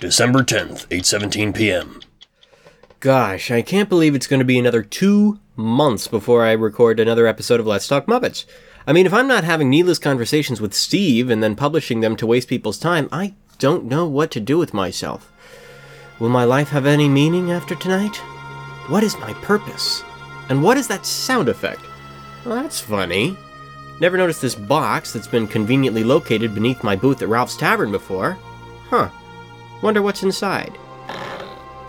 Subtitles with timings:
[0.00, 2.00] December 10th, 8:17 p.m.
[3.00, 7.26] Gosh, I can't believe it's going to be another two months before I record another
[7.26, 8.46] episode of Let's Talk Muppets.
[8.86, 12.26] I mean, if I'm not having needless conversations with Steve and then publishing them to
[12.26, 15.30] waste people's time, I don't know what to do with myself.
[16.18, 18.16] Will my life have any meaning after tonight?
[18.88, 20.02] What is my purpose?
[20.48, 21.82] And what is that sound effect?
[22.46, 23.36] Well, that's funny.
[24.00, 28.38] Never noticed this box that's been conveniently located beneath my booth at Ralph's Tavern before.
[28.88, 29.10] Huh.
[29.82, 30.76] Wonder what's inside.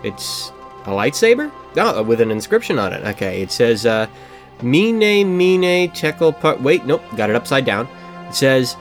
[0.02, 0.50] It's
[0.84, 1.52] a lightsaber?
[1.76, 3.04] Oh, with an inscription on it.
[3.04, 4.06] Okay, it says, uh,
[4.62, 4.98] Mine
[5.36, 6.60] Mine Tekel Part.
[6.60, 7.88] Wait, nope, got it upside down.
[8.28, 8.76] It says,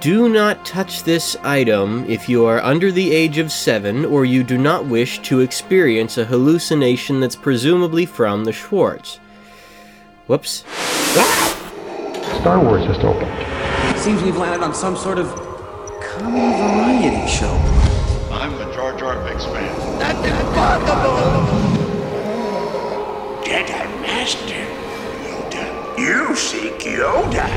[0.00, 4.42] Do not touch this item if you are under the age of seven or you
[4.42, 9.16] do not wish to experience a hallucination that's presumably from the Schwartz.
[10.26, 10.64] Whoops.
[12.40, 13.98] Star Wars just opened.
[13.98, 15.28] Seems we've landed on some sort of
[16.00, 17.89] comedy variety show.
[18.32, 19.74] I'm a Jar Jar Binks fan.
[23.44, 24.64] Jedi Master
[25.26, 25.98] Yoda.
[25.98, 27.48] You seek Yoda.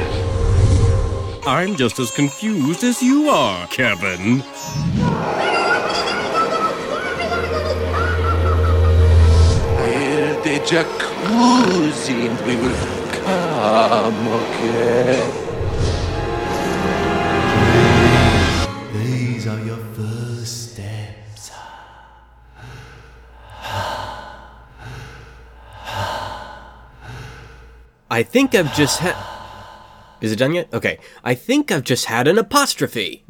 [1.46, 4.42] I'm just as confused as you are, Kevin.
[9.78, 12.76] We're the jacuzzi and we will
[13.24, 15.30] come again.
[18.94, 20.13] These are your first
[28.14, 29.16] I think I've just had.
[30.22, 30.72] Is it done yet?
[30.72, 31.00] Okay.
[31.24, 33.26] I think I've just had an apostrophe.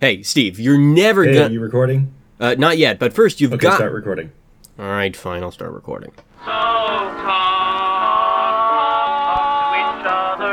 [0.00, 1.48] Hey, Steve, you're never Hey, gonna.
[1.48, 2.14] Are you recording?
[2.40, 3.56] Uh, not yet, but first you've got.
[3.58, 3.76] Okay, got.
[3.76, 4.32] start recording.
[4.78, 5.42] All right, fine.
[5.42, 6.12] I'll start recording.
[6.46, 7.26] So talk,
[10.06, 10.48] talk to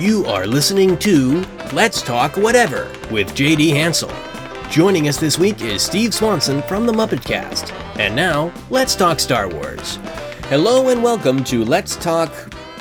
[0.00, 1.44] You are listening to
[1.74, 4.10] Let's Talk Whatever with JD Hansel.
[4.70, 7.74] Joining us this week is Steve Swanson from the Muppet Cast.
[7.98, 9.96] And now, let's talk Star Wars.
[10.44, 12.32] Hello and welcome to Let's Talk,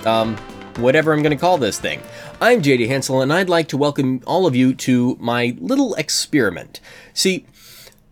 [0.07, 0.37] um,
[0.77, 2.01] whatever I'm going to call this thing.
[2.39, 6.79] I'm JD Hansel, and I'd like to welcome all of you to my little experiment.
[7.13, 7.45] See,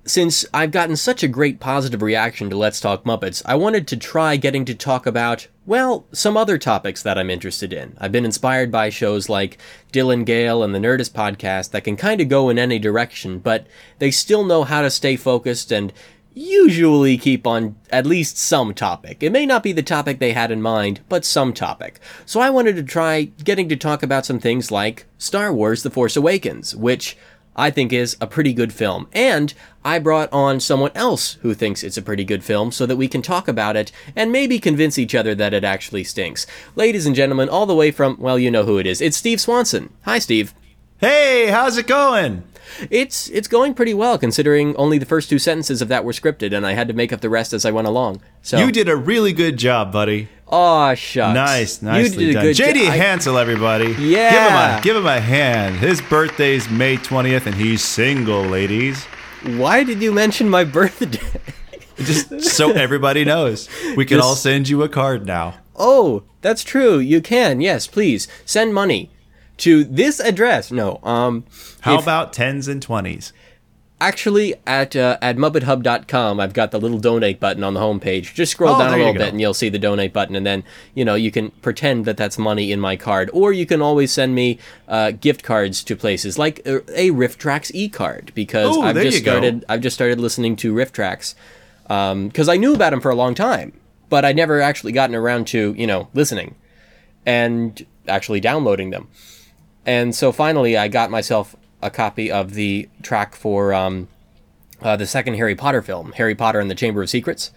[0.03, 3.95] since I've gotten such a great positive reaction to Let's Talk Muppets, I wanted to
[3.95, 7.95] try getting to talk about, well, some other topics that I'm interested in.
[8.00, 9.57] I've been inspired by shows like
[9.91, 13.67] Dylan Gale and the Nerdist podcast that can kind of go in any direction, but
[14.00, 15.91] they still know how to stay focused and
[16.33, 19.22] usually keep on at least some topic.
[19.22, 22.00] It may not be the topic they had in mind, but some topic.
[22.25, 25.89] So I wanted to try getting to talk about some things like Star Wars The
[25.89, 27.17] Force Awakens, which
[27.57, 29.07] I think is a pretty good film.
[29.13, 29.53] And
[29.84, 33.07] I brought on someone else who thinks it's a pretty good film so that we
[33.07, 36.45] can talk about it and maybe convince each other that it actually stinks.
[36.75, 39.01] Ladies and gentlemen, all the way from, well, you know who it is.
[39.01, 39.91] It's Steve Swanson.
[40.03, 40.53] Hi, Steve.
[41.00, 42.44] Hey, how's it going?
[42.90, 46.56] It's it's going pretty well considering only the first two sentences of that were scripted
[46.56, 48.22] and I had to make up the rest as I went along.
[48.41, 50.28] So You did a really good job, buddy.
[50.49, 51.35] Aw, shucks.
[51.35, 52.45] Nice, nicely done.
[52.45, 53.93] JD jo- Hansel, everybody.
[53.99, 54.31] Yeah.
[54.31, 55.75] Give him, a, give him a hand.
[55.77, 59.03] His birthday's May 20th, and he's single, ladies.
[59.45, 61.19] Why did you mention my birthday?
[61.97, 63.67] Just so everybody knows.
[63.97, 65.55] We can Just- all send you a card now.
[65.75, 66.97] Oh, that's true.
[66.97, 67.59] You can.
[67.61, 69.11] Yes, please send money
[69.57, 70.71] to this address.
[70.71, 71.43] No, um,
[71.81, 73.31] How if- about 10s and 20s?
[73.99, 78.35] Actually at uh, at muppethub.com, I've got the little donate button on the homepage.
[78.35, 80.63] Just scroll Oh, down a little bit and you'll see the donate button, and then
[80.93, 84.11] you know you can pretend that that's money in my card, or you can always
[84.11, 88.81] send me uh, gift cards to places like a, a RiffTrax e card because Ooh,
[88.81, 91.33] I've just started I've just started listening to RiffTrax
[91.87, 93.73] because I knew about them for a long time,
[94.09, 96.53] but I'd never actually gotten around to you know listening
[97.25, 99.07] and actually downloading them.
[99.88, 104.07] And so finally, I got myself a copy of the track for um,
[104.81, 107.51] uh, the second Harry Potter film, Harry Potter and the Chamber of Secrets,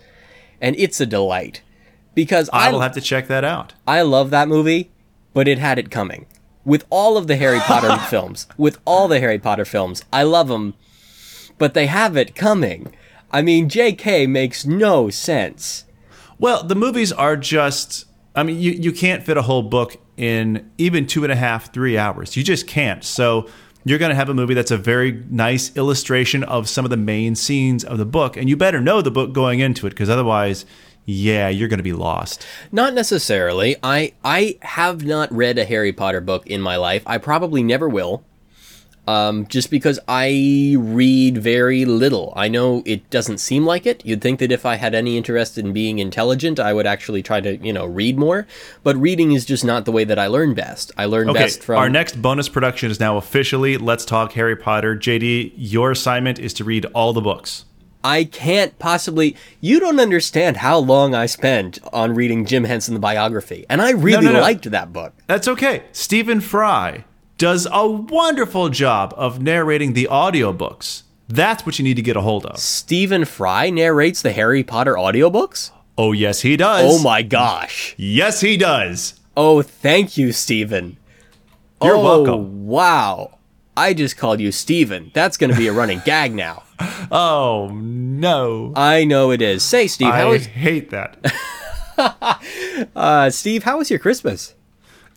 [0.61, 1.63] and it's a delight
[2.15, 3.75] because I will have to check that out.
[3.87, 4.91] I love that movie,
[5.33, 6.27] but it had it coming.
[6.65, 10.49] With all of the Harry Potter films, with all the Harry Potter films, I love
[10.49, 10.75] them,
[11.59, 12.95] but they have it coming.
[13.33, 14.27] I mean, J.K.
[14.27, 15.85] makes no sense.
[16.39, 18.07] Well, the movies are just.
[18.35, 21.73] I mean, you, you can't fit a whole book in even two and a half,
[21.73, 22.37] three hours.
[22.37, 23.03] You just can't.
[23.03, 23.49] So
[23.85, 26.97] you're going to have a movie that's a very nice illustration of some of the
[26.97, 28.37] main scenes of the book.
[28.37, 30.67] And you better know the book going into it because otherwise
[31.07, 32.47] yeah, you're going to be lost.
[32.71, 33.77] Not necessarily.
[33.83, 37.03] I I have not read a Harry Potter book in my life.
[37.07, 38.25] I probably never will.
[39.09, 42.33] Um, just because I read very little.
[42.37, 44.05] I know it doesn't seem like it.
[44.07, 47.41] You'd think that if I had any interest in being intelligent, I would actually try
[47.41, 48.47] to, you know, read more.
[48.85, 50.93] But reading is just not the way that I learn best.
[50.97, 51.79] I learn Okay, best from.
[51.79, 54.95] our next bonus production is now officially Let's Talk Harry Potter.
[54.95, 57.65] JD, your assignment is to read all the books.
[58.03, 59.37] I can't possibly.
[59.61, 63.91] You don't understand how long I spent on reading Jim Henson the biography, and I
[63.91, 64.41] really no, no.
[64.41, 65.13] liked that book.
[65.27, 65.83] That's okay.
[65.93, 67.05] Stephen Fry
[67.41, 71.05] does a wonderful job of narrating the audiobooks.
[71.27, 72.59] That's what you need to get a hold of.
[72.59, 75.71] Stephen Fry narrates the Harry Potter audiobooks.
[75.97, 76.85] Oh, yes, he does.
[76.85, 77.95] Oh my gosh.
[77.97, 79.19] Yes, he does.
[79.39, 80.99] Oh, thank you, Stephen.
[81.83, 82.67] You're oh, welcome.
[82.67, 83.39] Wow.
[83.75, 85.11] I just called you Steven.
[85.15, 86.65] That's going to be a running gag now.
[87.13, 88.73] Oh, no.
[88.77, 89.65] I know it is.
[89.65, 91.19] Say, Steve, how I was hate that.
[92.97, 93.65] uh, Steve?
[93.65, 94.55] How was your Christmas?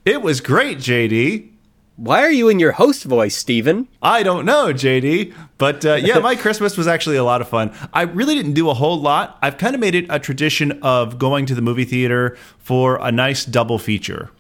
[0.04, 1.53] it was great, JD.
[1.96, 3.88] Why are you in your host voice, Steven?
[4.02, 7.72] I don't know, JD, but uh, yeah, my Christmas was actually a lot of fun.
[7.94, 9.38] I really didn't do a whole lot.
[9.44, 13.12] I've kind of made it a tradition of going to the movie theater for a
[13.12, 14.32] nice double feature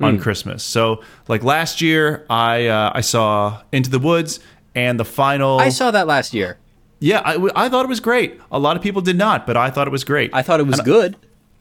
[0.00, 0.62] on Christmas.
[0.62, 4.40] So, like last year, I uh, I saw Into the Woods
[4.74, 5.58] and the final.
[5.58, 6.58] I saw that last year.
[7.00, 8.40] Yeah, I, I thought it was great.
[8.50, 10.30] A lot of people did not, but I thought it was great.
[10.32, 11.16] I thought it was good.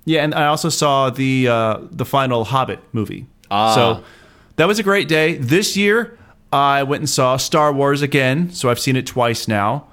[0.05, 3.25] Yeah, and I also saw the uh, the final Hobbit movie.
[3.51, 3.75] Ah.
[3.75, 4.03] So
[4.55, 5.35] that was a great day.
[5.38, 6.17] This year,
[6.51, 8.51] I went and saw Star Wars again.
[8.51, 9.88] So I've seen it twice now,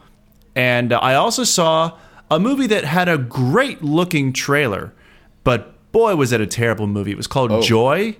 [0.54, 1.98] and uh, I also saw
[2.30, 4.92] a movie that had a great looking trailer,
[5.44, 7.10] but boy, was it a terrible movie.
[7.10, 8.16] It was called Joy.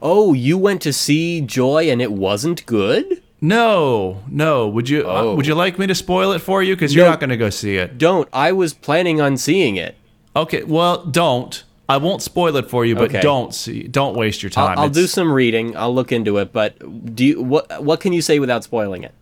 [0.00, 3.22] Oh, you went to see Joy and it wasn't good?
[3.40, 4.68] No, no.
[4.68, 5.34] Would you uh, Oh.
[5.34, 6.74] would you like me to spoil it for you?
[6.74, 7.10] Because you're No.
[7.10, 7.98] not going to go see it.
[7.98, 8.28] Don't.
[8.32, 9.96] I was planning on seeing it.
[10.36, 11.62] Okay, well, don't.
[11.88, 13.20] I won't spoil it for you, but Okay.
[13.22, 13.84] don't see.
[13.84, 14.78] Don't waste your time.
[14.78, 15.74] I'll, I'll do some reading.
[15.76, 16.52] I'll look into it.
[16.52, 17.82] But do you, what?
[17.82, 19.14] What can you say without spoiling it?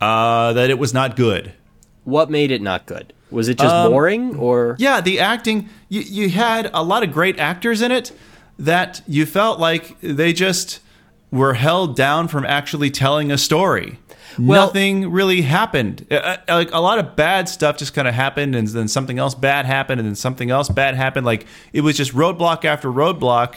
[0.00, 1.52] uh, that it was not good.
[2.04, 3.12] What made it not good?
[3.30, 4.74] Was it just boring or?
[4.78, 8.12] Yeah, the acting, you, you had a lot of great actors in it
[8.58, 10.80] that you felt like they just
[11.30, 13.98] were held down from actually telling a story.
[14.38, 16.06] Well- Nothing really happened.
[16.10, 19.18] Uh, uh, Like a lot of bad stuff just kind of happened, and then something
[19.18, 21.26] else bad happened, and then something else bad happened.
[21.26, 23.56] Like it was just roadblock after roadblock.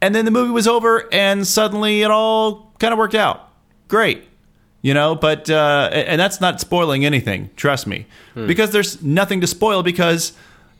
[0.00, 3.48] And then the movie was over, and suddenly it all kind of worked out.
[3.88, 4.24] Great.
[4.80, 8.06] You know, but, uh, and that's not spoiling anything, trust me.
[8.34, 10.32] Because there's nothing to spoil because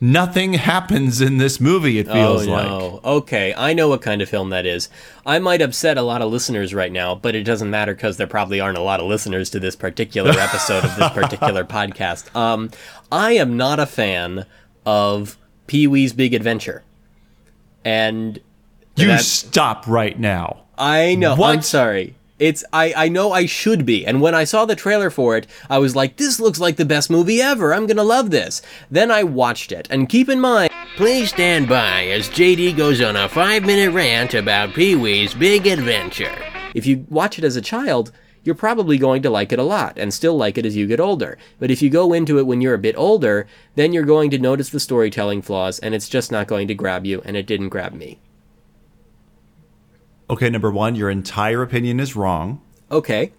[0.02, 2.68] nothing happens in this movie, it feels like.
[2.68, 3.02] oh like.
[3.04, 3.10] no.
[3.18, 4.88] Okay, I know what kind of film that is.
[5.24, 8.26] I might upset a lot of listeners right now, but it doesn't matter because there
[8.26, 12.34] probably aren't a lot of listeners to this particular episode of this particular podcast.
[12.36, 12.70] Um,
[13.12, 14.44] I am not a fan
[14.84, 15.38] of
[15.68, 16.82] Pee Wee's Big Adventure,
[17.84, 18.40] and
[18.96, 20.64] You stop right now.
[20.76, 21.34] I know.
[21.34, 22.16] I'm sorry.
[22.42, 24.04] It's I, I know I should be.
[24.04, 26.84] And when I saw the trailer for it, I was like, this looks like the
[26.84, 27.72] best movie ever.
[27.72, 28.62] I'm gonna love this.
[28.90, 29.86] Then I watched it.
[29.90, 34.34] And keep in mind, Please stand by as JD goes on a five minute rant
[34.34, 36.36] about Pee Wee's Big Adventure.
[36.74, 38.10] if you watch it as a child,
[38.42, 41.00] you're probably going to like it a lot and still like it as you get
[41.00, 41.38] older.
[41.60, 43.46] But if you go into it when you're a bit older,
[43.76, 47.06] then you're going to notice the storytelling flaws and it's just not going to grab
[47.06, 48.18] you, and it didn't grab me.
[50.30, 52.60] Okay, number one, your entire opinion is wrong.
[52.90, 53.32] Okay.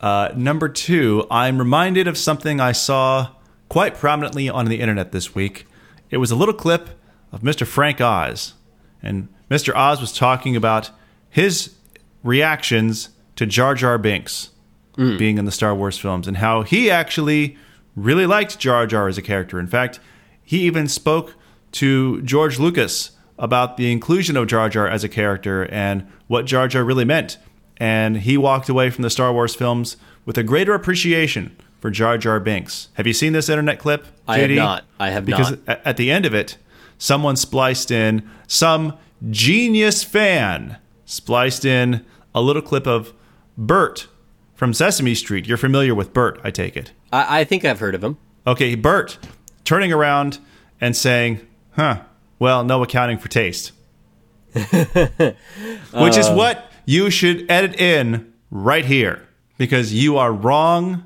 [0.00, 3.30] Uh, number two, I'm reminded of something I saw
[3.68, 5.66] quite prominently on the internet this week.
[6.10, 6.90] It was a little clip
[7.32, 7.66] of Mr.
[7.66, 8.54] Frank Oz.
[9.02, 9.74] And Mr.
[9.74, 10.90] Oz was talking about
[11.28, 11.74] his
[12.22, 14.50] reactions to Jar Jar Binks
[14.96, 17.56] being in the Star Wars films and how he actually
[17.96, 19.58] really liked Jar Jar as a character.
[19.58, 19.98] In fact,
[20.42, 21.34] he even spoke
[21.72, 26.68] to George Lucas about the inclusion of Jar Jar as a character and what Jar
[26.68, 27.38] Jar really meant.
[27.76, 32.16] And he walked away from the Star Wars films with a greater appreciation for Jar
[32.16, 32.88] Jar Binks.
[32.94, 34.06] Have you seen this internet clip?
[34.28, 34.84] I have not.
[34.98, 35.60] I have because not.
[35.66, 36.56] a- at the end of it,
[36.98, 38.96] someone spliced in some
[39.30, 43.12] genius fan spliced in a little clip of
[43.58, 44.06] Bert
[44.54, 45.46] from Sesame Street.
[45.46, 46.92] You're familiar with Bert, I take it.
[47.12, 48.16] I, I think I've heard of him.
[48.46, 49.18] Okay, Bert
[49.64, 50.38] turning around
[50.80, 51.40] and saying,
[51.72, 52.00] "Huh,
[52.38, 53.72] well, no accounting for taste."
[54.54, 56.34] Which is uh.
[56.34, 59.26] what you should edit in right here
[59.58, 61.04] because you are wrong.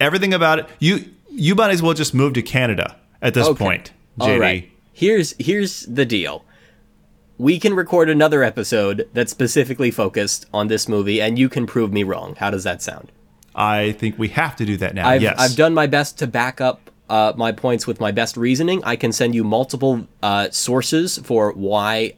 [0.00, 0.68] Everything about it.
[0.78, 3.64] You you might as well just move to Canada at this Okay.
[3.64, 4.32] point, JD.
[4.34, 4.70] All right.
[4.92, 6.44] Here's here's the deal.
[7.38, 11.92] We can record another episode that's specifically focused on this movie, and you can prove
[11.92, 12.36] me wrong.
[12.36, 13.10] How does that sound?
[13.54, 15.08] I think we have to do that now.
[15.08, 15.36] I've yes.
[15.38, 18.96] I've done my best to back up uh, my points with my best reasoning, I
[18.96, 22.14] can send you multiple uh, sources for why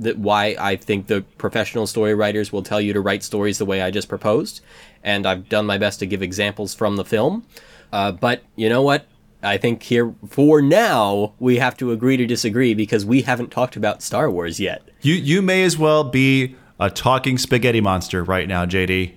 [0.00, 3.64] that why I think the professional story writers will tell you to write stories the
[3.64, 4.60] way I just proposed,
[5.04, 7.46] and I've done my best to give examples from the film.
[7.92, 9.06] Uh, but you know what?
[9.44, 13.76] I think here for now we have to agree to disagree because we haven't talked
[13.76, 14.82] about Star Wars yet.
[15.02, 19.14] You you may as well be a talking spaghetti monster right now, JD.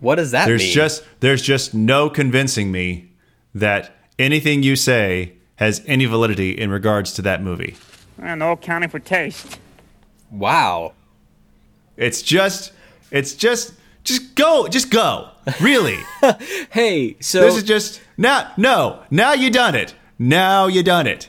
[0.00, 0.72] What does that There's mean?
[0.72, 3.12] just there's just no convincing me
[3.54, 7.76] that anything you say has any validity in regards to that movie.
[8.22, 9.58] And no accounting for taste.
[10.30, 10.92] wow.
[11.96, 12.72] It's just
[13.10, 13.74] it's just
[14.04, 15.30] just go, just go.
[15.60, 15.98] Really.
[16.70, 19.94] Hey, so this is just now no, now you done it.
[20.18, 21.28] Now you done it.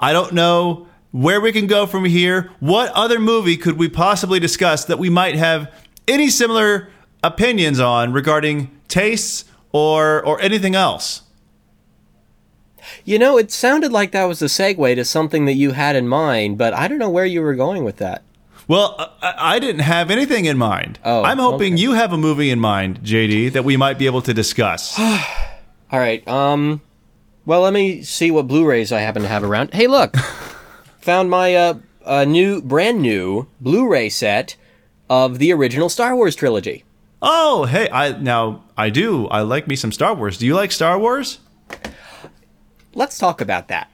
[0.00, 2.50] I don't know where we can go from here.
[2.60, 5.72] What other movie could we possibly discuss that we might have
[6.08, 6.88] any similar
[7.22, 11.22] opinions on regarding tastes or or anything else?
[13.04, 16.08] You know it sounded like that was a segue to something that you had in
[16.08, 18.22] mind, but I don't know where you were going with that.
[18.66, 20.98] Well, I, I didn't have anything in mind.
[21.04, 21.82] Oh, I'm hoping okay.
[21.82, 24.98] you have a movie in mind, JD, that we might be able to discuss.
[24.98, 25.18] All
[25.92, 26.26] right.
[26.26, 26.80] Um.
[27.46, 29.74] Well, let me see what Blu-rays I happen to have around.
[29.74, 30.16] Hey, look,
[31.00, 31.74] found my uh,
[32.04, 34.56] uh new, brand new Blu-ray set
[35.10, 36.84] of the original Star Wars trilogy.
[37.20, 39.26] oh, hey, I now I do.
[39.28, 40.38] I like me some Star Wars.
[40.38, 41.38] Do you like Star Wars?
[42.94, 43.90] Let's talk about that.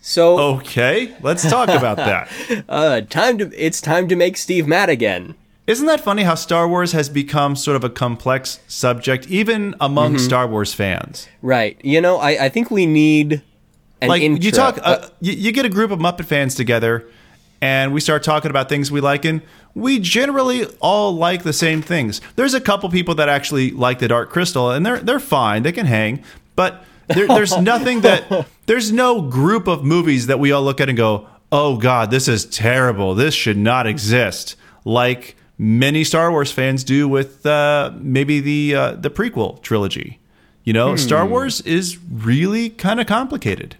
[0.00, 2.28] So, Okay, let's talk about that.
[2.68, 5.34] uh, time to it's time to make Steve mad again.
[5.66, 10.14] Isn't that funny how Star Wars has become sort of a complex subject, even among
[10.14, 10.24] Mm-hmm.
[10.24, 11.26] Star Wars fans?
[11.42, 11.76] Right.
[11.82, 13.42] You know, I, I think we need
[14.00, 14.44] an like intro.
[14.44, 17.04] you talk, uh, you, you get a group of Muppet fans together,
[17.60, 19.42] and we start talking about things we like, and
[19.74, 22.20] we generally all like the same things.
[22.36, 25.72] There's a couple people that actually like the Dark Crystal, and they're they're fine, they
[25.72, 26.22] can hang,
[26.54, 30.88] but there, there's nothing that there's no group of movies that we all look at
[30.88, 33.14] and go, "Oh God, this is terrible.
[33.14, 38.92] This should not exist." Like many Star Wars fans do with uh, maybe the uh,
[38.92, 40.20] the prequel trilogy.
[40.64, 43.76] You know, Star Wars is really kind of complicated.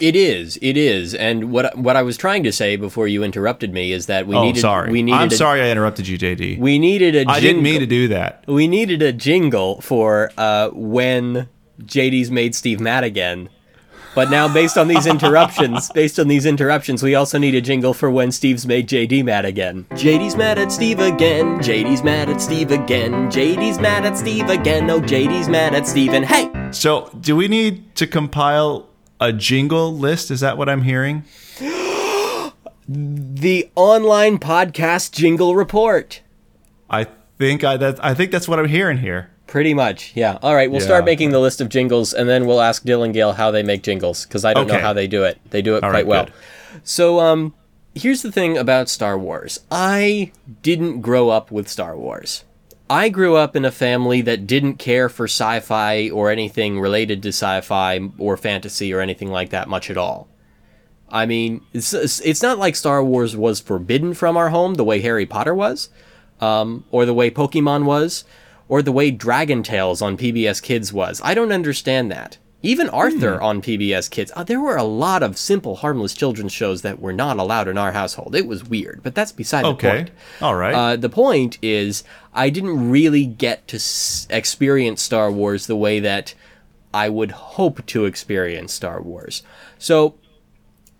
[0.00, 0.58] It is.
[0.62, 1.14] It is.
[1.14, 4.36] And what what I was trying to say before you interrupted me is that we
[4.36, 4.60] oh, needed.
[4.60, 4.92] sorry.
[4.92, 5.18] We needed.
[5.18, 6.58] I'm a, sorry I interrupted you, JD.
[6.58, 7.18] We needed a.
[7.20, 8.44] Jingle, I didn't mean to do that.
[8.46, 11.48] We needed a jingle for uh, when
[11.82, 13.48] JD's made Steve mad again.
[14.14, 17.92] But now, based on these interruptions, based on these interruptions, we also need a jingle
[17.92, 19.84] for when Steve's made JD mad again.
[19.90, 21.58] JD's mad at Steve again.
[21.58, 23.30] JD's mad at Steve again.
[23.30, 24.88] JD's mad at Steve again.
[24.88, 26.22] Oh, JD's mad at Steven.
[26.22, 26.50] Hey!
[26.70, 28.88] So, do we need to compile
[29.20, 30.30] a jingle list?
[30.30, 31.24] Is that what I'm hearing?
[32.88, 36.22] The online podcast jingle report.
[36.88, 39.30] I think I that I think that's what I'm hearing here.
[39.46, 40.38] Pretty much, yeah.
[40.42, 40.86] All right, we'll Yeah.
[40.86, 43.82] start making the list of jingles, and then we'll ask Dylan Gale how they make
[43.82, 45.38] jingles because I don't know how they do it.
[45.50, 46.24] They do it All quite right, well.
[46.24, 46.32] good.
[46.82, 47.54] So, um,
[47.94, 49.60] here's the thing about Star Wars.
[49.70, 52.42] I didn't grow up with Star Wars.
[52.90, 57.28] I grew up in a family that didn't care for sci-fi or anything related to
[57.30, 60.28] sci-fi or fantasy or anything like that much at all.
[61.10, 65.00] I mean, it's it's not like Star Wars was forbidden from our home the way
[65.00, 65.88] Harry Potter was,
[66.40, 68.24] um, or the way Pokemon was,
[68.68, 71.20] or the way Dragon Tales on PBS Kids was.
[71.24, 72.38] I don't understand that.
[72.62, 74.32] Even Arthur on PBS Kids.
[74.34, 77.78] Uh, there were a lot of simple, harmless children's shows that were not allowed in
[77.78, 78.34] our household.
[78.34, 79.90] It was weird, but that's beside the Okay.
[79.90, 80.10] point.
[80.40, 80.74] All right.
[80.74, 82.02] Uh, the point is,
[82.34, 86.34] I didn't really get to s- experience Star Wars the way that
[86.92, 89.42] I would hope to experience Star Wars.
[89.78, 90.14] So,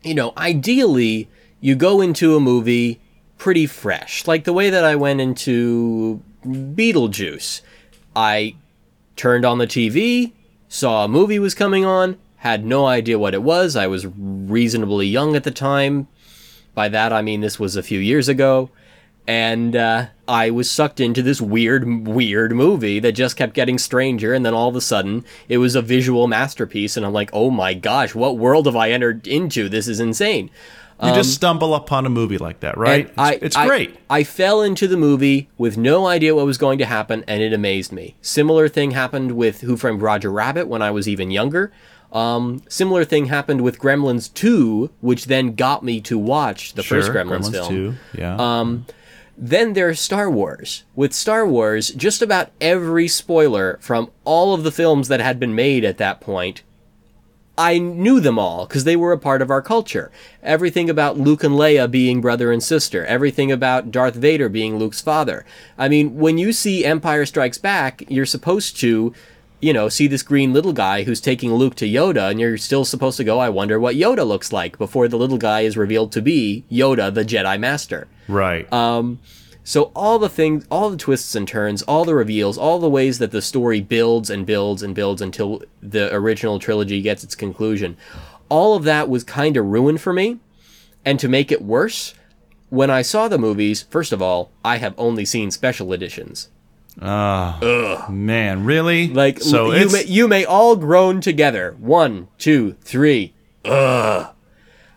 [0.05, 1.29] you know, ideally,
[1.61, 3.01] you go into a movie
[3.39, 4.27] pretty fresh.
[4.27, 7.61] Like the way that I went into Beetlejuice.
[8.15, 8.55] I
[9.17, 10.33] turned on the TV,
[10.69, 13.77] saw a movie was coming on, had no idea what it was.
[13.77, 16.09] I was reasonably young at the time.
[16.75, 18.71] By that, I mean this was a few years ago.
[19.29, 24.33] And uh, I was sucked into this weird, weird movie that just kept getting stranger.
[24.33, 26.97] And then all of a sudden, it was a visual masterpiece.
[26.97, 29.69] And I'm like, oh my gosh, what world have I entered into?
[29.69, 30.51] This is insane.
[31.03, 33.07] You just stumble upon a movie like that, right?
[33.19, 33.97] um, And it's it's I, great.
[34.09, 37.53] I fell into the movie with no idea what was going to happen, and it
[37.53, 38.17] amazed me.
[38.23, 41.73] Similar thing happened with Who Framed Roger Rabbit when I was even younger.
[42.13, 47.11] Um, similar thing happened with Gremlins 2, which then got me to watch the first
[47.11, 47.69] Gremlins, Gremlins film.
[47.69, 48.37] 2, Yeah.
[48.37, 48.87] Um,
[49.37, 50.85] then there's Star Wars.
[50.95, 55.55] With Star Wars, just about every spoiler from all of the films that had been
[55.55, 56.63] made at that point,
[57.59, 60.11] I knew them all because they were a part of our culture.
[60.43, 65.01] Everything about Luke and Leia being brother and sister, everything about Darth Vader being Luke's
[65.01, 65.45] father.
[65.79, 69.15] I mean, when you see Empire Strikes Back, you're supposed to
[69.61, 72.85] you know, see this green little guy who's taking Luke to Yoda, and you're still
[72.85, 76.13] supposed to go, I wonder what Yoda looks like before the little guy is revealed
[76.13, 78.07] to be Yoda, the Jedi Master.
[78.29, 78.71] Right.
[78.73, 79.19] Um,
[79.67, 83.19] so all the things, all the twists and turns, all the reveals, all the ways
[83.19, 87.97] that the story builds and builds and builds until the original trilogy gets its conclusion,
[88.49, 90.39] all of that was kind of ruined for me.
[91.05, 92.15] And to make it worse,
[92.71, 96.49] when I saw the movies, first of all, I have only seen special editions.
[97.03, 99.09] Ah, man, really?
[99.09, 101.75] Like so you may, you may all groan together.
[101.81, 103.35] One, two, three.
[103.65, 104.33] Ugh.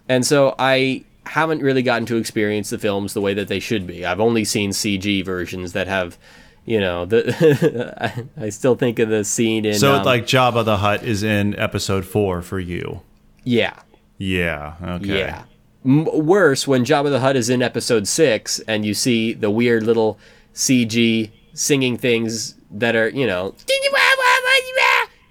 [0.07, 3.85] And so I haven't really gotten to experience the films the way that they should
[3.87, 4.05] be.
[4.05, 6.17] I've only seen CG versions that have,
[6.65, 7.93] you know, the
[8.39, 11.23] I, I still think of the scene in so um, like Jabba the Hutt is
[11.23, 13.01] in episode four for you.
[13.43, 13.73] yeah.
[14.21, 14.75] Yeah.
[14.83, 15.19] Okay.
[15.19, 15.43] Yeah.
[15.85, 19.83] M- worse when Jabba the Hutt is in episode six and you see the weird
[19.83, 20.19] little
[20.53, 23.55] CG singing things that are, you know,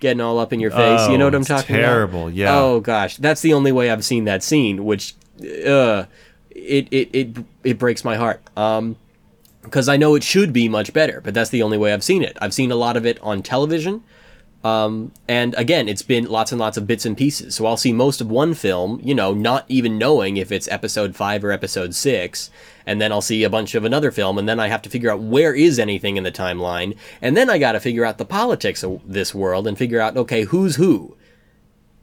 [0.00, 1.09] getting all up in your face.
[1.09, 2.28] you know what Oh, I'm talking terrible, about?
[2.28, 2.57] Terrible, yeah.
[2.59, 6.07] Oh gosh, that's the only way I've seen that scene, which, uh,
[6.50, 8.42] it it it it breaks my heart.
[8.57, 8.97] Um,
[9.62, 12.23] because I know it should be much better, but that's the only way I've seen
[12.23, 12.38] it.
[12.40, 14.02] I've seen a lot of it on television.
[14.64, 17.54] Um, and again, it's been lots and lots of bits and pieces.
[17.54, 21.14] So I'll see most of one film, you know, not even knowing if it's episode
[21.14, 22.50] five or episode six.
[22.85, 25.11] And then I'll see a bunch of another film, and then I have to figure
[25.11, 26.97] out where is anything in the timeline.
[27.21, 30.16] And then I got to figure out the politics of this world and figure out,
[30.16, 31.16] okay, who's who?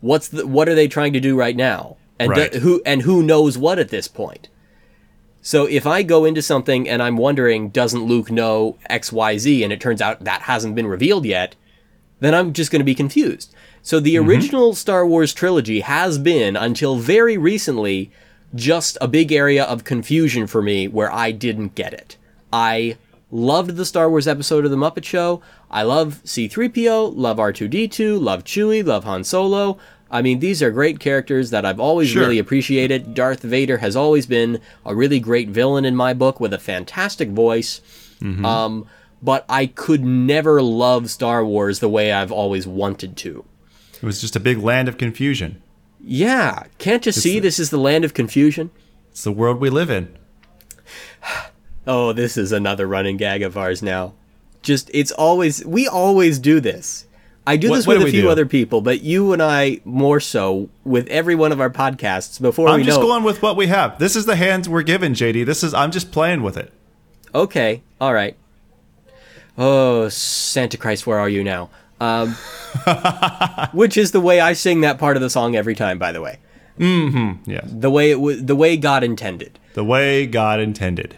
[0.01, 1.97] What's the, what are they trying to do right now?
[2.19, 4.47] And do- who, and who knows what at this point?
[5.41, 9.79] So if I go into something and I'm wondering, doesn't Luke know XYZ, and it
[9.79, 11.55] turns out that hasn't been revealed yet,
[12.19, 13.53] then I'm just going to be confused.
[13.83, 14.27] So the mm-hmm.
[14.27, 18.11] original Star Wars trilogy has been, until very recently,
[18.55, 22.17] just a big area of confusion for me where I didn't get it.
[22.51, 22.97] I
[23.29, 25.41] loved the Star Wars episode of The Muppet Show.
[25.69, 29.77] I love C3PO, love R2D2, love Chewie, love Han Solo.
[30.11, 32.21] I mean, these are great characters that I've always Sure.
[32.21, 33.13] really appreciated.
[33.13, 37.29] Darth Vader has always been a really great villain in my book with a fantastic
[37.29, 37.81] voice.
[38.43, 38.85] Um,
[39.21, 43.43] but I could never love Star Wars the way I've always wanted to.
[44.01, 45.61] It was just a big land of confusion.
[46.03, 48.69] Yeah, can't you see this is the land of confusion?
[49.11, 50.09] It's the world we live in.
[51.87, 54.13] Oh, this is another running gag of ours now.
[54.63, 57.05] Just it's always we always do this.
[57.47, 58.29] I do this what with do a few do?
[58.29, 62.69] other people, but you and I more so with every one of our podcasts before
[62.69, 63.99] I'm we just going with what we have.
[63.99, 65.45] This is the hands we're given, JD.
[65.45, 66.71] This is I'm just playing with it.
[67.35, 68.35] Okay, all right.
[69.57, 71.69] Oh, Santa Christ, where are you now?
[72.01, 72.35] Um,
[73.73, 76.21] which is the way I sing that part of the song every time, by the
[76.21, 76.39] way.
[76.79, 77.49] Mm-hmm.
[77.49, 77.65] Yes.
[77.71, 79.59] The way it w- the way God intended.
[79.75, 81.15] The way God intended.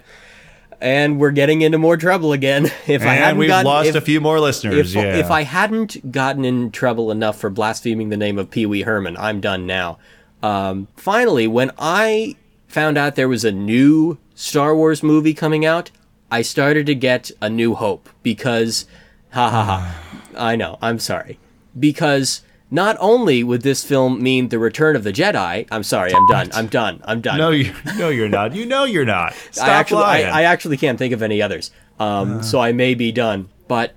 [0.79, 2.71] And we're getting into more trouble again.
[2.87, 4.95] If I and hadn't we've gotten, lost if, a few more listeners.
[4.95, 5.15] if, yeah.
[5.17, 9.17] if I hadn't gotten in trouble enough for blaspheming the name of Pee Wee Herman,
[9.17, 9.97] I'm done now.
[10.43, 12.35] Um, finally, when I
[12.67, 15.91] found out there was a new Star Wars movie coming out,
[16.29, 18.85] I started to get a new hope because,
[19.31, 21.39] ha ha ha, I know, I'm sorry.
[21.77, 26.27] Because not only would this film mean the return of the Jedi, I'm sorry, I'm
[26.27, 27.37] done, I'm done, I'm done.
[27.37, 28.53] no, you no, you're not.
[28.53, 29.33] You know you're not.
[29.51, 30.25] Stop I actually, lying.
[30.25, 31.71] I, I actually can't think of any others.
[31.99, 33.49] Um, so I may be done.
[33.67, 33.95] But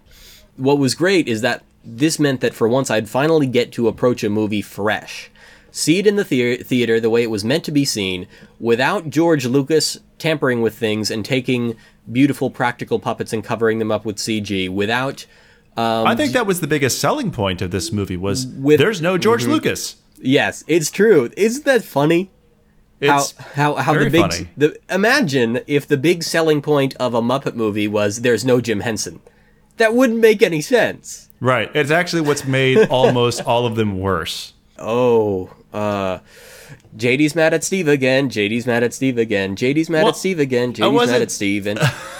[0.56, 4.22] what was great is that this meant that for once I'd finally get to approach
[4.24, 5.30] a movie fresh,
[5.70, 8.26] see it in the thea- theater the way it was meant to be seen,
[8.58, 11.76] without George Lucas tampering with things and taking
[12.10, 15.26] beautiful practical puppets and covering them up with CG, without
[15.76, 19.16] I think that was the biggest selling point of this movie was With- there's no
[19.18, 19.48] George Mhm.
[19.48, 19.96] Lucas.
[20.20, 21.30] yes, it's true.
[21.36, 22.30] Isn't that funny?
[23.00, 24.48] It's how how how very the big funny.
[24.58, 28.80] the imagine if the big selling point of a Muppet movie was there's no Jim
[28.80, 29.20] Henson.
[29.78, 31.28] That wouldn't make any sense.
[31.40, 31.70] right.
[31.74, 34.52] It's actually what's made almost all of them worse.
[34.78, 36.18] Oh, uh
[36.94, 38.28] JD's mad at Steve again.
[38.28, 39.56] JD's mad at Steve again.
[39.56, 40.74] JD's mad Well, at Steve again.
[40.74, 41.78] JD's mad at Steve and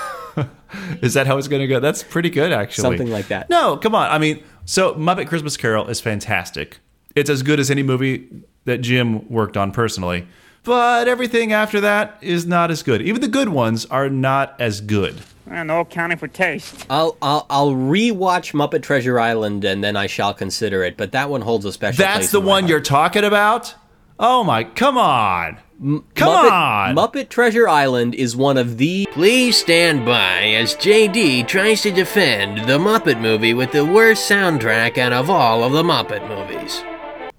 [1.03, 1.81] Is that how it's going to go?
[1.81, 2.83] That's pretty good, actually.
[2.83, 3.51] Something like that.
[3.51, 4.11] No, come on.
[4.11, 6.79] I mean, so Muppet Christmas Carol is fantastic.
[7.17, 8.29] It's as good as any movie
[8.65, 10.27] that Jim worked on personally.
[10.63, 13.03] But everything after that is not as good.
[13.03, 15.17] Even the good ones are not as good.
[15.47, 16.87] And no accounting for taste.
[16.91, 20.97] I'll I'll I'll rewatch Muppet Treasure Island and then I shall consider it.
[20.97, 22.05] But that one holds a special.
[22.05, 22.71] That's place the in my one heart.
[22.71, 23.75] you're talking about?
[24.19, 25.59] Oh my, come on.
[25.81, 26.95] Come Muppet, on.
[26.95, 32.69] Muppet Treasure Island is one of the Please stand by as JD tries to defend
[32.69, 36.83] the Muppet movie with the worst soundtrack out of all of the Muppet movies.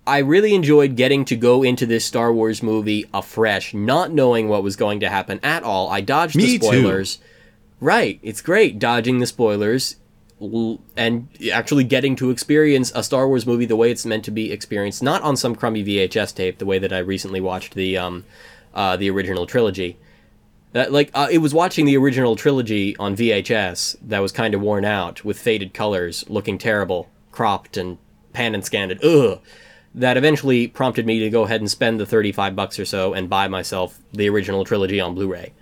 [0.07, 4.63] I really enjoyed getting to go into this Star Wars movie afresh, not knowing what
[4.63, 5.89] was going to happen at all.
[5.89, 6.65] I dodged Me the too.
[6.79, 7.19] spoilers.
[7.79, 9.97] Right, it's great dodging the spoilers.
[10.97, 14.51] And actually getting to experience a Star Wars movie the way it's meant to be
[14.51, 18.25] experienced, not on some crummy VHS tape, the way that I recently watched the um,
[18.73, 19.97] uh, the original trilogy.
[20.73, 24.61] That like uh, it was watching the original trilogy on VHS that was kind of
[24.61, 27.97] worn out with faded colors, looking terrible, cropped and
[28.33, 29.03] pan and scanned.
[29.03, 29.39] Ugh.
[29.93, 33.29] That eventually prompted me to go ahead and spend the thirty-five bucks or so and
[33.29, 35.53] buy myself the original trilogy on Blu-ray.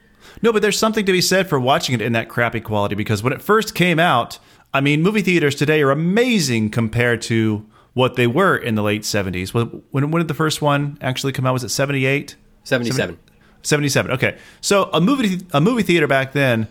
[0.42, 3.24] No, but there's something to be said for watching it in that crappy quality because
[3.24, 4.39] when it first came out,
[4.73, 9.01] I mean, movie theaters today are amazing compared to what they were in the late
[9.01, 9.53] 70s.
[9.53, 11.53] When, when, did the first one actually come out?
[11.53, 12.36] Was it 78?
[12.63, 13.17] 77.
[13.62, 14.12] 77.
[14.12, 14.38] Okay.
[14.62, 16.67] So a movie a movie theater back then,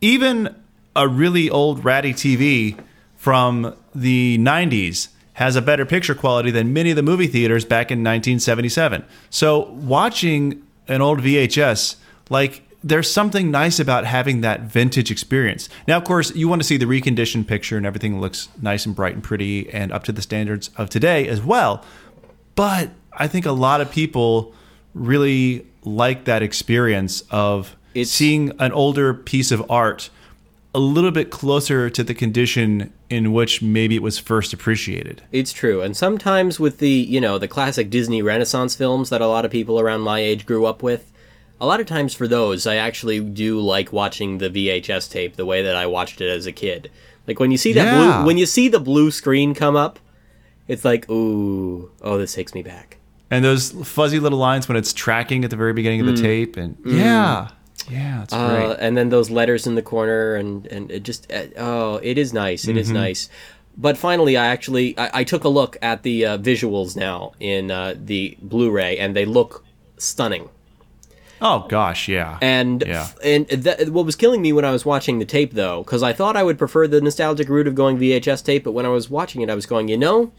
[0.00, 0.54] even
[0.94, 2.78] a really old ratty TV
[3.16, 7.90] from the 90s has a better picture quality than many of the movie theaters back
[7.90, 9.04] in 1977.
[9.30, 11.96] So watching an old VHS
[12.28, 15.68] like there's something nice about having that vintage experience.
[15.86, 18.94] Now, of course, you want to see the reconditioned picture and everything looks nice and
[18.94, 21.84] bright and pretty and up to the standards of today as well.
[22.54, 24.54] But I think a lot of people
[24.94, 30.10] really like that experience of seeing an older piece of art
[30.74, 35.22] a little bit closer to the condition in which maybe it was first appreciated.
[35.32, 35.80] It's true.
[35.80, 39.50] And sometimes with the, you know, the classic Disney Renaissance films that a lot of
[39.50, 41.10] people around my age grew up with,
[41.60, 45.46] a lot of times for those, I actually do like watching the VHS tape the
[45.46, 46.90] way that I watched it as a kid.
[47.26, 47.94] Like when you see that Yeah.
[48.18, 49.98] blue when you see the blue screen come up,
[50.66, 52.98] it's like, ooh, oh, this takes me back.
[53.30, 56.22] And those fuzzy little lines when it's tracking at the very beginning of the Mm.
[56.22, 56.96] tape and Mm.
[56.96, 57.48] yeah.
[57.90, 58.76] Yeah, it's Uh, great.
[58.80, 62.32] and then those letters in the corner, and and it just uh, oh, it is
[62.32, 62.68] nice.
[62.68, 62.94] It is Mhm.
[62.94, 63.28] nice.
[63.76, 67.70] But finally, I actually I, I took a look at the uh, visuals now in
[67.70, 69.64] uh, the Blu-ray, and they look
[69.96, 70.48] stunning.
[71.40, 72.38] Oh gosh, yeah.
[72.40, 73.08] And yeah.
[73.22, 76.12] and th- what was killing me when I was watching the tape, though, because I
[76.12, 79.08] thought I would prefer the nostalgic route of going VHS tape, but when I was
[79.08, 80.32] watching it, I was going, you know,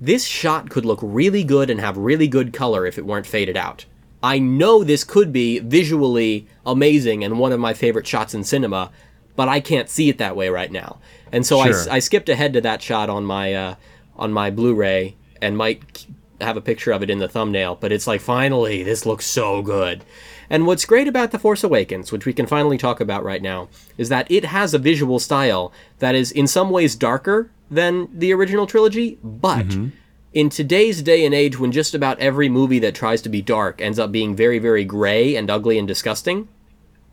[0.00, 3.56] this shot could look really good and have really good color if it weren't faded
[3.56, 3.86] out.
[4.22, 8.90] I know this could be visually amazing and one of my favorite shots in cinema,
[9.36, 10.98] but I can't see it that way right now.
[11.30, 11.90] And so Sure.
[11.92, 13.74] I, I skipped ahead to that shot on my uh,
[14.16, 16.06] on my Blu-ray and might
[16.40, 17.76] have a picture of it in the thumbnail.
[17.76, 20.04] But it's like finally, this looks so good.
[20.50, 23.68] And what's great about The Force Awakens, which we can finally talk about right now,
[23.96, 28.32] is that it has a visual style that is in some ways darker than the
[28.32, 29.88] original trilogy, but mm-hmm.
[30.32, 33.80] in today's day and age when just about every movie that tries to be dark
[33.80, 36.48] ends up being very, very gray and ugly and disgusting,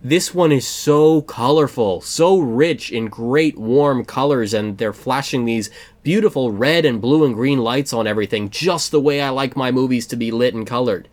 [0.03, 5.69] this one is so colorful, so rich in great warm colors, and they're flashing these
[6.01, 9.69] beautiful red and blue and green lights on everything, just the way I like my
[9.69, 11.07] movies to be lit and colored.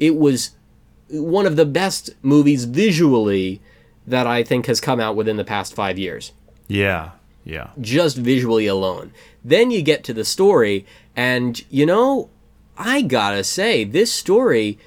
[0.00, 0.50] It was
[1.12, 3.60] one of the best movies visually
[4.06, 6.32] that I think has come out within the past five years
[6.68, 7.10] Yeah.
[7.44, 7.70] Yeah.
[7.80, 9.12] just visually alone.
[9.44, 12.30] Then you get to the story, and you know,
[12.78, 14.78] I gotta say, this story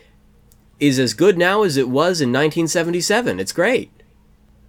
[0.79, 3.39] is as good now as it was in 1977.
[3.39, 3.91] It's great.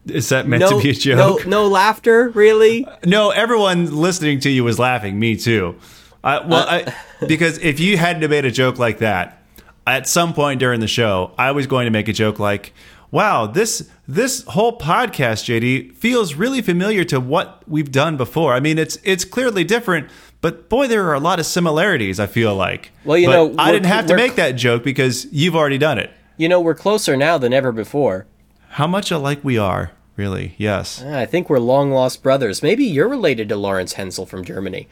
[0.07, 1.47] Is that meant no, to be a joke?
[1.47, 2.87] No, no laughter, really.
[3.05, 5.19] No, everyone listening to you was laughing.
[5.19, 5.77] Me too.
[6.23, 6.91] I, well, uh,
[7.21, 9.43] I, because if you hadn't made a joke like that,
[9.87, 12.73] at some point during the show, I was going to make a joke like,
[13.11, 18.53] "Wow, this this whole podcast, JD, feels really familiar to what we've done before.
[18.55, 20.09] I mean, it's it's clearly different,
[20.41, 22.19] but boy, there are a lot of similarities.
[22.21, 22.91] I feel like.
[23.05, 25.99] Well, you But know, I didn't have to make that joke because you've already done
[25.99, 26.11] it.
[26.37, 28.27] You know, we're closer now than ever before.
[28.71, 30.55] How much alike we are, really?
[30.59, 31.03] Yes.
[31.05, 32.63] Ah, I think we're long lost brothers.
[32.63, 34.87] Maybe you're related to Lawrence Hensel from Germany.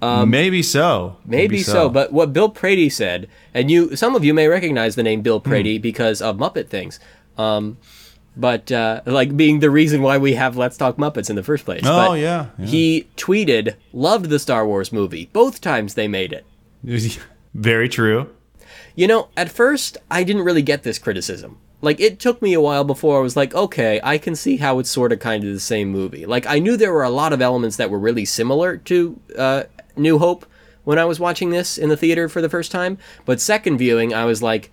[0.00, 1.16] Maybe so.
[1.24, 1.88] Maybe, so.
[1.88, 5.40] But what Bill Prady said, and you, some of you may recognize the name Bill
[5.40, 7.00] Prady because of Muppet things.
[7.36, 7.78] Um,
[8.36, 11.64] but uh, like being the reason why we have Let's Talk Muppets in the first
[11.64, 11.82] place.
[11.84, 12.66] Oh, But yeah, yeah.
[12.66, 16.46] He tweeted, loved the Star Wars movie both times they made it.
[17.54, 18.30] very true.
[18.94, 21.58] You know, at first, I didn't really get this criticism.
[21.80, 24.80] Like, it took me a while before I was like, okay, I can see how
[24.80, 26.26] it's sort of kind of the same movie.
[26.26, 29.62] Like, I knew there were a lot of elements that were really similar to uh,
[29.98, 30.46] New Hope
[30.84, 32.98] when I was watching this in the theater for the first time.
[33.24, 34.70] But second viewing, I was like,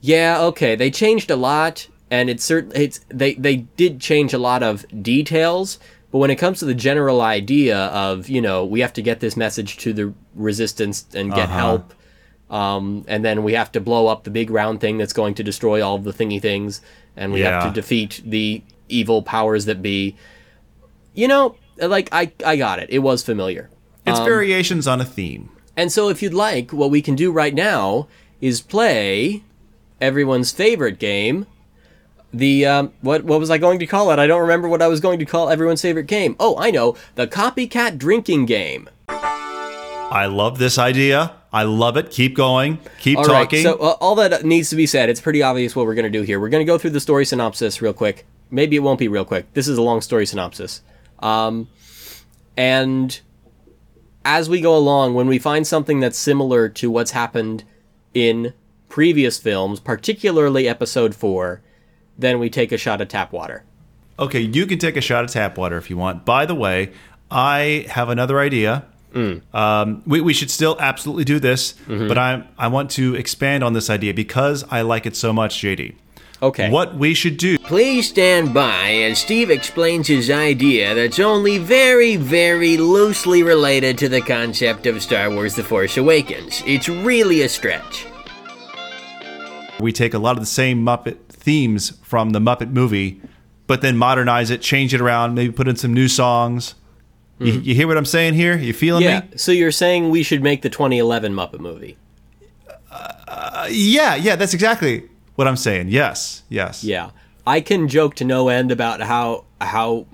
[0.00, 4.38] yeah, okay, they changed a lot, and it's certain it's they they did change a
[4.38, 5.78] lot of details.
[6.10, 9.20] But when it comes to the general idea of you know we have to get
[9.20, 11.58] this message to the resistance and get Uh-huh.
[11.58, 11.94] help,
[12.50, 15.42] um, and then we have to blow up the big round thing that's going to
[15.42, 16.80] destroy all of the thingy things,
[17.16, 20.16] and we have to defeat the evil powers that be.
[21.14, 22.88] You know, like I I got it.
[22.90, 23.70] It was familiar.
[24.06, 25.48] It's Um, variations on a theme.
[25.76, 28.08] and so, if you'd like, what we can do right now
[28.40, 29.42] is play
[30.00, 31.46] everyone's favorite game,
[32.34, 34.18] the um, what what was I going to call it?
[34.18, 36.34] I don't remember what I was going to call everyone's favorite game.
[36.40, 38.88] Oh, I know, the copycat drinking game.
[39.08, 41.34] I love this idea.
[41.54, 42.10] I love it.
[42.10, 42.78] Keep going.
[42.98, 43.62] Keep All right, talking.
[43.62, 45.08] so uh, all that needs to be said.
[45.10, 46.40] It's pretty obvious what we're going to do here.
[46.40, 48.26] We're going to go through the story synopsis real quick.
[48.50, 49.52] Maybe it won't be real quick.
[49.54, 50.80] This is a long story synopsis.
[51.20, 51.68] Um,
[52.56, 53.20] and
[54.24, 57.64] as we go along, when we find something that's similar to what's happened
[58.14, 58.52] in
[58.88, 61.62] previous films, particularly episode four,
[62.18, 63.64] then we take a shot of tap water.
[64.18, 66.24] Okay, you can take a shot of tap water if you want.
[66.24, 66.92] By the way,
[67.30, 68.84] I have another idea.
[69.52, 73.72] Um, we, we should still absolutely do this, but I I want to expand on
[73.74, 75.96] this idea because I like it so much, JD.
[76.42, 76.70] Okay.
[76.70, 82.16] What we should do Please stand by as Steve explains his idea that's only very,
[82.16, 86.60] very loosely related to the concept of Star Wars The Force Awakens.
[86.66, 88.06] It's really a stretch.
[89.78, 93.20] we take a lot of the same Muppet themes from the Muppet movie,
[93.68, 96.74] but then modernize it, change it around, maybe put in some new songs.
[97.38, 97.62] You, mm-hmm.
[97.62, 98.56] you hear what I'm saying here?
[98.56, 99.20] You feeling Yeah.
[99.20, 99.28] me?
[99.36, 101.96] So you're saying we should make the 2011 Muppet movie?
[102.90, 105.88] Uh, yeah, yeah, that's exactly what I'm saying.
[105.88, 106.84] Yes, yes.
[106.84, 107.10] Yeah.
[107.46, 110.06] I can joke to no end about how how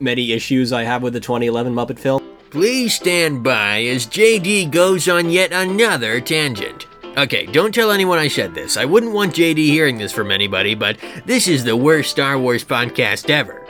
[0.00, 2.22] many issues I have with the 2011 Muppet film.
[2.50, 6.86] Please stand by as JD goes on yet another tangent.
[7.16, 8.76] Okay, don't tell anyone I said this.
[8.76, 12.64] I wouldn't want JD hearing this from anybody, but this is the worst Star Wars
[12.64, 13.66] podcast ever.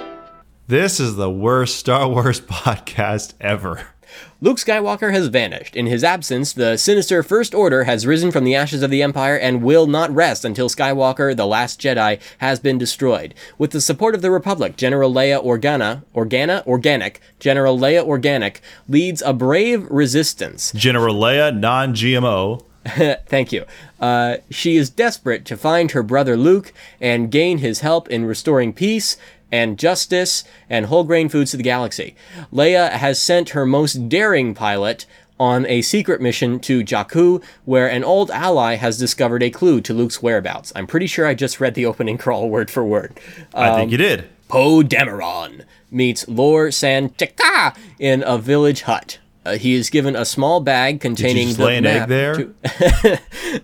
[0.66, 3.88] This is the worst Star Wars podcast ever.
[4.40, 5.76] Luke Skywalker has vanished.
[5.76, 9.36] In his absence, the sinister First Order has risen from the ashes of the Empire
[9.36, 13.34] and will not rest until Skywalker, the last Jedi, has been destroyed.
[13.58, 19.22] With the support of the Republic, General Leia Organa, Organa, Organic, General Leia Organic leads
[19.22, 20.72] a brave resistance.
[20.76, 22.64] General Leia, non GMO.
[23.26, 23.64] Thank you.
[23.98, 28.74] Uh, she is desperate to find her brother Luke and gain his help in restoring
[28.74, 29.16] peace
[29.54, 32.16] and justice and whole grain foods to the galaxy.
[32.52, 35.06] Leia has sent her most daring pilot
[35.38, 39.94] on a secret mission to Jakku, where an old ally has discovered a clue to
[39.94, 40.72] Luke's whereabouts.
[40.74, 43.18] I'm pretty sure I just read the opening crawl word for word.
[43.54, 44.28] I think you did.
[44.48, 49.18] Poe Dameron meets Lor San Tekka in a village hut.
[49.46, 52.34] Uh, he is given a small bag containing just the lay an map egg there?
[52.34, 53.20] to-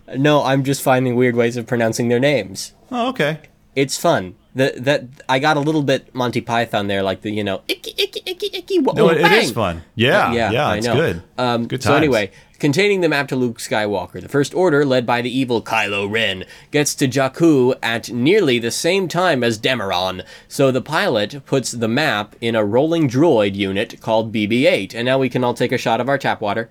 [0.18, 2.74] no, I'm just finding weird ways of pronouncing their names.
[2.92, 3.38] Oh, okay.
[3.74, 4.35] It's fun.
[4.54, 7.94] That that I got a little bit Monty Python there, like the you know icky
[7.96, 8.78] icky icky icky.
[8.78, 9.82] No, it, is fun.
[9.94, 10.94] Yeah, yeah, yeah, I it's know.
[10.94, 11.22] good.
[11.38, 15.22] Um, good so anyway, containing the map to Luke Skywalker, the First Order, led by
[15.22, 20.24] the evil Kylo Ren, gets to Jakku at nearly the same time as Dameron.
[20.48, 25.18] So the pilot puts the map in a rolling droid unit called BB-8, and now
[25.18, 26.70] we can all take a shot of our tap water.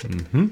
[0.00, 0.48] Mm-hmm.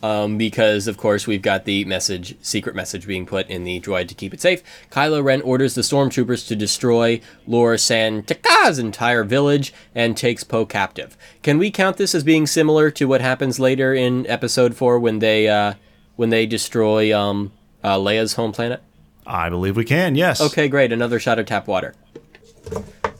[0.00, 4.06] Um, because of course we've got the message, secret message being put in the droid
[4.08, 4.62] to keep it safe.
[4.92, 10.64] Kylo Ren orders the stormtroopers to destroy Lor San Tekka's entire village and takes Poe
[10.64, 11.16] captive.
[11.42, 15.18] Can we count this as being similar to what happens later in Episode Four when
[15.18, 15.74] they uh,
[16.14, 17.50] when they destroy um,
[17.82, 18.80] uh, Leia's home planet?
[19.26, 20.14] I believe we can.
[20.14, 20.40] Yes.
[20.40, 20.92] Okay, great.
[20.92, 21.94] Another shot of tap water.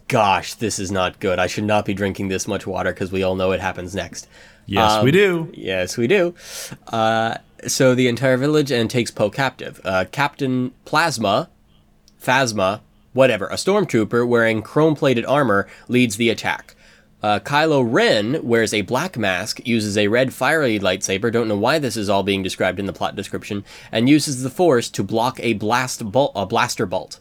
[0.07, 1.39] Gosh, this is not good.
[1.39, 4.27] I should not be drinking this much water because we all know it happens next.
[4.69, 5.53] Yes, we Um, do.
[5.55, 6.35] Yes, we do.
[6.87, 9.81] Uh, so the entire village and takes Poe captive.
[9.85, 11.49] Uh, Captain Plasma,
[12.23, 12.81] Phasma,
[13.15, 16.75] whatever, a stormtrooper wearing chrome-plated armor leads the attack.
[17.21, 21.33] Uh, Kylo Ren wears a black mask, uses a red fiery lightsaber.
[21.33, 24.51] Don't know why this is all being described in the plot description, and uses the
[24.51, 27.19] Force to block a blast bolt, a blaster bolt.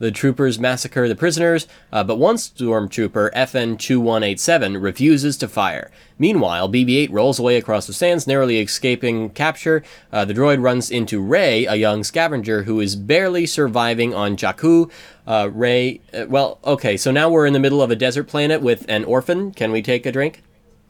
[0.00, 5.90] The troopers massacre the prisoners, uh, but one stormtrooper, FN2187, refuses to fire.
[6.18, 9.84] Meanwhile, BB 8 rolls away across the sands, narrowly escaping capture.
[10.10, 14.90] Uh, the droid runs into Rey, a young scavenger who is barely surviving on Jakku.
[15.26, 18.62] Uh, Rey, uh, well, okay, so now we're in the middle of a desert planet
[18.62, 19.52] with an orphan.
[19.52, 20.42] Can we take a drink?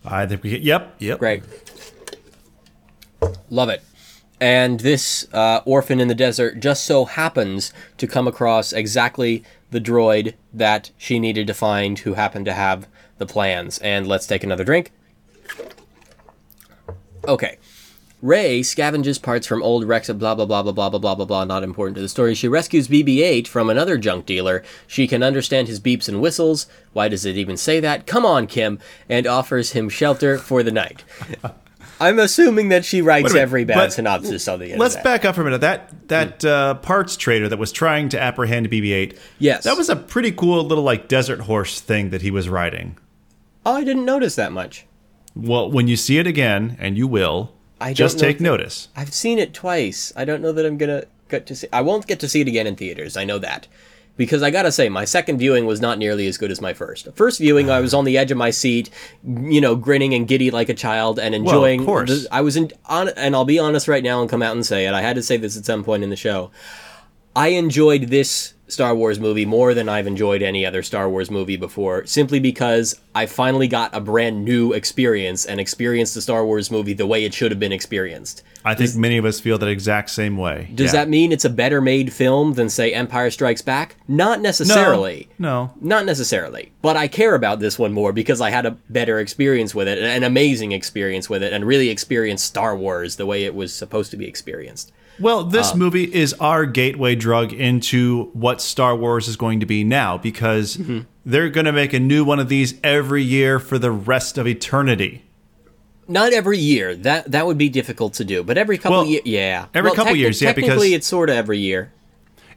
[0.04, 0.56] I think we.
[0.56, 0.94] Yep.
[1.00, 1.18] Yep.
[1.18, 1.42] Great.
[3.50, 3.82] Love it.
[4.40, 9.80] And this uh, orphan in the desert just so happens to come across exactly the
[9.80, 13.78] droid that she needed to find who happened to have the plans.
[13.78, 14.92] And let's take another drink.
[17.28, 17.58] Okay.
[18.22, 21.44] Rey scavenges parts from old of blah blah blah blah blah blah blah blah blah.
[21.44, 22.34] Not important to the story.
[22.34, 24.62] She rescues BB-8 from another junk dealer.
[24.86, 26.66] She can understand his beeps and whistles.
[26.92, 28.06] Why does it even say that?
[28.06, 31.04] Come on, Kim, and offers him shelter for the night.
[32.00, 34.80] I'm assuming that she writes minute, every bad synopsis on the internet.
[34.80, 35.60] Let's back up for a minute.
[35.60, 39.18] That that uh, parts trader that was trying to apprehend BB-8.
[39.38, 39.64] Yes.
[39.64, 42.96] That was a pretty cool little like desert horse thing that he was riding.
[43.66, 44.86] Oh, I didn't notice that much.
[45.36, 48.88] Well, when you see it again, and you will, I just take notice.
[48.96, 50.12] I've seen it twice.
[50.16, 51.04] I don't know that I'm gonna.
[51.28, 51.68] get to see.
[51.72, 53.16] I won't get to see it again in theaters.
[53.16, 53.68] I know that.
[54.20, 57.08] Because I gotta say, my second viewing was not nearly as good as my first.
[57.14, 58.90] First viewing, I was on the edge of my seat,
[59.26, 62.10] you know, grinning and giddy like a child, and Well, of course.
[62.24, 64.66] the- I was in, on, and I'll be honest right now and come out and
[64.66, 64.92] say it.
[64.92, 66.50] I had to say this at some point in the show.
[67.34, 71.56] I enjoyed this Star Wars movie more than I've enjoyed any other Star Wars movie
[71.56, 76.70] before, simply because I finally got a brand new experience and experienced the Star Wars
[76.70, 78.42] movie the way it should have been experienced.
[78.64, 80.68] I think many of us feel that exact same way.
[80.74, 81.00] Does Yeah.
[81.04, 83.96] that mean it's a better made film than, say, Empire Strikes Back?
[84.06, 85.28] Not necessarily.
[85.38, 85.72] No.
[85.80, 86.70] Not necessarily.
[86.82, 89.98] But I care about this one more because I had a better experience with it,
[89.98, 94.10] an amazing experience with it, and really experienced Star Wars the way it was supposed
[94.10, 94.92] to be experienced.
[95.18, 99.66] Well, this Um, movie is our gateway drug into what Star Wars is going to
[99.66, 101.00] be now because Mm-hmm.
[101.26, 104.46] they're going to make a new one of these every year for the rest of
[104.46, 105.24] eternity.
[106.08, 106.94] Not every year.
[106.96, 108.42] That that would be difficult to do.
[108.42, 109.66] But every couple Well, years, yeah.
[109.74, 111.92] every Well, couple techni- years, yeah, because- Technically, it's sort of every year.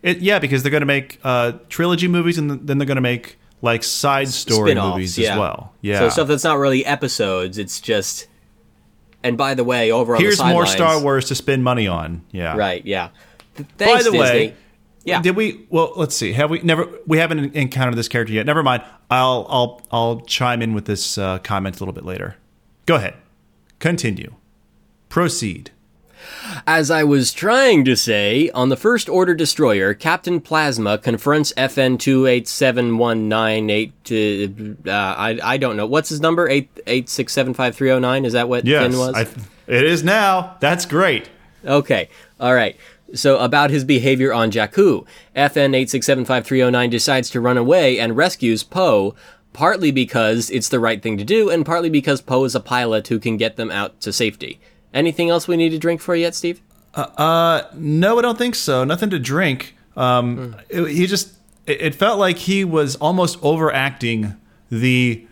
[0.02, 3.02] It, yeah, because they're going to make uh, trilogy movies and then they're going to
[3.02, 5.34] make like side story Spin-offs, movies yeah.
[5.34, 5.72] as well.
[5.82, 6.00] Yeah.
[6.00, 7.58] So stuff that's not really episodes.
[7.58, 8.28] It's just.
[9.24, 12.24] And by the way, over on Here's the more Star Wars to spend money on.
[12.32, 12.58] Yeah.
[12.58, 12.86] Right.
[12.86, 13.10] Yeah.
[13.56, 14.56] Th- By Thanks, the way,
[15.06, 15.22] yeah.
[15.22, 15.66] Did we?
[15.70, 16.34] Well, let's see.
[16.34, 16.88] Have we never?
[17.06, 18.46] We haven't encountered this character yet.
[18.46, 18.84] Never mind.
[19.10, 22.36] I'll I'll I'll chime in with this uh, comment a little bit later.
[22.86, 23.16] Go ahead.
[23.80, 24.34] Continue.
[25.10, 25.72] Proceed.
[26.66, 32.00] As I was trying to say, on the First Order destroyer, Captain Phasma confronts FN
[32.00, 33.94] two eight seven one nine eight.
[34.12, 38.00] Uh, I I don't know what's his number eight eight six seven five three zero
[38.00, 38.26] nine.
[38.26, 39.16] Is that what Yes, Finn was?
[39.16, 39.22] I,
[39.68, 40.58] it is now.
[40.60, 41.30] That's great.
[41.66, 42.10] Okay.
[42.40, 42.76] All right.
[43.14, 45.06] So about his behavior on Jakku,
[45.36, 49.16] FN eight six seven five three zero nine decides to run away and rescues Poe.
[49.54, 53.08] Partly because it's the right thing to do, and partly because Poe is a pilot
[53.10, 54.60] who can get them out to safety.
[54.94, 56.62] Anything else we need to drink for yet, Steve?
[56.94, 58.84] Uh, no, I don't think so.
[58.84, 59.76] Nothing to drink.
[59.98, 61.34] Um, it- he just.
[61.66, 64.36] It, it felt like he was almost overacting
[64.70, 65.26] the.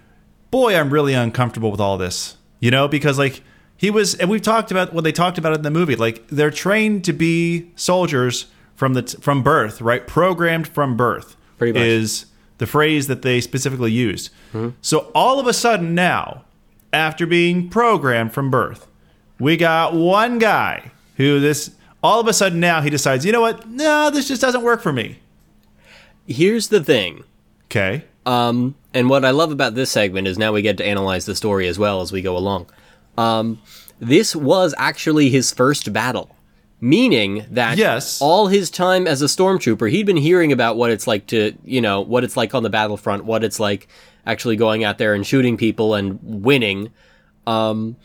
[0.50, 2.38] Boy, I'm really uncomfortable with all this.
[2.60, 3.42] You know, because like
[3.78, 5.96] he was, and we've talked about what they talked about in the movie.
[5.96, 10.06] Like they're trained to be soldiers from the from birth, right?
[10.08, 11.36] Programmed from birth.
[11.58, 11.82] Pretty much.
[11.88, 12.26] is
[12.58, 14.30] the phrase that they specifically used.
[14.82, 16.44] So all of a sudden now,
[16.94, 18.88] after being programmed from birth,
[19.42, 21.72] we got one guy who this
[22.04, 23.68] all of a sudden now he decides, you know what?
[23.70, 25.20] No, this just doesn't work for me.
[26.28, 27.24] Here's the thing.
[27.66, 28.06] Okay.
[28.26, 31.36] Um, and what I love about this segment is now we get to analyze the
[31.36, 32.68] story as well as we go along.
[33.18, 33.60] Um,
[34.00, 36.36] this was actually his first battle,
[36.80, 38.22] meaning that Yes.
[38.22, 41.82] all his time as a stormtrooper, he'd been hearing about what it's like to, you
[41.82, 43.88] know, what it's like on the battlefront, what it's like
[44.26, 46.90] actually going out there and shooting people and winning.
[47.48, 47.96] Um,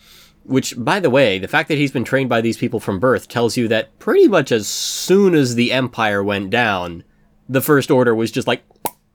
[0.47, 3.27] which, by the way, the fact that he's been trained by these people from birth
[3.27, 7.03] tells you that pretty much as soon as the Empire went down,
[7.49, 8.63] the First Order was just like,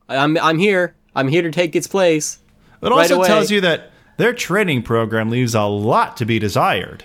[0.07, 0.95] I'm, I'm here.
[1.15, 2.39] I'm here to take its place.
[2.81, 3.27] It Right also away.
[3.27, 7.03] tells you that their training program leaves a lot to be desired.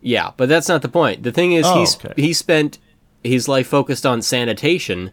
[0.00, 1.22] Yeah, but that's not the point.
[1.22, 2.12] The thing is, Oh, he's okay.
[2.16, 2.78] he spent
[3.24, 5.10] his life focused on sanitation,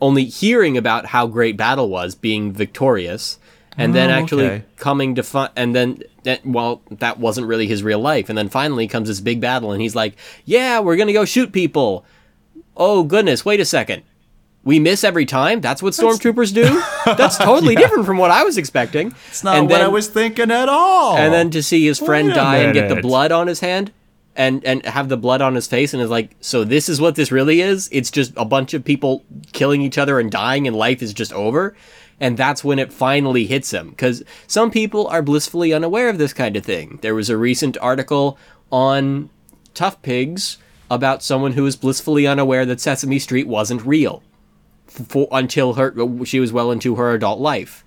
[0.00, 3.38] only hearing about how great battle was, being victorious,
[3.78, 4.64] and then Oh, actually okay.
[4.76, 8.48] coming to find, and then that well, that wasn't really his real life, and then
[8.48, 12.04] finally comes this big battle, and he's like, "Yeah, we're gonna go shoot people."
[12.76, 14.02] Oh goodness, wait a second.
[14.64, 15.60] We miss every time.
[15.60, 16.82] That's what stormtroopers do.
[17.16, 19.14] That's totally different from what I was expecting.
[19.28, 21.16] It's not what I was thinking at all.
[21.16, 23.92] And then to see his friend die and get the blood on his hand
[24.34, 27.14] and and have the blood on his face and is like, so this is what
[27.14, 27.88] this really is?
[27.92, 31.32] It's just a bunch of people killing each other and dying and life is just
[31.32, 31.76] over.
[32.18, 33.90] And that's when it finally hits him.
[33.90, 36.98] Because some people are blissfully unaware of this kind of thing.
[37.02, 38.38] There was a recent article
[38.72, 39.28] on
[39.74, 40.58] Tough Pigs
[40.90, 44.22] about someone who was blissfully unaware that Sesame Street wasn't real
[44.86, 47.84] for, until her she was well into her adult life.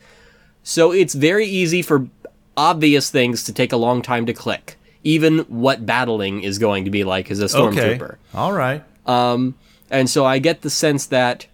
[0.63, 2.07] So it's very easy for
[2.55, 4.77] obvious things to take a long time to click.
[5.03, 8.01] Even what battling is going to be like as a stormtrooper.
[8.01, 8.15] okay.
[8.33, 8.83] All right.
[9.05, 9.55] Um,
[9.89, 11.47] and so I get the sense that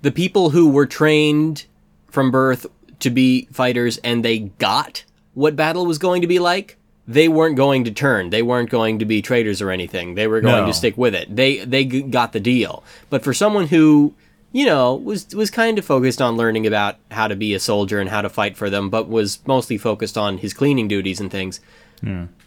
[0.00, 1.66] the people who were trained
[2.08, 2.66] from birth
[3.00, 7.56] to be fighters and they got what battle was going to be like, they weren't
[7.56, 8.30] going to turn.
[8.30, 10.14] They weren't going to be traitors or anything.
[10.14, 10.66] They were going No.
[10.66, 11.34] to stick with it.
[11.34, 12.82] They they got the deal.
[13.08, 14.14] But for someone who
[14.52, 18.00] you know was was kind of focused on learning about how to be a soldier
[18.00, 21.30] and how to fight for them, but was mostly focused on his cleaning duties and
[21.30, 21.60] things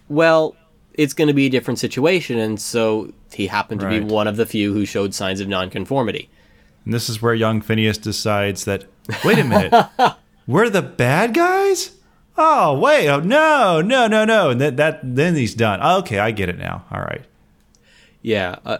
[0.10, 0.56] well,
[0.94, 4.36] it's going to be a different situation, and so he happened to be one of
[4.38, 6.30] the few who showed signs of nonconformity.
[6.86, 8.86] And this is where young Phineas decides that,
[9.24, 9.74] wait a minute,
[10.48, 11.92] we're the bad guys?
[12.38, 14.50] Oh, wait, oh, no, no, no, no.
[14.50, 15.82] And that, that then he's done.
[16.00, 16.86] Okay, I get it now.
[16.92, 17.24] All right.
[18.22, 18.56] Yeah.
[18.66, 18.78] Uh,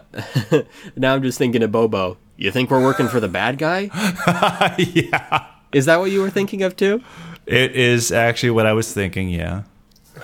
[0.96, 2.16] now I'm just thinking of Bobo.
[2.36, 3.90] You think we're working for the bad guy?
[4.78, 5.46] yeah.
[5.72, 7.02] Is that what you were thinking of too?
[7.46, 9.62] It is actually what I was thinking, yeah.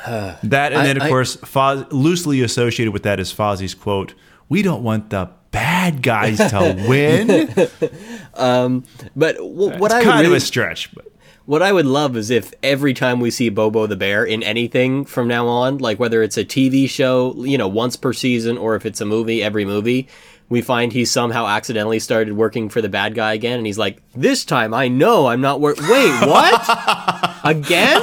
[0.42, 4.14] That, and I- then, of I- course, Foz, loosely associated with that is Fozzie's quote
[4.48, 7.68] We don't want the bad guys to win.
[8.34, 8.84] Um,
[9.16, 10.94] but w- what I would kind really, of a stretch.
[10.94, 11.10] But
[11.44, 15.04] what I would love is if every time we see Bobo the bear in anything
[15.04, 18.76] from now on, like whether it's a TV show, you know, once per season, or
[18.76, 20.06] if it's a movie, every movie,
[20.48, 24.02] we find he somehow accidentally started working for the bad guy again, and he's like,
[24.14, 25.78] "This time I know I'm not work.
[25.78, 27.40] Wait, what?
[27.44, 28.00] again?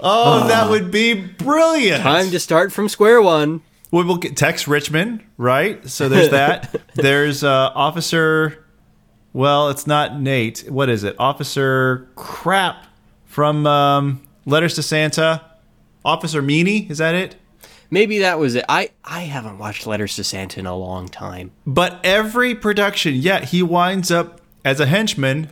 [0.00, 2.02] oh, that would be brilliant.
[2.02, 5.86] Time to start from square one." We will get Tex Richman, right?
[5.88, 6.74] So there's that.
[6.94, 8.64] there's uh, Officer.
[9.32, 10.64] Well, it's not Nate.
[10.68, 11.16] What is it?
[11.18, 12.86] Officer Crap
[13.26, 15.42] from um, Letters to Santa.
[16.04, 17.36] Officer Meany, is that it?
[17.90, 18.64] Maybe that was it.
[18.68, 21.50] I I haven't watched Letters to Santa in a long time.
[21.66, 25.48] But every production, yeah, he winds up as a henchman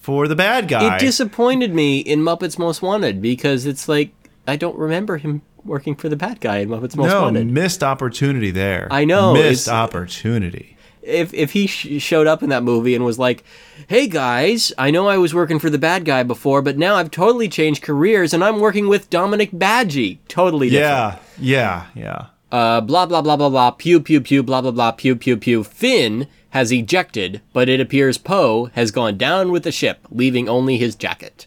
[0.00, 0.96] for the bad guy.
[0.96, 4.12] It disappointed me in Muppets Most Wanted because it's like
[4.46, 7.46] I don't remember him working for the bad guy in Muppets Most no, Wanted.
[7.48, 8.88] missed opportunity there.
[8.90, 10.76] I know, Missed opportunity.
[11.02, 13.42] If if he sh- showed up in that movie and was like,
[13.88, 17.10] "Hey guys, I know I was working for the bad guy before, but now I've
[17.10, 21.18] totally changed careers and I'm working with Dominic Badguy." Totally different.
[21.38, 22.26] Yeah, yeah, yeah.
[22.52, 23.70] Uh, blah blah blah blah blah.
[23.70, 24.42] Pew pew pew.
[24.42, 24.92] Blah blah blah.
[24.92, 25.64] Pew pew pew.
[25.64, 30.76] Finn has ejected, but it appears Poe has gone down with the ship, leaving only
[30.76, 31.46] his jacket.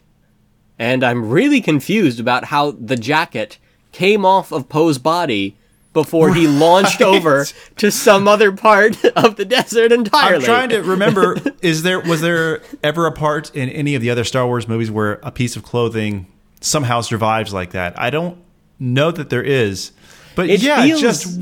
[0.80, 3.58] And I'm really confused about how the jacket
[3.94, 5.56] came off of Poe's body
[5.94, 7.46] before he launched over
[7.78, 10.38] to some other part of the desert entirely.
[10.38, 11.38] I'm trying to remember.
[11.62, 14.90] is there was there ever a part in any of the other Star Wars movies
[14.92, 16.26] where a piece of clothing
[16.62, 17.98] somehow survives like that?
[18.00, 18.38] I don't
[18.80, 19.92] know that there is,
[20.36, 21.40] but It yeah, feels- just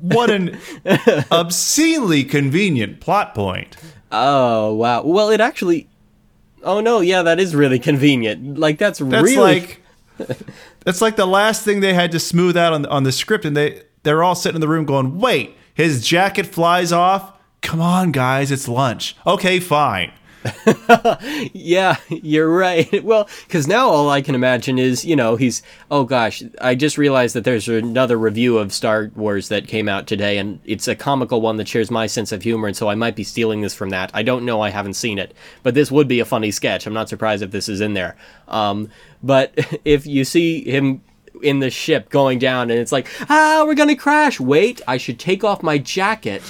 [0.00, 0.56] what an
[1.30, 3.76] obscenely convenient plot point.
[4.12, 5.02] Oh wow.
[5.02, 5.88] Well, it actually.
[6.62, 8.58] Oh no, yeah, that is really convenient.
[8.58, 9.82] Like that's, That's really like
[10.90, 13.56] that's like the last thing they had to smooth out on on the script, and
[13.56, 17.32] they they're all sitting in the room going, "Wait, his jacket flies off."
[17.62, 19.14] Come on, guys, it's lunch.
[19.24, 20.10] Okay, fine.
[21.52, 22.88] Yeah, you're right.
[23.10, 25.62] Well, because now all I can imagine is, you know, he's.
[25.90, 30.06] Oh gosh, I just realized that there's another review of Star Wars that came out
[30.06, 32.94] today, and it's a comical one that shares my sense of humor, and so I
[32.94, 34.10] might be stealing this from that.
[34.14, 36.86] I don't know, I haven't seen it, but this would be a funny sketch.
[36.86, 38.16] I'm not surprised if this is in there.
[38.48, 38.90] Um,
[39.22, 39.52] but
[39.84, 41.02] if you see him
[41.42, 44.38] in the ship going down, and it's like, ah, we're gonna crash.
[44.40, 46.42] Wait, I should take off my jacket.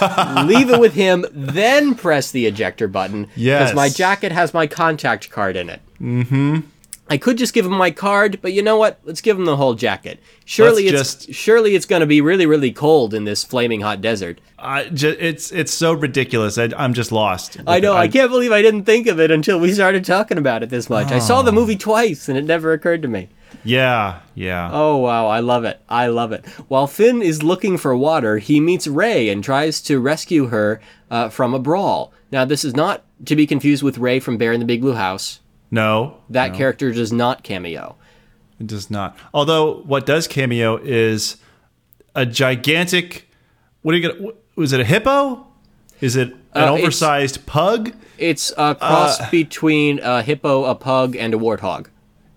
[0.44, 3.28] leave it with him, then press the ejector button.
[3.34, 5.80] Because my jacket has my contact card in it.
[6.00, 6.60] Mm-hmm.
[7.08, 8.98] I could just give him my card, but you know what?
[9.04, 10.18] Let's give him the whole jacket.
[10.46, 13.82] Surely Let's it's just- surely it's going to be really really cold in this flaming
[13.82, 14.40] hot desert.
[14.58, 16.56] I ju- it's it's so ridiculous.
[16.56, 17.58] I, I'm just lost.
[17.66, 17.94] I know.
[17.94, 20.88] I, can't believe I didn't think of it until we started talking about it this
[20.88, 21.12] much.
[21.12, 23.28] I saw the movie twice, and it never occurred to me.
[23.64, 24.70] Yeah, yeah.
[24.72, 25.80] Oh wow, I love it.
[25.88, 26.46] I love it.
[26.68, 30.80] While Finn is looking for water, he meets Rey and tries to rescue her
[31.10, 32.12] uh, from a brawl.
[32.30, 34.94] Now, this is not to be confused with Ray from Bear in the Big Blue
[34.94, 35.40] House.
[35.70, 37.96] No, That no, character does not cameo.
[38.60, 39.16] it does not.
[39.32, 41.36] Although what does cameo is
[42.14, 43.28] a gigantic.
[43.82, 44.30] What are you gonna?
[44.56, 45.46] Was it a hippo?
[46.00, 47.92] Is it an Uh, it's- oversized pug?
[48.18, 51.86] It's a cross between a hippo, a pug, and a warthog.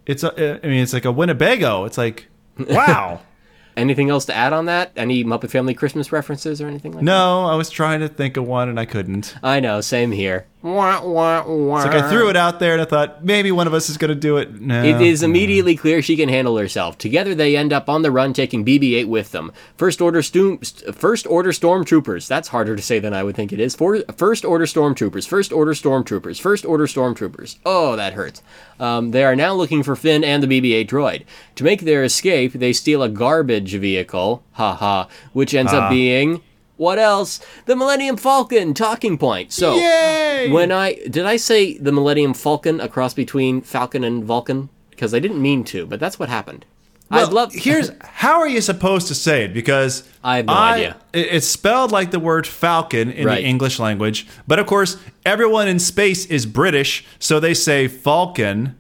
[0.05, 0.59] It's a.
[0.63, 1.85] I mean, it's like a Winnebago.
[1.85, 2.27] It's like,
[2.57, 3.21] wow.
[3.77, 4.93] Anything else to add on that?
[4.95, 7.05] Any Muppet Family Christmas references or anything like that?
[7.05, 9.35] no, I was trying to think of one and I couldn't.
[9.43, 10.45] I know, same here.
[10.65, 11.77] Wah, wah, wah.
[11.77, 13.97] It's like I threw it out there and I thought maybe one of us is
[13.97, 14.59] gonna do it.
[14.59, 16.97] No, It is immediately clear she can handle herself.
[16.97, 19.51] Together, they end up on the run, taking BB-8 with them.
[19.77, 20.57] First order stu-
[20.91, 22.27] first order stormtroopers.
[22.27, 23.75] That's harder to say than I would think it is.
[23.75, 25.27] For- first order stormtroopers.
[25.27, 26.41] First order stormtroopers.
[26.41, 27.57] First order stormtroopers.
[27.63, 28.41] Oh, that hurts.
[28.79, 31.25] Um, they are now looking for Finn and the BB-8 droid.
[31.57, 34.41] To make their escape, they steal a garbage vehicle.
[34.53, 35.07] Ha ha.
[35.31, 36.41] Which ends up being.
[36.77, 37.39] What else?
[37.65, 39.53] The Millennium Falcon talking point.
[39.53, 40.49] So, Yay!
[40.51, 44.69] when I did I say the Millennium Falcon, a cross between Falcon and Vulcan?
[44.89, 46.65] Because I didn't mean to, but that's what happened.
[47.11, 47.53] Well, I'd love.
[47.53, 49.53] here's how are you supposed to say it?
[49.53, 50.97] Because I have no idea.
[51.13, 53.41] It's spelled like the word falcon in Right.
[53.41, 58.75] the English language, but of course, everyone in space is British, so they say falcon.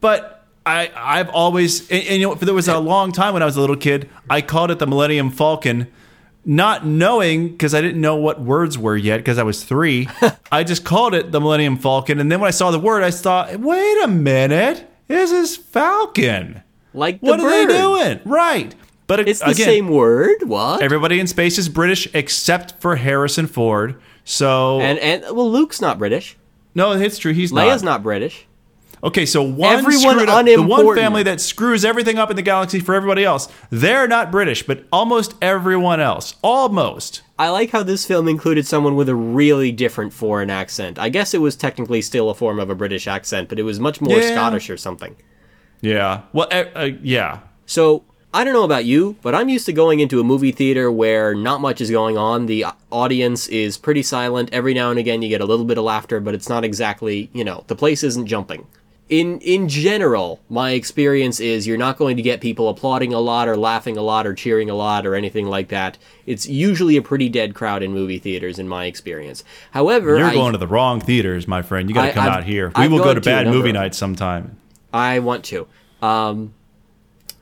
[0.00, 2.76] But I, I've always, and, and you know, there was a eh.
[2.76, 5.86] long time when I was a little kid, I called it the Millennium Falcon.
[6.48, 10.08] Not knowing, because I didn't know what words were yet, because I was three,
[10.52, 12.20] I just called it the Millennium Falcon.
[12.20, 16.62] And then when I saw the word, I thought, wait a minute, this is Falcon.
[16.94, 18.20] like the What are they doing?
[18.24, 18.74] Right.
[19.06, 20.44] But It's the same word.
[20.44, 20.82] What?
[20.82, 24.00] Everybody in space is British except for Harrison Ford.
[24.24, 26.36] So and and well, Luke's not British.
[26.74, 27.32] no, it's true.
[27.32, 27.92] He's Leia's not.
[27.92, 28.46] not British.
[29.04, 32.42] Okay, so one Everyone screwed up, the one family that screws everything up in the
[32.42, 33.48] galaxy for everybody else.
[33.70, 37.22] They're not British, but almost everyone else, almost.
[37.38, 40.98] I like how this film included someone with a really different foreign accent.
[40.98, 43.78] I guess it was technically still a form of a British accent, but it was
[43.78, 44.32] much more Yeah.
[44.32, 45.14] Scottish or something.
[45.82, 46.22] Yeah.
[46.32, 47.40] Well, uh, uh, yeah.
[47.66, 50.90] So I don't know about you, but I'm used to going into a movie theater
[50.90, 52.46] where not much is going on.
[52.46, 54.48] The audience is pretty silent.
[54.52, 57.30] Every now and again, you get a little bit of laughter, but it's not exactly,
[57.34, 58.66] you know, the place isn't jumping.
[59.08, 63.46] In in general, my experience is you're not going to get people applauding a lot
[63.46, 65.96] or laughing a lot or cheering a lot or anything like that.
[66.26, 69.44] It's usually a pretty dead crowd in movie theaters, in my experience.
[69.70, 71.88] However, You're I, going to the wrong theaters, my friend.
[71.88, 72.68] You got to come I've- out here.
[72.70, 74.56] We I've will go to to bad movie nights sometime.
[74.92, 75.68] I want to.
[76.02, 76.54] Um,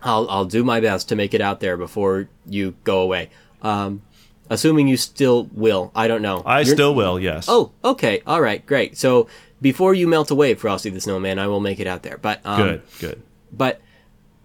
[0.03, 3.31] I'll I'll do my best to make it out there before you go away.
[3.62, 4.03] Um,
[4.51, 5.93] assuming you still will.
[5.95, 6.43] I don't know.
[6.45, 7.19] I You're- still will.
[7.19, 7.47] Yes.
[7.49, 8.21] Oh, okay.
[8.27, 8.65] All right.
[8.67, 8.99] Great.
[8.99, 9.29] So
[9.65, 12.19] before you melt away, Frosty the Snowman, I will make it out there.
[12.19, 12.83] But um, good.
[13.01, 13.23] Good.
[13.51, 13.81] but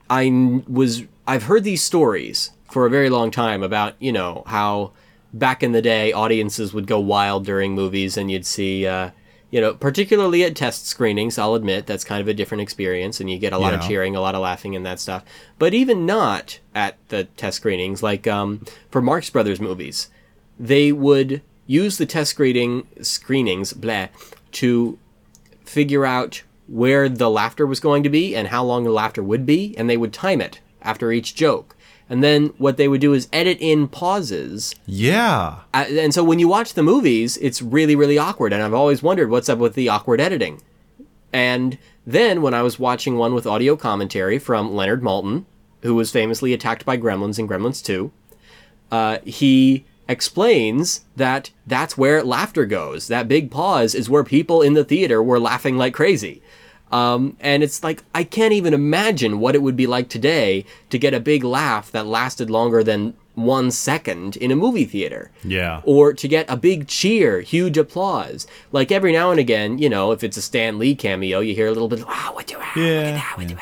[0.10, 4.94] I was I've heard these stories for a very long time about you know how
[5.34, 9.10] back in the day audiences would go wild during movies and you'd see uh,
[9.52, 13.30] you know particularly at test screenings I'll admit that's kind of a different experience and
[13.30, 15.26] you get a lot of cheering a lot of laughing and that stuff
[15.60, 20.10] but even not at the test screenings like um, for Marx Brothers movies
[20.58, 24.08] they would use the test screening screenings blah
[24.54, 24.98] to
[25.70, 29.46] figure out where the laughter was going to be and how long the laughter would
[29.46, 31.76] be, and they would time it after each joke.
[32.10, 34.74] And then what they would do is edit in pauses.
[34.88, 35.60] Yeah.
[35.74, 38.52] Uh, And so when you watch the movies, it's really, really awkward.
[38.52, 40.62] And I've always wondered what's up with the awkward editing.
[41.32, 45.46] And then when I was watching one with audio commentary from Leonard Maltin,
[45.84, 48.12] who was famously attacked by gremlins in Gremlins 2,
[48.92, 53.08] uh, he explains that that's where laughter goes.
[53.08, 56.42] That big pause is where people in the theater were laughing like crazy.
[56.92, 60.98] Um, and it's like, I can't even imagine what it would be like today to
[60.98, 65.82] get a big laugh that lasted longer than one second in a movie theater Yeah.
[65.86, 68.48] or to get a big cheer, huge applause.
[68.72, 71.68] Like every now and again, you know, if it's a Stan Lee cameo, you hear
[71.68, 73.56] a little bit, wow, what do I, Yeah.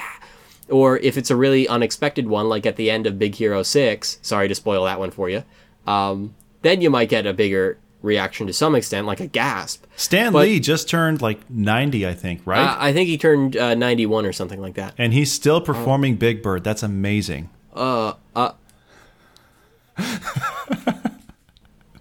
[0.69, 4.19] or if it's a really unexpected one, like at the end of Big Hero 6,
[4.21, 5.43] sorry to spoil that one for you,
[5.87, 9.85] um, then you might get a bigger reaction to some extent, like a gasp.
[9.95, 12.59] Stan But- Lee just turned like 90, I think, right?
[12.61, 14.93] Uh, I think he turned uh, 91 or something like that.
[14.97, 16.63] and he's still performing Big Bird.
[16.63, 17.49] That's amazing.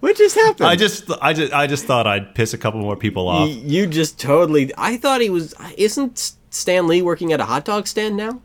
[0.01, 0.69] What just happened?
[0.69, 3.49] I just, I just, I just thought I'd piss a couple more people off.
[3.49, 4.71] Y- you just totally.
[4.79, 5.55] I thought he was.
[5.77, 8.41] Isn't Stan Lee working at a hot dog stand now?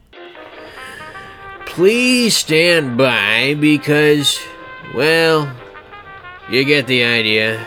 [1.68, 4.40] Please stand by because,
[4.96, 5.54] well,
[6.50, 7.66] you get the idea.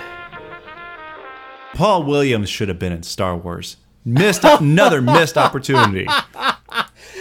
[1.75, 3.77] Paul Williams should have been in Star Wars.
[4.05, 6.07] Missed another missed opportunity.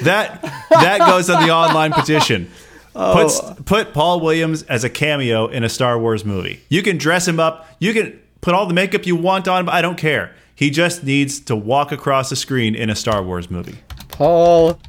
[0.04, 2.50] That that goes on the online petition.
[2.94, 3.56] Put oh.
[3.66, 6.62] put Paul Williams as a cameo in a Star Wars movie.
[6.70, 7.68] You can dress him up.
[7.80, 9.70] You can put all the makeup you want on him.
[9.70, 10.36] I don't care.
[10.56, 13.80] He just needs to walk across the screen in a Star Wars movie.
[14.10, 14.80] Paul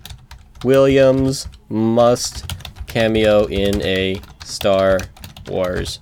[0.64, 2.52] Williams must
[2.86, 5.00] cameo in a Star
[5.48, 5.98] Wars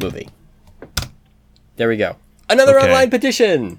[0.00, 0.28] movie.
[1.76, 2.16] There we go.
[2.48, 2.86] Another Okay.
[2.88, 3.78] online petition.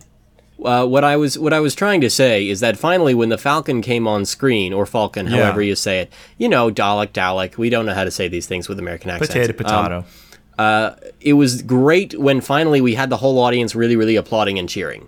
[0.64, 3.38] Uh, what I was what I was trying to say is that finally, when the
[3.38, 5.38] Falcon came on screen, or Falcon, Yeah.
[5.44, 7.58] however you say it, you know, Dalek, Dalek.
[7.58, 9.34] We don't know how to say these things with American accents.
[9.34, 10.06] Potato, Um,
[10.58, 10.96] potato.
[11.22, 15.08] it was great when finally we had the whole audience really, really applauding and cheering.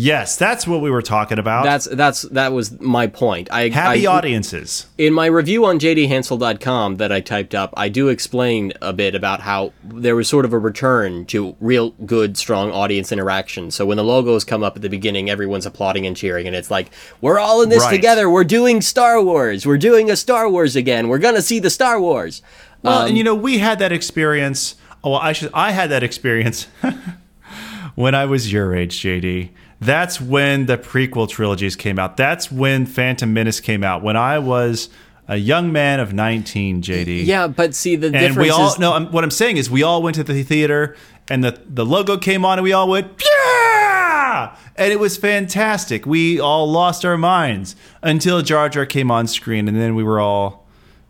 [0.00, 1.64] Yes, that's what we were talking about.
[1.64, 3.50] That's that's that was my point.
[3.50, 4.86] I Happy I, audiences.
[4.96, 9.40] In my review on jdhansel.com that I typed up, I do explain a bit about
[9.40, 13.70] how there was sort of a return to real good, strong audience interaction.
[13.72, 16.70] So when the logos come up at the beginning, everyone's applauding and cheering, and it's
[16.70, 16.90] like,
[17.20, 17.90] we're all in this Right.
[17.90, 18.30] together.
[18.30, 19.66] We're doing Star Wars.
[19.66, 21.08] We're doing a Star Wars again.
[21.08, 22.40] We're going to see the Star Wars.
[22.82, 24.76] Well, Um, and you know, we had that experience.
[25.02, 25.50] Oh, well, I should.
[25.54, 26.66] I had that experience
[27.94, 29.50] when I was your age, JD.
[29.80, 32.16] That's when the prequel trilogies came out.
[32.16, 34.02] That's when Phantom Menace came out.
[34.02, 34.88] When I was
[35.28, 37.24] a young man of nineteen, JD.
[37.26, 38.78] Yeah, but see, the and difference we all is...
[38.78, 38.94] no.
[38.94, 40.96] I'm, what I'm saying is, we all went to the theater,
[41.28, 46.06] and the the logo came on, and we all went yeah, and it was fantastic.
[46.06, 50.18] We all lost our minds until Jar Jar came on screen, and then we were
[50.18, 50.66] all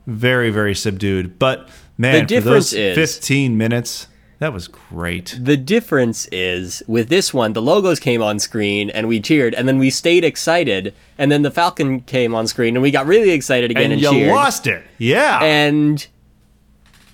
[0.07, 1.39] very very subdued.
[1.39, 4.09] But man, The for those difference is- 15 minutes,
[4.39, 5.37] that was great.
[5.41, 9.67] The difference is with this one, the logos came on screen and we cheered, and
[9.67, 13.31] then we stayed excited, and then the Falcon came on screen and we got really
[13.31, 14.33] excited again And and, you cheered.
[14.35, 15.41] lost it, yeah.
[15.43, 16.07] And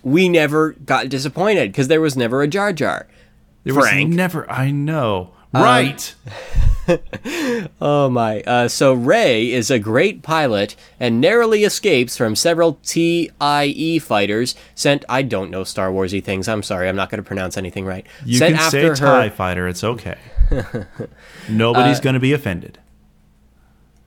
[0.03, 3.07] we never got disappointed because there was never a Jar Jar.
[3.65, 4.09] There Frank.
[4.11, 4.51] was never.
[4.51, 5.31] I know.
[5.55, 6.15] Um, right.
[7.81, 8.41] Oh my.
[8.43, 15.05] Uh, so Rey is a great pilot and narrowly escapes from several TIE fighters sent.
[15.09, 16.49] I don't know Star Warsy things.
[16.49, 16.89] I'm sorry.
[16.89, 18.07] I'm not going to pronounce anything right.
[18.25, 19.67] you sent can say after TIE fighter.
[19.69, 20.19] It's okay.
[21.49, 22.79] Nobody's Uh, going to be offended.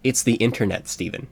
[0.04, 1.28] It's the internet, Stephen.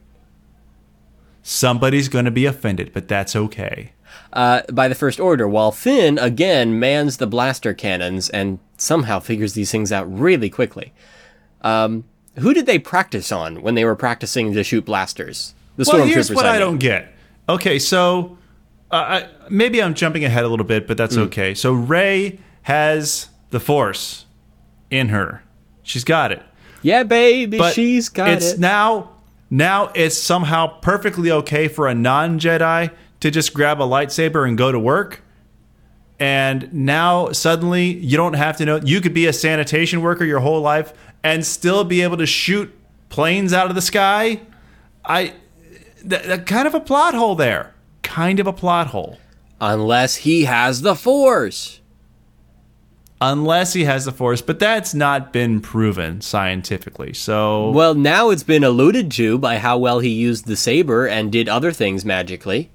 [1.42, 3.92] Somebody's going to be offended, but that's okay.
[4.32, 9.54] uh, by the First Order, while Finn again mans the blaster cannons and somehow figures
[9.54, 10.92] these things out really quickly.
[11.62, 12.04] Um,
[12.38, 15.54] who did they practice on when they were practicing to shoot blasters?
[15.76, 16.60] The well, here's what I, mean.
[16.60, 17.12] don't get.
[17.48, 18.38] Okay, so
[18.90, 21.22] uh, I, maybe I'm jumping ahead a little bit, but that's Hmm.
[21.22, 21.54] okay.
[21.54, 24.26] So Rey has the Force
[24.90, 25.42] in her.
[25.82, 26.42] She's got it.
[26.82, 28.50] Yeah, baby, But she's got it's it.
[28.52, 29.10] It's now
[29.50, 32.90] now it's somehow perfectly okay for a non-Jedi
[33.20, 35.22] to just grab a lightsaber and go to work.
[36.18, 40.40] And now suddenly you don't have to know you could be a sanitation worker your
[40.40, 40.92] whole life
[41.22, 42.72] and still be able to shoot
[43.08, 44.40] planes out of the sky.
[45.04, 45.34] I
[46.04, 47.74] that, that kind of a plot hole there.
[48.02, 49.18] Kind of a plot hole.
[49.60, 51.80] Unless he has the Force.
[53.18, 57.14] Unless he has the force, but that's not been proven scientifically.
[57.14, 61.32] So Well, now it's been alluded to by how well he used the saber and
[61.32, 62.70] did other things magically.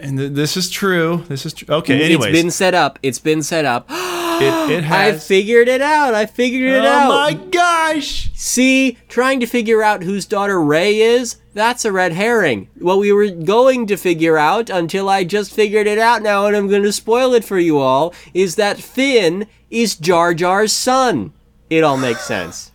[0.00, 1.24] and th- this is true.
[1.28, 1.74] This is true.
[1.74, 2.32] Okay, anyways.
[2.32, 3.00] It's been set up.
[3.02, 3.90] It's been set up.
[4.42, 6.14] It, it I figured it out.
[6.14, 7.10] I figured it oh out.
[7.10, 8.30] Oh my gosh!
[8.34, 12.68] See, trying to figure out whose daughter Rey is, that's a red herring.
[12.78, 16.56] What we were going to figure out until I just figured it out now, and
[16.56, 21.32] I'm going to spoil it for you all, is that Finn is Jar Jar's son.
[21.70, 22.70] It all makes sense.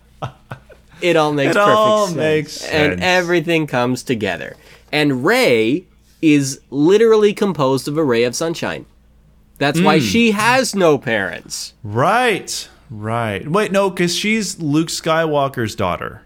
[1.01, 2.17] It all makes It perfect all sense.
[2.17, 3.01] makes And sense.
[3.01, 4.57] everything comes together.
[4.91, 5.85] And Rey
[6.21, 8.85] is literally composed of a ray of sunshine.
[9.59, 9.85] That's Hmm.
[9.85, 11.73] why she has no parents.
[11.83, 13.47] Right, right.
[13.47, 16.23] Wait, no, because she's Luke Skywalker's daughter.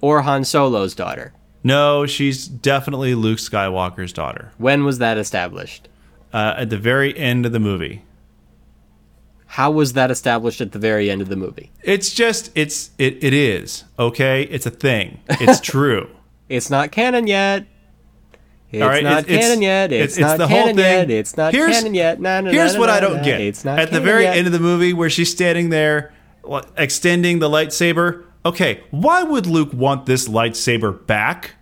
[0.00, 1.32] Or Han Solo's daughter.
[1.62, 4.52] No, she's definitely Luke Skywalker's daughter.
[4.56, 5.88] When was that established?
[6.32, 8.02] Uh, at the very end of the movie,
[9.54, 11.72] How was that established at the very end of the movie?
[11.82, 14.44] it's just it's it it is okay.
[14.44, 15.18] It's a thing.
[15.28, 16.08] It's true.
[16.48, 17.66] It's not canon yet.
[18.72, 19.92] It's right, not it's- it's- canon yet.
[19.92, 20.84] It's, it's- not the whole canon thing.
[20.84, 21.10] yet.
[21.10, 22.20] It's not Here's- canon yet.
[22.20, 23.40] No, no, Here's no, what I don't get.
[23.40, 24.36] It's not At the very yet.
[24.36, 26.12] end of the movie, where she's standing there
[26.76, 28.24] extending the lightsaber.
[28.46, 31.52] Okay, why would Luke want this lightsaber back?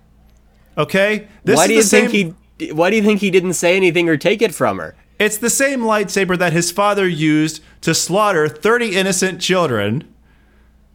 [0.77, 2.71] Okay, this why do you same, think he?
[2.73, 4.95] Why do you think he didn't say anything or take it from her?
[5.19, 10.05] It's the same lightsaber that his father used to slaughter 30 innocent children.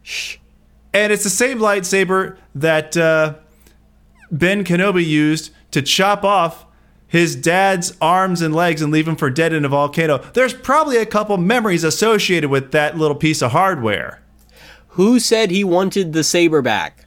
[0.02, 0.36] Shh.
[0.94, 3.34] And it's the same lightsaber that uh,
[4.30, 6.66] Ben Kenobi used to chop off
[7.06, 10.18] his dad's arms and legs and leave him for dead in a volcano.
[10.32, 14.20] There's probably a couple memories associated with that little piece of hardware.
[14.88, 17.06] Who said he wanted the saber back?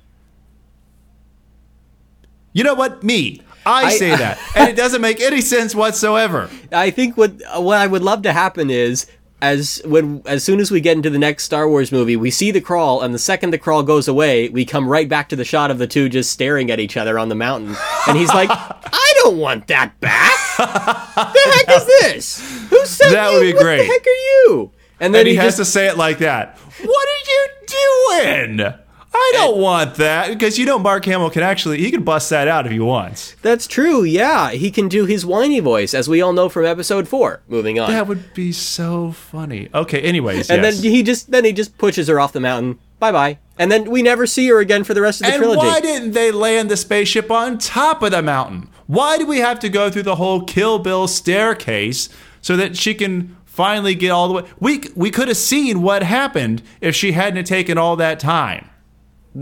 [2.53, 3.03] You know what?
[3.03, 3.41] Me.
[3.65, 4.39] I, I- say that.
[4.55, 6.49] and it doesn't make any sense whatsoever.
[6.71, 9.07] I think what what I would love to happen is
[9.41, 12.49] as when as soon as we get into the next Star Wars movie, we see
[12.51, 15.45] the crawl, and the second the crawl goes away, we come right back to the
[15.45, 17.75] shot of the two just staring at each other on the mountain,
[18.07, 20.33] and he's like, "I don't want that back.
[20.57, 22.69] the heck is this?
[22.69, 23.51] Who said That would you?
[23.51, 23.77] be what great.
[23.77, 26.17] the heck are you?" And then And he, he, has just to say it like
[26.19, 26.57] that.
[26.83, 28.73] What are you doing?
[29.17, 32.47] I don't want that because you know Mark Hamill can actually he can bust that
[32.47, 33.35] out if he wants.
[33.41, 34.03] That's true.
[34.03, 37.41] Yeah, he can do his whiny voice, as we all know from Episode Four.
[37.47, 37.91] Moving on.
[37.91, 39.69] That would be so funny.
[39.73, 40.81] Okay, anyways, and yes.
[40.81, 42.79] then he just then he just pushes her off the mountain.
[42.99, 43.39] Bye bye.
[43.59, 45.51] And then we never see her again for the rest of the trilogy.
[45.51, 45.73] and trilogy.
[45.73, 48.69] why didn't they land the spaceship on top of the mountain?
[48.85, 52.09] Why do we have to go through the whole Kill Bill staircase
[52.41, 54.43] so that she can finally get all the way?
[54.59, 58.69] We we could have seen what happened if she hadn't taken all that time.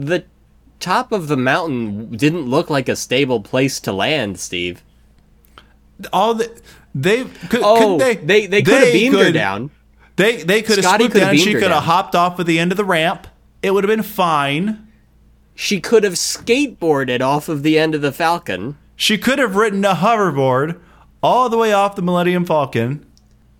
[0.04, 0.26] The
[0.80, 4.84] top of the mountain didn't look like a stable place to land, Steve.
[6.12, 6.62] All the
[6.94, 9.72] they could Oh, they they they could have beamed her down.
[10.18, 11.38] They they could have swooped down.
[11.38, 13.28] She could have hopped off at the end of the ramp.
[13.64, 14.88] It would have been fine.
[15.56, 18.78] She could have skateboarded off of the end of the Falcon.
[18.98, 20.80] She could have ridden a hoverboard
[21.24, 23.06] all the way off the Millennium Falcon.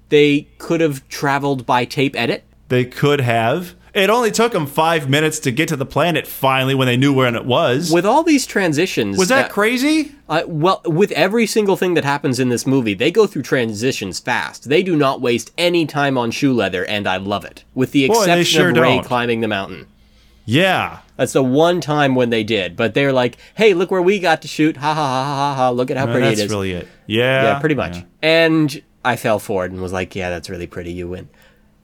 [0.10, 2.44] They could have traveled by tape edit.
[2.68, 3.76] They could have.
[3.96, 7.14] It only took them five minutes to get to the planet finally when they knew
[7.14, 7.92] where it was.
[7.94, 10.12] With all these transitions, was that crazy?
[10.28, 14.20] Uh, well, with every single thing that happens in this movie, they go through transitions
[14.20, 14.68] fast.
[14.68, 17.64] They do not waste any time on shoe leather, and I love it.
[17.74, 19.06] With the Boy, exception sure of Rey don't.
[19.06, 19.88] climbing the mountain.
[20.44, 21.00] Yeah.
[21.16, 22.76] That's the one time when they did.
[22.76, 24.76] But they're like, "Hey, look where we got to shoot!
[24.78, 25.56] Ha ha ha ha ha!
[25.56, 25.70] ha.
[25.70, 26.88] Look at how No, pretty that's it is." really it.
[27.08, 27.44] Yeah.
[27.44, 27.96] yeah, pretty much.
[27.98, 28.04] yeah.
[28.22, 30.92] And I fell for it and was like, "Yeah, that's really pretty.
[30.92, 31.30] You win."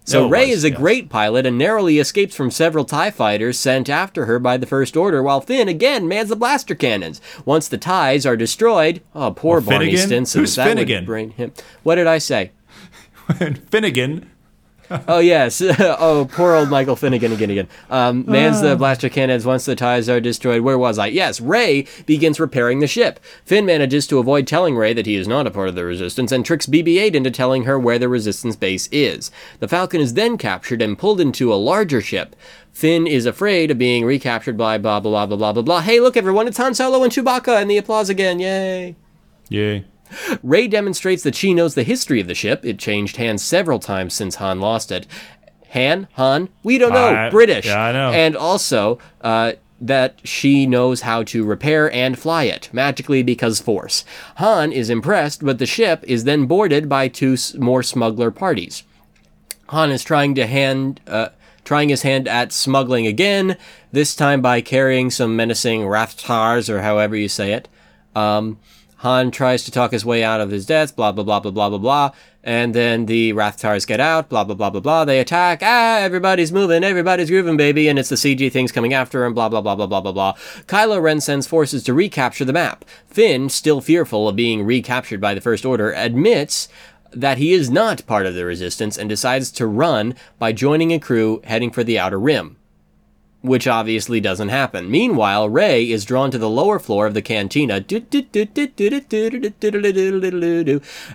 [0.03, 3.87] So Rey was, is a great pilot and narrowly escapes from several TIE fighters sent
[3.87, 7.21] after her by the First Order, while Finn again mans the blaster cannons.
[7.45, 10.41] Once the TIEs are destroyed, oh, poor Well, Barney Stinson.
[10.41, 11.05] Who's that would Finnegan?
[11.05, 11.53] bring him.
[11.83, 12.51] What did I say?
[13.69, 14.29] Finnegan.
[15.07, 15.61] Oh yes.
[15.79, 17.67] oh, poor old Michael Finnegan again again.
[17.89, 20.61] Um, mans the blaster cannons once the ties are destroyed.
[20.61, 21.07] Where was I?
[21.07, 23.19] Yes, Rey begins repairing the ship.
[23.45, 26.31] Finn manages to avoid telling Rey that he is not a part of the Resistance
[26.31, 29.31] and tricks BB-8 into telling her where the Resistance base is.
[29.59, 32.35] The Falcon is then captured and pulled into a larger ship.
[32.71, 35.81] Finn is afraid of being recaptured by blah blah blah blah blah blah blah.
[35.81, 38.39] Hey, look everyone, it's Han Solo and Chewbacca, and the applause again.
[38.39, 38.95] Yay!
[39.49, 39.85] Yay.
[40.43, 42.63] Rey demonstrates that she knows the history of the ship.
[42.65, 45.07] It changed hands several times since Han lost it.
[45.73, 47.15] Han, Han, we don't know.
[47.15, 47.65] I- British.
[47.65, 48.11] yeah, I know.
[48.11, 54.03] And also uh, that she knows how to repair and fly it magically because Force.
[54.35, 58.83] Han is impressed, but the ship is then boarded by two more smuggler parties.
[59.69, 61.29] Han is trying to hand, uh,
[61.63, 63.55] trying his hand at smuggling again.
[63.93, 67.69] This time by carrying some menacing rathtars or however you say it.
[68.13, 68.59] Um,
[69.01, 70.91] Han tries to talk his way out of his debts.
[70.91, 72.11] Blah blah blah blah blah blah blah.
[72.43, 74.29] And then the Rathtars get out.
[74.29, 75.05] Blah blah blah blah blah.
[75.05, 75.61] They attack.
[75.63, 76.83] Ah, everybody's moving.
[76.83, 77.87] Everybody's grooving, baby.
[77.87, 79.33] And it's the CG things coming after him.
[79.33, 80.33] Blah blah blah blah blah blah blah.
[80.67, 82.85] Kylo Ren sends forces to recapture the map.
[83.07, 86.69] Finn, still fearful of being recaptured by the First Order, admits
[87.11, 90.99] that he is not part of the resistance and decides to run by joining a
[90.99, 92.57] crew heading for the outer rim
[93.41, 94.89] which obviously doesn't happen.
[94.89, 97.83] Meanwhile, Rey is drawn to the lower floor of the cantina,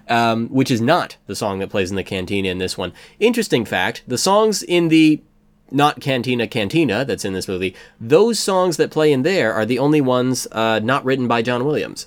[0.09, 2.93] um, which is not the song that plays in the cantina in this one.
[3.21, 5.23] Interesting fact: the songs in the
[5.71, 9.79] not Cantina Cantina that's in this movie, those songs that play in there are the
[9.79, 12.07] only ones uh, not written by John Williams.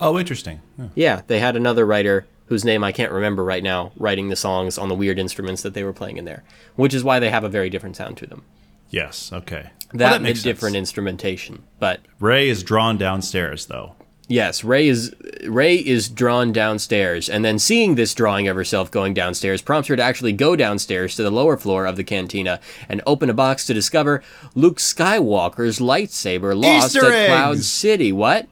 [0.00, 0.60] Oh, interesting.
[0.78, 0.88] Yeah.
[0.94, 4.78] Yeah, they had another writer whose name I can't remember right now writing the songs
[4.78, 6.44] on the weird instruments that they were playing in there,
[6.76, 8.42] which is why they have a very different sound to them.
[8.90, 9.32] Yes.
[9.32, 9.70] Okay.
[9.92, 13.94] Well, That, makes different instrumentation, but Rey is drawn downstairs, though.
[14.28, 15.14] yes, Rey is
[15.46, 19.96] Rey is drawn downstairs, and then seeing this drawing of herself going downstairs prompts her
[19.96, 23.64] to actually go downstairs to the lower floor of the cantina and open a box
[23.66, 24.22] to discover
[24.54, 27.58] Luke Skywalker's lightsaber lost Easter at Cloud!
[27.60, 28.12] City.
[28.12, 28.46] What?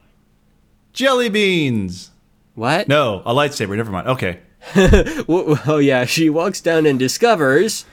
[0.93, 2.09] Jelly beans.
[2.55, 2.87] What?
[2.87, 3.77] No, a lightsaber.
[3.77, 4.07] Never mind.
[4.07, 4.39] Okay.
[5.29, 7.85] Oh yeah, she walks down and discovers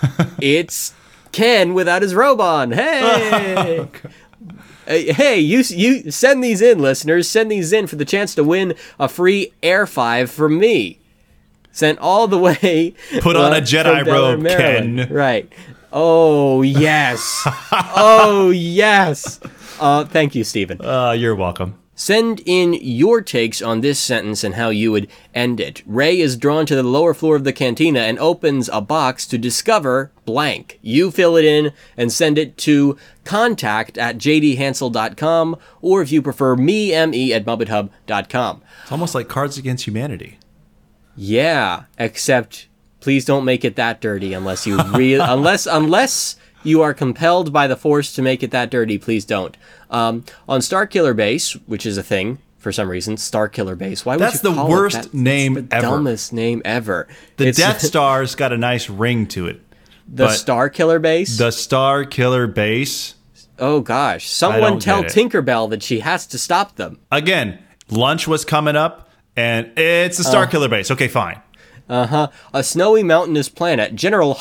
[0.40, 0.94] it's
[1.32, 2.72] Ken without his robe on.
[4.84, 5.12] Hey.
[5.12, 7.28] Hey, you you send these in, listeners.
[7.28, 10.98] Send these in for the chance to win a free Air Five from me.
[11.70, 12.94] Sent all the way.
[13.20, 14.44] Put on uh, a Jedi robe.
[14.44, 15.06] Ken.
[15.08, 15.50] Right.
[15.92, 17.42] Oh yes.
[17.96, 19.38] oh yes.
[19.78, 20.80] Uh, thank you, Stephen.
[20.84, 21.78] Uh, you're welcome.
[22.04, 25.84] Send in your takes on this sentence and how you would end it.
[25.86, 29.38] Rey is drawn to the lower floor of the cantina and opens a box to
[29.38, 30.80] discover blank.
[30.82, 36.56] You fill it in and send it to contact at jdhansel.com or if you prefer
[36.56, 38.62] me, me at muppethub.com.
[38.82, 40.40] It's almost like Cards Against Humanity.
[41.14, 42.66] Yeah, except
[42.98, 47.66] please don't make it that dirty unless you re- unless unless you are compelled by
[47.66, 48.98] the force to make it that dirty.
[48.98, 49.56] Please don't.
[49.90, 54.04] Um, on Starkiller Base, which is a thing for some reason, Starkiller Base.
[54.06, 55.02] Why would That's the worst that?
[55.04, 55.86] That's name the ever.
[55.86, 57.08] Dumbest name ever.
[57.36, 59.60] The It's Death Star's got a nice ring to it.
[60.08, 61.36] the but Starkiller Base.
[61.38, 63.14] The Star Killer Base.
[63.58, 65.02] oh gosh, someone tell.
[65.04, 66.98] Tinkerbell that she has to stop them.
[67.10, 67.58] Again,
[67.90, 70.90] lunch was coming up, and it's the Star Killer Base.
[70.90, 71.40] Okay, fine.
[71.88, 72.28] Uh huh.
[72.54, 74.34] A snowy mountainous planet, General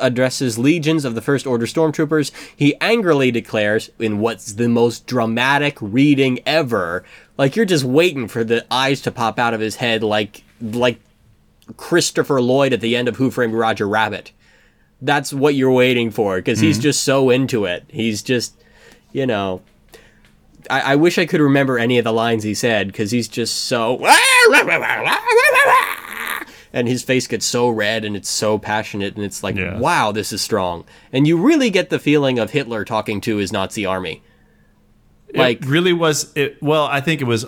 [0.00, 2.32] Addresses legions of the First Order stormtroopers.
[2.54, 7.04] He angrily declares, in what's the most dramatic reading ever,
[7.36, 11.00] like you're just waiting for the eyes to pop out of his head, like like
[11.76, 14.32] Christopher Lloyd at the end of Who Framed Roger Rabbit.
[15.02, 16.82] That's what you're waiting for because he's mm-hmm.
[16.82, 17.84] just so into it.
[17.88, 18.54] He's just,
[19.12, 19.62] you know.
[20.68, 23.64] I, I wish I could remember any of the lines he said because he's just
[23.64, 23.98] so.
[26.72, 29.78] And his face gets so red and it's so passionate and it's like, Yeah.
[29.78, 30.84] wow, this is strong.
[31.12, 34.22] And you really get the feeling of Hitler talking to his Nazi army.
[35.34, 36.32] Like, it really was.
[36.36, 37.46] It, well, I think it was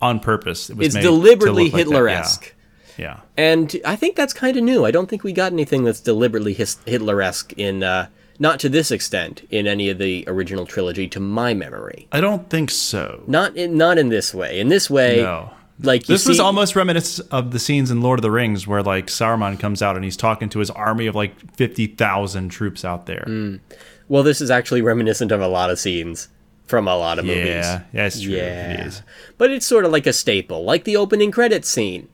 [0.00, 0.70] on purpose.
[0.70, 2.54] It was it's made deliberately like Hitler esque.
[2.98, 3.04] Yeah.
[3.04, 3.20] yeah.
[3.36, 4.84] And I think that's kind of new.
[4.84, 8.90] I don't think we got anything that's deliberately his- Hitler-esque in, uh, not to this
[8.90, 12.08] extent, in any of the original trilogy, to my memory.
[12.12, 13.22] I don't think so.
[13.26, 14.58] Not in, not in this way.
[14.58, 15.50] In this way, No.
[15.80, 19.06] Like This was almost reminiscent of the scenes in Lord of the Rings where like
[19.06, 23.06] Saruman comes out and he's talking to his army of like fifty thousand troops out
[23.06, 23.24] there.
[23.26, 23.60] Mm.
[24.08, 26.28] Well, this is actually reminiscent of a lot of scenes
[26.66, 27.46] from a lot of movies.
[27.46, 28.34] Yeah, that's true.
[28.34, 28.72] Yeah.
[28.72, 29.02] It is.
[29.36, 32.08] But it's sort of like a staple, like the opening credits scene.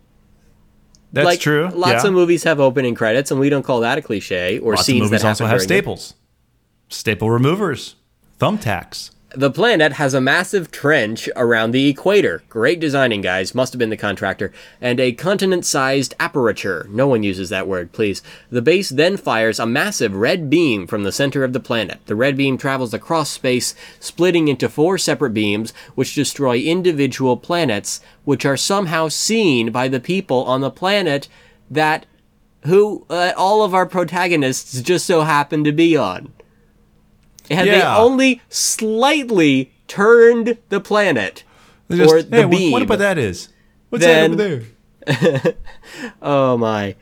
[1.12, 1.68] That's like, true.
[1.68, 2.08] Lots yeah.
[2.08, 4.86] of movies have opening credits, and we don't call that a cliche or Lots of
[4.86, 6.14] scenes movies that also have staples,
[6.88, 7.96] staple removers,
[8.38, 9.10] thumbtacks.
[9.36, 12.42] The planet has a massive trench around the equator.
[12.48, 13.54] Great designing, guys.
[13.54, 14.52] Must have been the contractor.
[14.80, 16.88] And a continent sized aperture.
[16.90, 18.22] No one uses that word, please.
[18.50, 22.00] The base then fires a massive red beam from the center of the planet.
[22.06, 28.00] The red beam travels across space, splitting into four separate beams, which destroy individual planets,
[28.24, 31.28] which are somehow seen by the people on the planet
[31.70, 32.04] that
[32.62, 36.32] who uh, all of our protagonists just so happen to be on.
[37.50, 41.42] And they only slightly turned the planet
[41.90, 42.72] just, or the hey, what- beam.
[42.72, 43.48] What about that is?
[43.88, 44.64] What's Then- that over
[45.44, 45.54] there?
[46.22, 46.94] Oh my!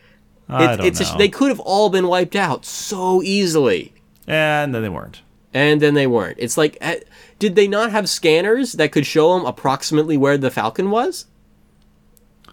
[0.48, 3.92] I It- don't it's a they could have all been wiped out so easily,
[4.26, 5.20] and then they weren't.
[5.52, 6.36] and then they weren't.
[6.40, 7.00] It's like, eh,
[7.38, 11.26] did they not have scanners that could show them approximately where the Falcon was?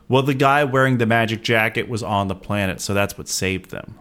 [0.10, 3.72] Well, the guy wearing the magic jacket was on the planet, so that's what saved
[3.72, 3.96] them.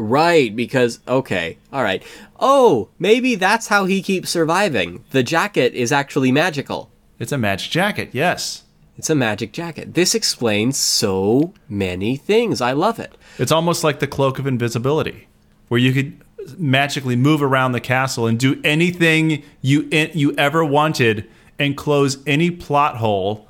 [0.00, 2.02] Right, because okay, all right.
[2.38, 5.04] Oh, maybe that's how he keeps surviving.
[5.10, 6.90] The jacket is actually magical.
[7.18, 8.62] It's a magic jacket, yes.
[8.96, 9.94] It's a magic jacket.
[9.94, 12.60] This explains so many things.
[12.60, 13.16] I love it.
[13.38, 15.26] It's almost like the cloak of invisibility,
[15.66, 16.20] where you could
[16.56, 21.28] magically move around the castle and do anything you you ever wanted
[21.58, 23.48] and close any plot hole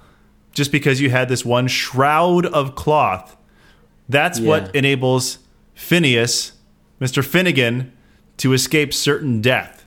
[0.53, 3.37] just because you had this one shroud of cloth.
[4.09, 4.49] That's Yeah.
[4.49, 5.39] what enables
[5.79, 6.53] Phineas,
[7.01, 7.25] Mr.
[7.25, 7.93] Finnegan,
[8.37, 9.87] to escape certain death.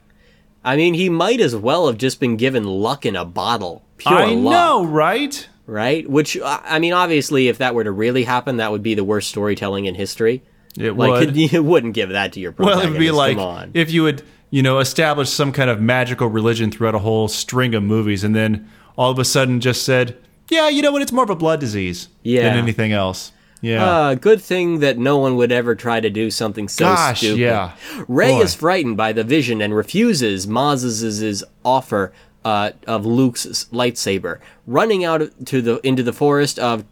[0.63, 3.83] I mean, he might as well have just been given luck in a bottle.
[3.97, 5.47] Pure I luck, know, right?
[5.67, 6.09] right?
[6.09, 9.27] Which I mean, obviously, if that were to really happen, that would be the worst
[9.29, 10.41] storytelling in history.
[10.79, 11.35] It like would.
[11.51, 12.83] you wouldn't give that to your protagonist.
[12.83, 16.29] Well, it would be like if you would, you know, establish some kind of magical
[16.29, 20.17] religion throughout a whole string of movies, and then all of a sudden just said,
[20.49, 21.01] "Yeah, you know what?
[21.01, 22.43] It's more of a blood disease Yeah.
[22.43, 23.85] than anything else." Yeah.
[23.85, 27.39] Uh, good thing that no one would ever try to do something so Gosh, stupid.
[27.39, 27.75] yeah.
[28.07, 28.41] Rey Boy.
[28.41, 32.11] is frightened by the vision and refuses Maz's offer
[32.43, 36.83] uh, of Luke's lightsaber, running out to the into the forest of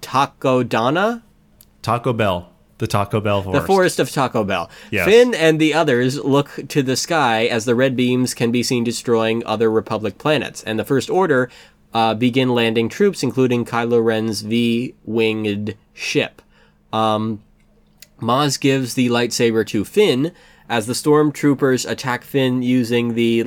[0.00, 1.22] Takodana,
[1.82, 3.60] Taco Bell, the Taco Bell forest.
[3.60, 4.70] the forest of Taco Bell.
[4.90, 5.06] Yes.
[5.06, 8.84] Finn and the others look to the sky as the red beams can be seen
[8.84, 11.50] destroying other Republic planets, and the First Order
[11.96, 16.42] uh, begin landing troops, including Kylo Ren's V-winged ship.
[16.92, 17.42] Um,
[18.20, 20.32] Maz gives the lightsaber to Finn
[20.68, 23.46] as the stormtroopers attack Finn using the.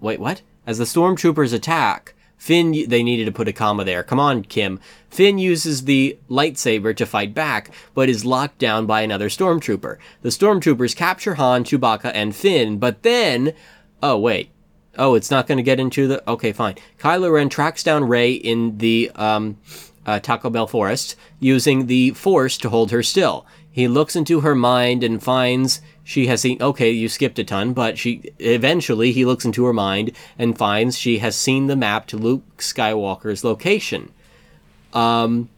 [0.00, 0.42] Wait, what?
[0.66, 2.72] As the stormtroopers attack, Finn.
[2.86, 4.02] They needed to put a comma there.
[4.02, 4.80] Come on, Kim.
[5.08, 9.96] Finn uses the lightsaber to fight back, but is locked down by another stormtrooper.
[10.20, 13.54] The stormtroopers capture Han, Chewbacca, and Finn, but then.
[14.02, 14.50] Oh, wait.
[14.98, 16.28] Oh, it's not going to get into the.
[16.28, 16.74] Okay, fine.
[16.98, 19.56] Kylo Ren tracks down Rey in the um,
[20.04, 23.46] uh, Taco Bell forest using the Force to hold her still.
[23.70, 26.60] He looks into her mind and finds she has seen.
[26.60, 30.98] Okay, you skipped a ton, but she eventually he looks into her mind and finds
[30.98, 34.10] she has seen the map to Luke Skywalker's location.
[34.92, 35.48] Um.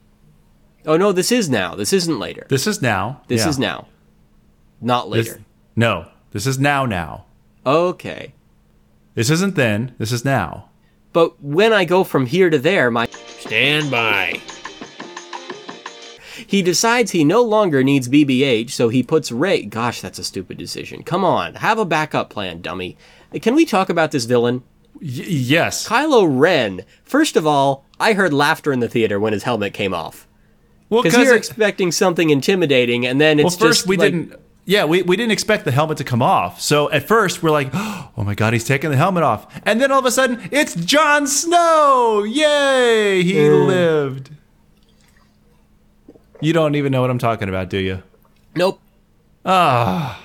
[0.87, 1.75] Oh no, this is now.
[1.75, 2.47] This isn't later.
[2.51, 3.23] This is now.
[3.29, 3.49] This Yeah.
[3.49, 3.87] is now.
[4.83, 5.41] Not This- later.
[5.77, 6.85] no, this is now.
[6.85, 7.25] Now.
[7.65, 8.33] Okay.
[9.21, 9.95] This isn't then.
[9.99, 10.71] This is now.
[11.13, 13.05] But when I go from here to there, my
[13.41, 14.41] Stand by.
[16.47, 19.65] He decides he no longer needs BB-8, so he puts Rey.
[19.65, 21.03] Gosh, that's a stupid decision.
[21.03, 22.97] Come on, have a backup plan, dummy.
[23.43, 24.63] Can we talk about this villain?
[24.95, 25.87] Y- yes.
[25.87, 26.81] Kylo Ren.
[27.05, 30.27] First of all, I heard laughter in the theater when his helmet came off.
[30.89, 34.13] Well, Because you're it- expecting something intimidating, and then well, it's first just we like,
[34.13, 34.41] didn't.
[34.71, 36.61] Yeah, we, we didn't expect the helmet to come off.
[36.61, 39.53] So at first we're like, oh my god, he's taking the helmet off.
[39.67, 42.23] And then all of a sudden, it's Jon Snow!
[42.23, 43.21] Yay!
[43.25, 43.67] He Mm.
[43.67, 44.31] lived.
[46.41, 48.01] You don't even know what I'm talking about, do you?
[48.55, 48.81] Nope.
[49.45, 50.23] Ah.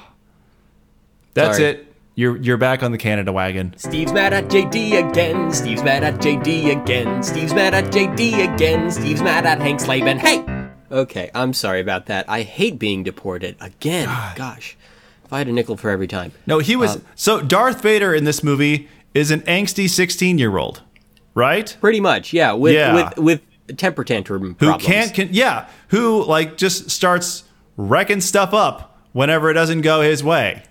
[1.33, 1.69] That's Sorry.
[1.69, 1.93] it.
[2.13, 3.73] You're you're back on the Canada wagon.
[3.77, 5.51] Steve's mad at JD again.
[5.51, 7.23] Steve's mad at JD again.
[7.23, 8.91] Steve's mad at JD again.
[8.91, 10.19] Steve's mad at Hank Slavin.
[10.19, 10.54] Hey!
[10.95, 12.25] Okay, I'm sorry about that.
[12.29, 14.07] I hate being deported again.
[14.35, 14.77] Gosh.
[15.25, 16.31] If I had a nickel for every time.
[16.47, 20.57] No, he was Um, so Darth Vader in this movie is an angsty 16 year
[20.57, 20.81] old,
[21.33, 21.75] right?
[21.81, 22.53] Pretty much, yeah.
[22.53, 22.93] With Yeah.
[22.93, 24.83] with with temper tantrum Who problems.
[24.85, 27.43] can't, can, yeah, who like just starts
[27.77, 30.63] wrecking stuff up whenever it doesn't go his way.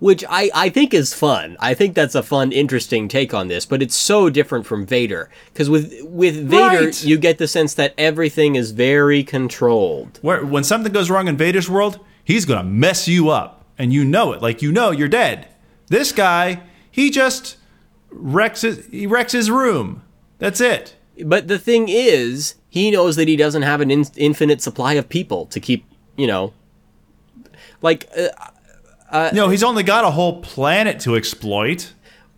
[0.00, 1.56] Which I, I think is fun.
[1.60, 5.30] I think that's a fun, interesting take on this, but it's so different from Vader
[5.52, 7.04] because with with Vader, Right.
[7.04, 10.18] you get the sense that everything is very controlled.
[10.22, 14.04] Where when something goes wrong in Vader's world, he's gonna mess you up, and you
[14.04, 14.42] know it.
[14.42, 15.46] Like you know you're dead.
[15.88, 17.56] This guy, he just
[18.10, 20.02] wrecks his, he wrecks his room.
[20.38, 20.96] That's it.
[21.24, 25.08] But the thing is, he knows that he doesn't have an in- infinite supply of
[25.08, 25.84] people to keep,
[26.16, 26.54] you know,
[27.82, 28.08] like.
[28.16, 28.28] Uh,
[29.10, 31.92] Uh, no, he's only got a whole planet to exploit.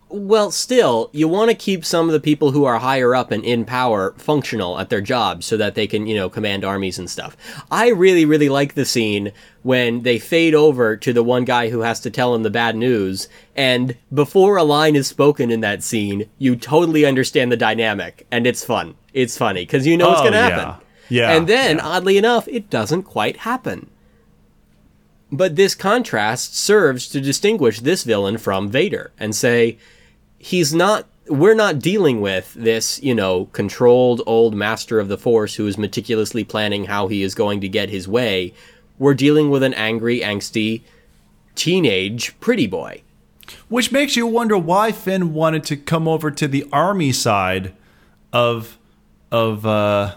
[0.09, 3.43] Well, still, you want to keep some of the people who are higher up and
[3.43, 7.09] in power functional at their jobs so that they can, you know, command armies and
[7.09, 7.35] stuff.
[7.71, 9.31] I really, really like the scene
[9.63, 12.75] when they fade over to the one guy who has to tell him the bad
[12.75, 18.27] news, and before a line is spoken in that scene, you totally understand the dynamic,
[18.31, 18.93] and it's fun.
[19.13, 20.49] It's funny because you know what's Oh, going to yeah.
[20.49, 20.85] happen.
[21.09, 23.89] Yeah, And then, oddly enough, it doesn't quite happen.
[25.33, 29.79] But this contrast serves to distinguish this villain from Vader and say,
[30.37, 35.55] he's not we're not dealing with this, you know, controlled old master of the force
[35.55, 38.53] who is meticulously planning how he is going to get his way.
[38.99, 40.81] We're dealing with an angry, angsty
[41.55, 43.01] teenage pretty boy.
[43.69, 47.73] Which makes you wonder why Finn wanted to come over to the army side
[48.31, 48.77] of
[49.31, 50.15] of uh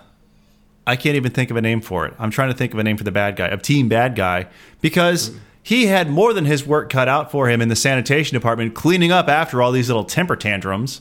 [0.86, 2.14] I can't even think of a name for it.
[2.18, 4.46] I'm trying to think of a name for the bad guy, of team bad guy,
[4.80, 5.32] because
[5.62, 9.10] he had more than his work cut out for him in the sanitation department cleaning
[9.10, 11.00] up after all these little temper tantrums.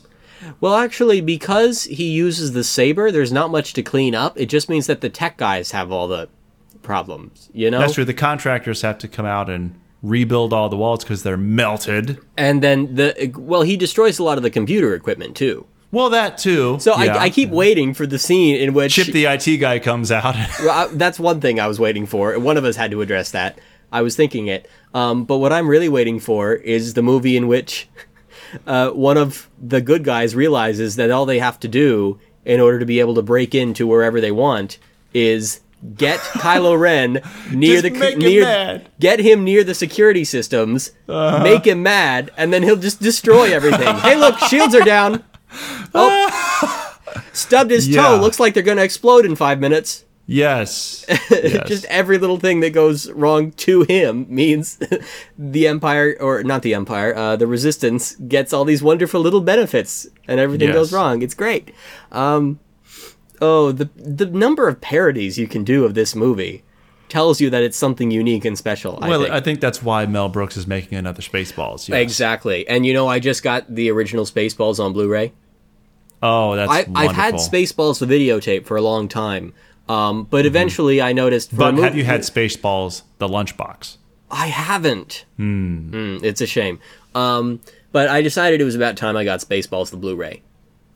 [0.60, 4.38] Well, actually, because he uses the saber, there's not much to clean up.
[4.38, 6.28] It just means that the tech guys have all the
[6.82, 7.78] problems, you know?
[7.78, 8.04] That's true.
[8.04, 12.18] The contractors have to come out and rebuild all the walls because they're melted.
[12.36, 15.66] And then the well, he destroys a lot of the computer equipment too.
[15.92, 16.78] Well, that too.
[16.80, 17.16] So Yeah.
[17.16, 20.34] I, I keep waiting for the scene in which Chip the IT guy comes out.
[20.60, 22.38] Well, I, that's one thing I was waiting for.
[22.38, 23.58] One of us had to address that.
[23.92, 24.68] I was thinking it.
[24.94, 27.88] Um, but what I'm really waiting for is the movie in which
[28.66, 32.78] uh, one of the good guys realizes that all they have to do in order
[32.78, 34.78] to be able to break into wherever they want
[35.14, 35.60] is
[35.96, 37.20] get Kylo Ren
[37.52, 41.42] near Just the near get him near the security systems, Uh-huh.
[41.42, 43.94] make him mad, and then he'll just destroy everything.
[43.98, 45.22] hey, look, shields are down.
[45.94, 46.98] Oh,
[47.32, 48.02] stubbed his Yeah.
[48.02, 48.20] toe.
[48.20, 50.04] Looks like they're going to explode in five minutes.
[50.26, 51.04] yes.
[51.30, 51.68] yes.
[51.68, 54.78] Just every little thing that goes wrong to him means
[55.38, 60.06] the Empire, or not the Empire, uh, the Resistance gets all these wonderful little benefits,
[60.26, 61.22] and everything goes wrong.
[61.22, 61.72] It's great.
[62.10, 62.58] Um,
[63.40, 66.64] oh, the the number of parodies you can do of this movie
[67.08, 68.98] tells you that it's something unique and special.
[69.00, 69.32] I well, think.
[69.32, 71.88] I think that's why Mel Brooks is making another Spaceballs.
[71.88, 72.00] yes.
[72.00, 75.32] Exactly, and you know, I just got the original Spaceballs on Blu-ray.
[76.22, 76.96] Oh, that's I, wonderful.
[76.96, 79.52] I've had Spaceballs the videotape for a long time,
[79.88, 81.50] um, but eventually I noticed.
[81.50, 81.76] Mm-hmm.
[81.76, 83.98] But have you had Spaceballs, the lunchbox?
[84.30, 85.24] I haven't.
[85.38, 86.80] Mm, it's a shame.
[87.14, 87.60] Um,
[87.92, 90.42] but I decided it was about time I got Spaceballs the Blu-ray,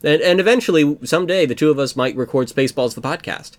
[0.03, 3.53] and and eventually someday the two of us might record Spaceballs the podcast.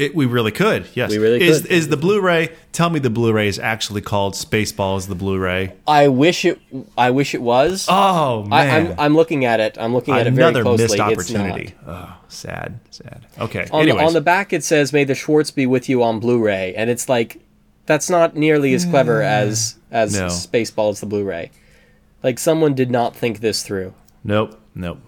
[0.00, 0.86] It, we really could.
[0.94, 1.70] Yes, We really is, could.
[1.70, 2.50] Is the Blu-ray?
[2.72, 5.74] Tell me the Blu-ray is actually called Spaceballs, the Blu-ray.
[5.86, 6.58] I wish it.
[6.96, 7.86] I wish it was.
[7.88, 9.76] Oh man, I, I'm I'm looking at it.
[9.78, 10.84] I'm looking at it very another closely.
[10.84, 11.42] missed It's not.
[11.50, 11.74] opportunity.
[11.86, 13.26] Oh, sad, sad.
[13.38, 13.66] Okay.
[13.72, 16.74] On the, on the back it says "May the Schwartz be with you" on Blu-ray,
[16.74, 17.38] and it's like
[17.86, 20.26] that's not nearly as clever as as No.
[20.26, 21.50] Spaceballs the Blu-ray.
[22.22, 23.92] Like someone did not think this through.
[24.24, 25.00] nope, nope.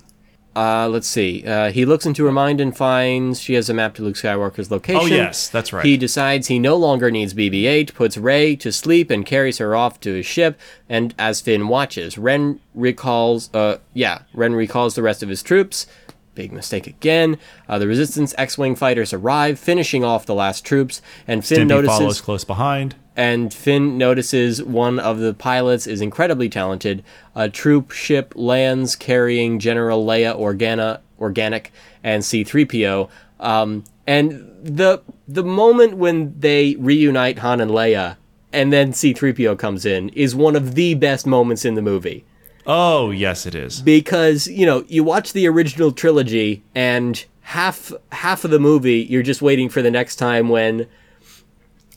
[0.55, 1.47] Uh, let's see.
[1.47, 4.71] Uh, he looks into her mind and finds she has a map to Luke Skywalker's
[4.71, 5.01] location.
[5.01, 5.85] Oh, yes, that's right.
[5.85, 9.99] He decides he no longer needs BB-8, puts Rey to sleep, and carries her off
[10.01, 10.61] to his ship.
[10.89, 13.53] And as Finn watches, Ren recalls.
[13.55, 15.87] Uh, yeah, Ren recalls the rest of his troops.
[16.35, 17.39] Big mistake again.
[17.69, 21.03] Uh, the Resistance X-wing fighters arrive, finishing off the last troops.
[21.27, 22.95] And Finn Stimpy notices follows close behind.
[23.17, 27.03] And Finn notices one of the pilots is incredibly talented.
[27.35, 33.09] A troop ship lands carrying General Leia Organa, Organic and C-3PO.
[33.41, 38.17] Um, and the the moment when they reunite Han and Leia,
[38.53, 42.25] and then C-3PO comes in, is one of the best moments in the movie
[42.67, 43.81] Oh, yes, it is.
[43.83, 49.23] because you know you watch the original trilogy and half half of the movie you're
[49.23, 50.87] just waiting for the next time when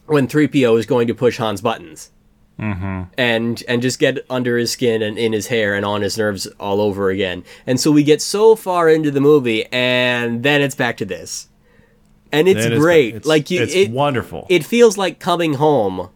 [0.07, 2.11] when 3PO is going to push Han's buttons.
[2.59, 3.03] Mm-hmm.
[3.17, 6.47] And and just get under his skin and in his hair and on his nerves
[6.57, 7.43] all over again.
[7.67, 11.49] And so we get so far into the movie, and then it's back to this,
[12.31, 13.07] and it's It is- great.
[13.09, 14.45] it's- like you, it's it, wonderful.
[14.49, 16.07] It feels like coming home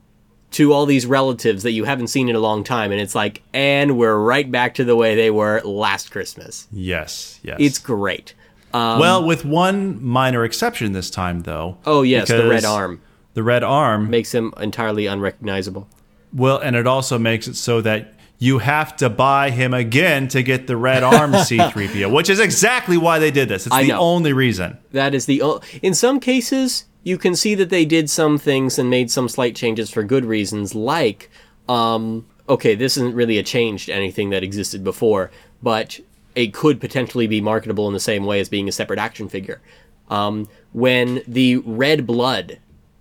[0.52, 3.42] to all these relatives that you haven't seen in a long time, and it's like,
[3.54, 6.68] and we're right back to the way they were last Christmas.
[6.72, 7.58] yes, yes.
[7.60, 8.34] It's great.
[8.74, 11.78] well, with one minor exception this time, though.
[11.86, 13.02] Oh yes, the red arm
[13.40, 14.10] The red arm.
[14.10, 15.88] makes him entirely unrecognizable.
[16.34, 20.44] Well, and it also makes it so that you have to buy him again to
[20.44, 23.66] get the red arm C3PO, which is exactly why they did this.
[23.66, 24.00] It's I the know.
[24.00, 24.78] only reason.
[24.92, 28.78] That is the o- in some cases you can see that they did some things
[28.78, 31.30] and made some slight changes for good reasons like
[31.70, 35.32] um okay this isn't really a change to anything that existed before
[35.64, 35.98] but
[36.36, 39.62] it could potentially be marketable in the same way as being a separate action figure
[40.10, 42.60] um when the red blood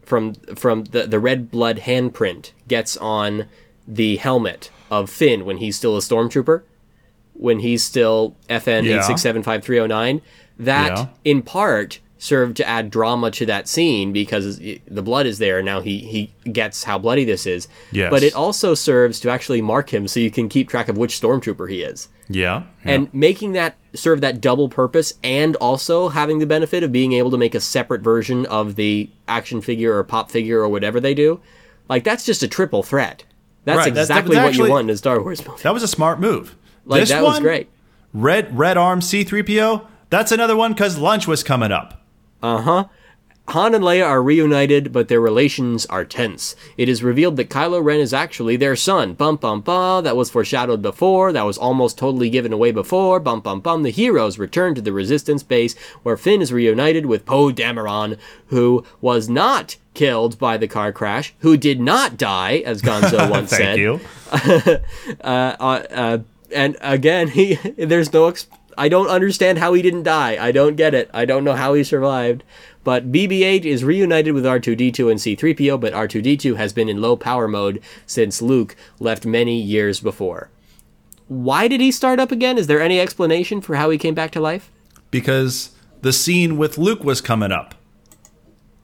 [0.08, 3.44] from from the the red blood handprint gets on
[3.86, 6.62] the helmet of Finn when he's still a stormtrooper
[7.34, 10.20] when he's still FN eight six seven five three zero nine.
[10.58, 11.06] That Yeah.
[11.24, 15.62] in part served to add drama to that scene because the blood is there.
[15.62, 17.68] Now he he gets how bloody this is.
[17.92, 18.10] Yes.
[18.10, 21.18] But it also serves to actually mark him so you can keep track of which
[21.20, 22.08] stormtrooper he is.
[22.28, 22.64] Yeah.
[22.84, 22.90] yeah.
[22.92, 27.30] And making that serve that double purpose and also having the benefit of being able
[27.30, 31.14] to make a separate version of the action figure or pop figure or whatever they
[31.14, 31.40] do.
[31.88, 33.24] Like that's just a triple threat.
[33.64, 35.62] That's Right, exactly that's what actually- you want in a Star Wars movie.
[35.62, 36.56] that was a smart move.
[36.84, 37.68] Like this that one, was great.
[38.12, 39.86] Red red arm C3PO.
[40.10, 41.97] That's another one because lunch was coming up.
[42.42, 42.84] Uh-huh.
[43.48, 46.54] Han and Leia are reunited, but their relations are tense.
[46.76, 49.14] It is revealed that Kylo Ren is actually their son.
[49.14, 50.04] Bum bum bum.
[50.04, 51.32] That was foreshadowed before.
[51.32, 53.20] That was almost totally given away before.
[53.20, 53.84] Bum bum bum.
[53.84, 58.18] The heroes return to the Resistance base, where Finn is reunited with Poe Dameron,
[58.48, 63.50] who was not killed by the car crash, who did not die, as Gonzo once
[63.50, 64.00] Thank said.
[64.42, 64.78] Thank you.
[65.24, 66.18] Uh, uh, uh,
[66.54, 68.28] and again, he there's no.
[68.28, 68.46] Ex-
[68.78, 70.42] I don't understand how he didn't die.
[70.42, 71.10] I don't get it.
[71.12, 72.44] I don't know how he survived.
[72.84, 77.48] But BB-8 is reunited with R2D2 and C-3PO, but R2D2 has been in low power
[77.48, 80.48] mode since Luke left many years before.
[81.26, 82.56] Why did he start up again?
[82.56, 84.70] Is there any explanation for how he came back to life?
[85.10, 85.70] Because
[86.00, 87.74] the scene with Luke was coming up.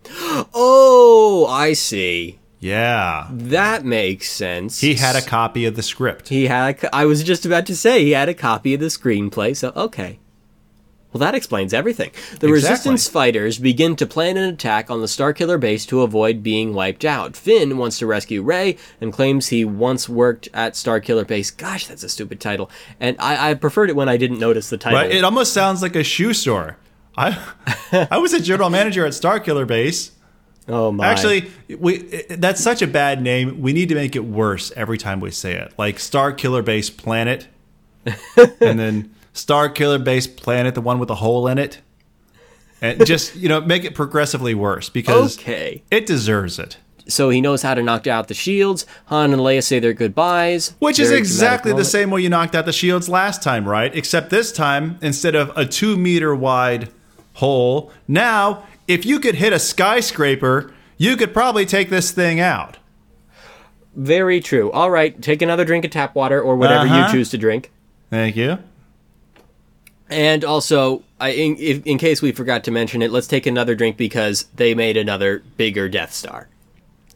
[0.53, 2.39] Oh, I see.
[2.61, 3.29] Yeah.
[3.31, 4.81] That makes sense.
[4.81, 6.29] He had a copy of the script.
[6.29, 6.83] He had.
[6.83, 9.57] A, I was just about to say he had a copy of the screenplay.
[9.57, 10.19] So okay.
[11.15, 12.11] Well, that explains everything.
[12.11, 12.53] The Exactly.
[12.53, 17.05] Resistance fighters begin to plan an attack on the Starkiller base to avoid being wiped
[17.05, 17.37] out.
[17.37, 21.53] Finn wants to rescue Rey and claims he once worked at Starkiller base.
[21.53, 22.69] Gosh, that's a stupid title.
[22.99, 24.99] And I, I preferred it when I didn't notice the title.
[24.99, 25.13] Right?
[25.13, 26.79] It almost sounds like a shoe store.
[27.17, 27.39] I
[28.11, 30.11] I was a general manager at Starkiller Base.
[30.69, 31.07] Oh my!
[31.07, 33.61] Actually, we it- that's such a bad name.
[33.61, 35.73] We need to make it worse every time we say it.
[35.79, 37.47] Like Star Killer Base Planet,
[38.61, 41.81] and then Star Killer Base Planet, the one with the hole in it,
[42.81, 45.83] and just you know make it progressively worse because Okay.
[45.91, 46.77] it deserves it.
[47.07, 48.87] so he knows how to knock out the shields.
[49.07, 50.75] Han and Leia say their goodbyes.
[50.79, 53.95] Which is exactly the same way you knocked out the shields last time, right?
[53.95, 56.89] Except this time, instead of a two meter wide
[57.35, 62.79] hole, now if you could hit a skyscraper, you could probably take this thing out.
[63.97, 64.71] Very true.
[64.73, 67.07] All right, take another drink of tap water or whatever Uh-huh.
[67.07, 67.71] you choose to drink.
[68.11, 68.59] Thank you.
[70.11, 73.75] And also, I, in, if, in case we forgot to mention it, let's take another
[73.75, 76.49] drink because they made another bigger Death Star.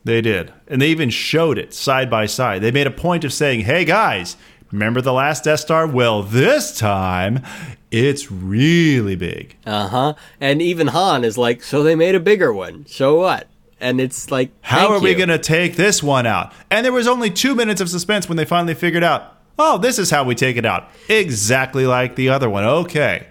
[0.05, 0.53] They did.
[0.69, 2.63] And they even showed it side by side.
[2.63, 4.37] They made a point of saying, hey guys,
[4.73, 5.87] remember the last Death Star?
[5.87, 7.43] Well, this time
[7.91, 9.57] it's really big.
[9.67, 10.15] Uh huh.
[10.41, 12.87] And even Han is like, so they made a bigger one.
[12.87, 13.47] So what?
[13.81, 16.53] And it's like, How are we going to take this one out?
[16.71, 19.99] And there was only two minutes of suspense when they finally figured out, oh, this
[19.99, 20.89] is how we take it out.
[21.09, 22.65] Exactly like the other one.
[22.65, 23.29] Okay.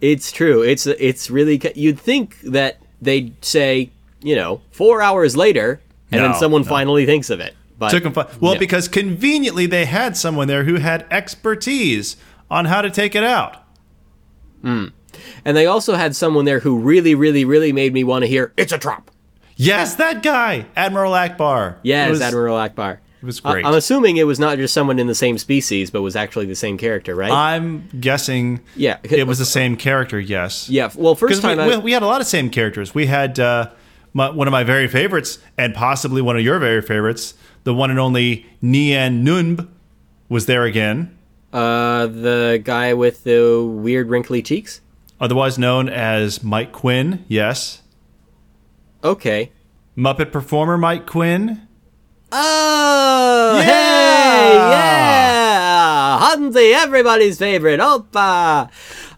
[0.00, 0.62] It's true.
[0.62, 1.60] It's it's really.
[1.74, 3.90] You'd think that they'd say,
[4.22, 5.80] you know, four hours later,
[6.12, 6.68] and No, then someone no.
[6.68, 7.54] finally thinks of it.
[7.78, 12.16] But Took 'em fi- well, because conveniently they had someone there who had expertise
[12.50, 13.56] on how to take it out.
[14.64, 14.92] and
[15.44, 18.72] they also had someone there who really, really, really made me want to hear, "It's
[18.72, 19.10] a trap."
[19.56, 21.76] Yes, that guy, Admiral Ackbar.
[21.82, 22.98] Yes, was- Admiral Ackbar.
[23.22, 23.64] It was great.
[23.64, 26.54] I'm assuming it was not just someone in the same species, but was actually the
[26.54, 27.30] same character, right?
[27.32, 28.60] I'm guessing.
[28.76, 28.98] Yeah.
[29.02, 30.20] it was the same character.
[30.20, 30.68] Yes.
[30.68, 30.90] yeah.
[30.94, 32.94] Well, first Because we, time I, we, we had a lot of same characters.
[32.94, 33.70] We had uh,
[34.14, 37.34] my, one of my very favorites, and possibly one of your very favorites,
[37.64, 39.68] the one and only Nien Nunb,
[40.30, 41.16] was there again,
[41.52, 44.80] uh, the guy with the weird wrinkly cheeks.
[45.20, 47.24] otherwise known as Mike Quinn.
[47.28, 47.82] Yes,
[49.04, 49.52] Okay.
[49.96, 51.60] Muppet performer Mike Quinn.
[52.32, 53.62] Oh, Yeah!
[53.62, 58.70] hey, yeah, Hansi, everybody's favorite, Oppa.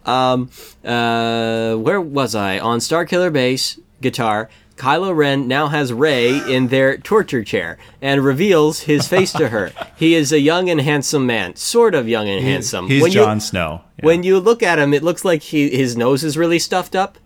[0.05, 0.51] Um,
[0.85, 2.59] uh, where was I?
[2.59, 4.49] On Star Killer Base guitar.
[4.77, 9.73] Kylo Ren now has Rey in their torture chair and reveals his face to her.
[9.97, 12.89] He is a young and handsome man, sort of young and handsome.
[12.89, 13.81] He's When you- Snow.
[13.99, 14.05] Yeah.
[14.07, 17.17] When you look at him, it looks like he his nose is really stuffed up.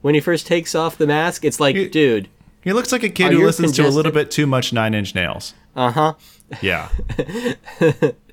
[0.00, 2.28] When he first takes off the mask, it's like, He- dude,
[2.60, 5.14] He looks like a kid who listens to a little bit too much Nine Inch
[5.14, 5.54] Nails.
[5.74, 6.14] Uh huh.
[6.60, 6.88] Yeah.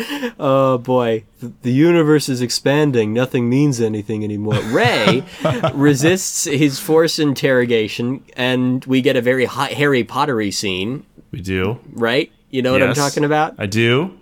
[0.38, 1.24] Oh boy,
[1.62, 3.12] the, universe is expanding.
[3.12, 4.60] Nothing means anything anymore.
[4.70, 5.22] Rey
[5.74, 11.04] resists his forced interrogation, and we get a very hot Harry Pottery scene.
[11.30, 11.78] We do.
[11.92, 12.32] Right?
[12.50, 13.54] You know what I'm talking about?
[13.58, 14.16] I do.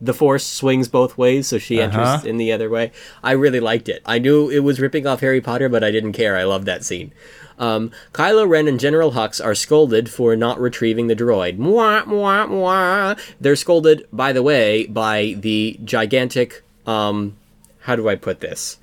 [0.00, 2.26] the force swings both ways, so she enters Uh-huh.
[2.28, 2.92] in the other way.
[3.22, 4.00] I really liked it.
[4.06, 6.36] I knew it was ripping off Harry Potter, but I didn't care.
[6.36, 7.12] I loved that scene.
[7.58, 11.58] Um, Kylo Ren and General Hux are scolded for not retrieving the droid.
[11.58, 13.18] Mwah, mwah, mwah.
[13.40, 16.62] They're scolded, by the way, by the gigantic.
[16.86, 17.36] Um,
[17.80, 18.78] how do I put this?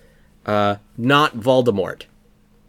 [0.45, 2.03] Uh, not Voldemort.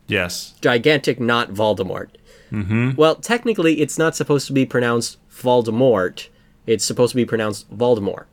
[0.07, 0.55] Yes.
[0.61, 2.09] Gigantic, not Voldemort.
[2.53, 2.93] Mm-hmm.
[2.97, 6.29] Well, technically, it's not supposed to be pronounced Voldemort.
[6.67, 8.25] It's supposed to be pronounced Voldemort.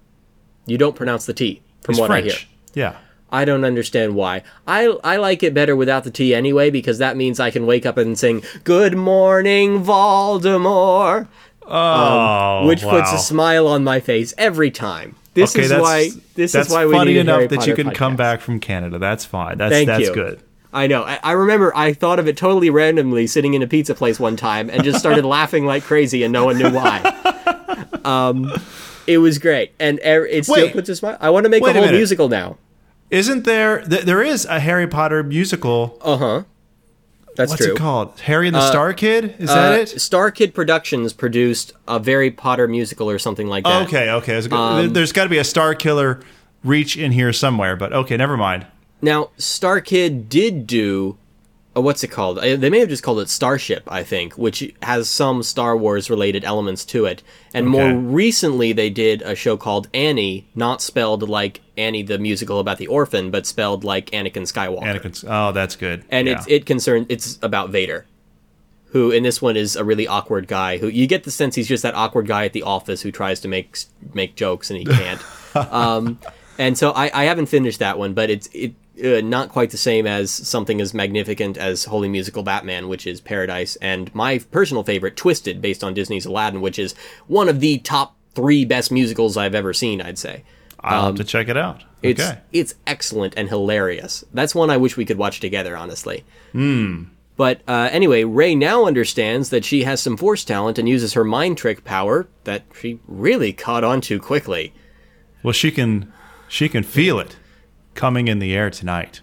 [0.65, 2.25] You don't pronounce the T, from He's what French.
[2.25, 2.37] I hear.
[2.75, 2.97] Yeah.
[3.34, 4.43] I don't understand why.
[4.68, 7.85] I I like it better without the T anyway because that means I can wake
[7.85, 11.27] up and sing "Good morning, Voldemort,"
[11.65, 15.15] Oh, which puts a smile on my face every time.
[15.34, 16.10] This okay, is why.
[16.35, 18.39] This is why we funny need a Funny enough Harry that you can come back
[18.39, 18.99] from Canada.
[18.99, 19.57] That's fine.
[19.57, 20.14] That's Thank that's you.
[20.14, 20.43] good.
[20.72, 21.03] I know.
[21.03, 24.35] I, I remember I thought of it totally randomly sitting in a pizza place one
[24.35, 27.19] time and just started laughing like crazy and no one knew why.
[28.03, 28.51] Um,
[29.07, 29.72] it was great.
[29.80, 30.73] And er- it still Wait.
[30.73, 31.15] puts a smile.
[31.22, 31.95] I want to make a a whole minute.
[31.95, 32.57] musical now.
[33.14, 33.81] Isn't there?
[33.81, 35.98] Th- there is a Harry Potter musical.
[36.02, 36.44] Uh huh.
[37.35, 37.73] That's What's true.
[37.73, 38.19] it called?
[38.22, 39.35] Harry and the Star Kid.
[39.40, 40.02] Is Uh, that it?
[40.02, 43.88] Star Kid Productions produced a Harry Potter musical or something like that.
[43.88, 44.10] Okay.
[44.10, 44.38] Okay.
[44.52, 46.19] Um, There's got to be a Star Killer
[46.64, 47.76] reach in here somewhere.
[47.76, 48.65] But okay, never mind.
[49.02, 51.18] Now, Star Kid did do.
[51.75, 52.37] Uh, what's it called?
[52.39, 56.09] Uh, They may have just called it Starship, I think, which has some Star Wars
[56.09, 57.23] related elements to it.
[57.53, 62.59] And more recently, they did a show called Annie, not spelled like Annie the musical
[62.59, 64.83] about the orphan, but spelled like Anakin Skywalker.
[64.83, 65.25] Anakin's.
[65.27, 66.03] Oh, that's good.
[66.09, 66.35] and yeah.
[66.35, 68.05] it's it concerned it's about Vader,
[68.87, 70.77] who in this one is a really awkward guy.
[70.77, 73.39] Who you get the sense he's just that awkward guy at the office who tries
[73.41, 73.77] to make
[74.13, 75.21] make jokes and he can't.
[75.55, 76.19] um,
[76.59, 79.77] and so I, I haven't finished that one, but it's it uh, not quite the
[79.77, 84.83] same as something as magnificent as Holy Musical Batman, which is Paradise, and my personal
[84.83, 86.93] favorite, Twisted, based on Disney's Aladdin, which is
[87.27, 90.01] one of the top three best musicals I've ever seen.
[90.01, 90.43] I'd say.
[90.85, 91.81] I'll have to check it out.
[91.83, 92.39] um, It's okay.
[92.51, 94.25] it's excellent and hilarious.
[94.33, 96.25] That's one I wish we could watch together, honestly.
[97.35, 101.23] But uh, anyway, Rey now understands that she has some force talent and uses her
[101.23, 104.73] mind trick power that she really caught on to quickly.
[105.41, 106.11] Well, she can.
[106.47, 107.35] She can feel it
[107.95, 109.21] coming in the air tonight.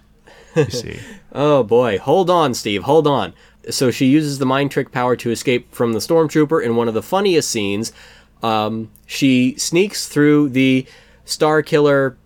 [0.55, 0.99] You see.
[1.31, 3.33] Oh boy, hold on, Steve, hold on.
[3.69, 6.93] So she uses the mind trick power to escape from the stormtrooper in one of
[6.93, 7.93] the funniest scenes.
[8.41, 10.85] Um, she sneaks through the
[11.25, 12.17] Star Killer.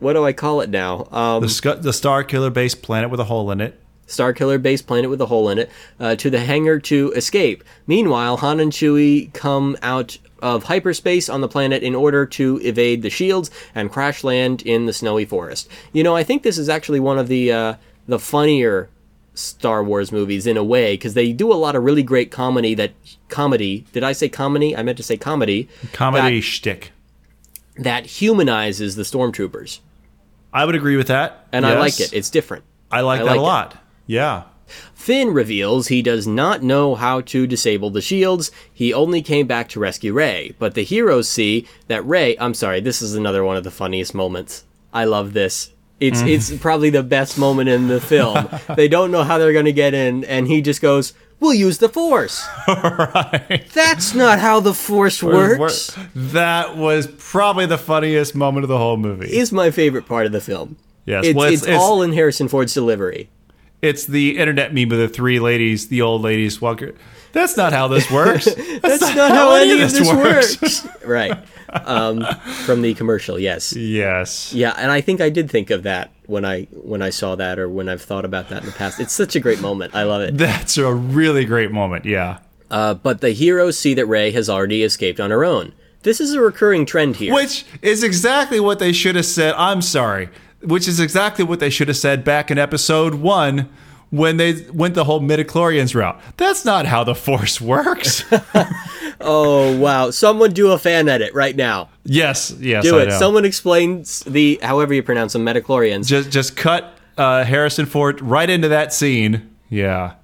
[0.00, 1.06] What do I call it now?
[1.12, 3.80] Um, the sc- the Star Killer base planet with a hole in it.
[4.06, 5.70] Star Killer base planet with a hole in it,
[6.00, 7.62] uh, to the hangar to escape.
[7.86, 13.02] Meanwhile, Han and Chewie come out of hyperspace on the planet in order to evade
[13.02, 15.68] the shields and crash land in the snowy forest.
[15.92, 17.74] You know, I think this is actually one of the uh,
[18.08, 18.88] the funnier
[19.34, 22.74] Star Wars movies in a way because they do a lot of really great comedy.
[22.74, 22.92] That
[23.28, 23.86] comedy?
[23.92, 24.76] Did I say comedy?
[24.76, 25.68] I meant to say comedy.
[25.92, 26.92] Comedy shtick.
[27.76, 29.80] that, that humanizes the stormtroopers,
[30.52, 31.46] I would agree with that.
[31.52, 32.12] and I like it.
[32.12, 32.64] It's different.
[32.90, 33.44] I like I that like a it.
[33.44, 33.76] lot.
[34.06, 34.42] Yeah.
[34.94, 38.50] Finn reveals he does not know how to disable the shields.
[38.72, 40.54] He only came back to rescue Rey.
[40.58, 42.36] But the heroes see that Rey.
[42.38, 44.64] I'm sorry, this is another one of the funniest moments.
[44.92, 45.70] I love this.
[46.00, 46.60] It's it's mm.
[46.60, 48.48] probably the best moment in the film.
[48.74, 51.76] they don't know how they're going to get in, and he just goes, "We'll use
[51.76, 53.68] the Force." right.
[53.74, 55.96] That's not how the Force works.
[56.14, 59.30] That was probably the funniest moment of the whole movie.
[59.30, 60.78] Is my favorite part of the film.
[61.04, 61.26] yes.
[61.26, 63.28] It's, well, it's, all in Harrison Ford's delivery.
[63.82, 66.92] It's the internet meme of the three ladies, the old ladies walking.
[67.32, 68.44] That's not how this works.
[68.82, 70.86] That's not how any of this works.
[71.04, 71.38] right.
[71.72, 72.24] Um,
[72.64, 73.72] from the commercial, yes.
[73.74, 74.52] yes.
[74.52, 77.58] Yeah, and I think I did think of that when I when I saw that
[77.58, 78.98] or when I've thought about that in the past.
[78.98, 79.94] It's such a great moment.
[79.94, 80.36] I love it.
[80.36, 82.04] That's a really great moment.
[82.04, 82.38] Yeah.
[82.70, 85.72] Uh, but the heroes see that Rey has already escaped on her own.
[86.02, 87.34] This is a recurring trend here.
[87.34, 89.54] Which is exactly what they should have said.
[89.56, 90.30] I'm sorry.
[90.62, 93.68] Which is exactly what they should have said back in episode one
[94.10, 96.20] when they went the whole midichlorians route.
[96.36, 98.24] That's not how the force works.
[99.22, 100.10] Oh wow!
[100.10, 101.90] Someone do a fan edit right now.
[102.04, 103.08] yes, yes, Do I it.
[103.10, 103.18] know.
[103.18, 106.06] Someone explains the however you pronounce them, metachlorians.
[106.06, 109.54] just just cut uh, Harrison Ford right into that scene.
[109.68, 110.14] Yeah.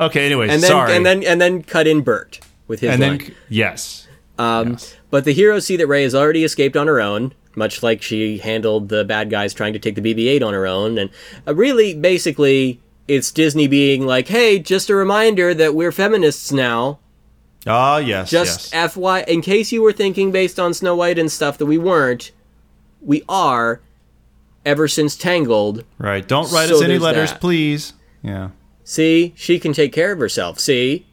[0.00, 0.26] Okay.
[0.26, 0.96] Anyways, and then sorry.
[0.96, 3.18] and then and then cut in Bert with his and line.
[3.18, 4.08] then yes.
[4.36, 4.78] Um,
[5.10, 8.38] But the heroes see that Rey has already escaped on her own, much like she
[8.38, 10.96] handled the bad guys trying to take the BB 8 on her own.
[10.96, 11.10] And
[11.46, 16.98] uh, really, basically, it's Disney being like, "Hey, just a reminder that we're feminists now."
[17.66, 18.92] Ah, yes, Just yes.
[18.94, 22.30] FY, in case you were thinking based on Snow White and stuff that we weren't,
[23.02, 23.80] we are.
[24.64, 26.26] Ever since Tangled, right.
[26.26, 27.40] Don't write So us any letters, that.
[27.40, 27.94] please.
[28.22, 28.50] Yeah.
[28.84, 30.58] see, she can take care of herself.
[30.60, 31.06] See,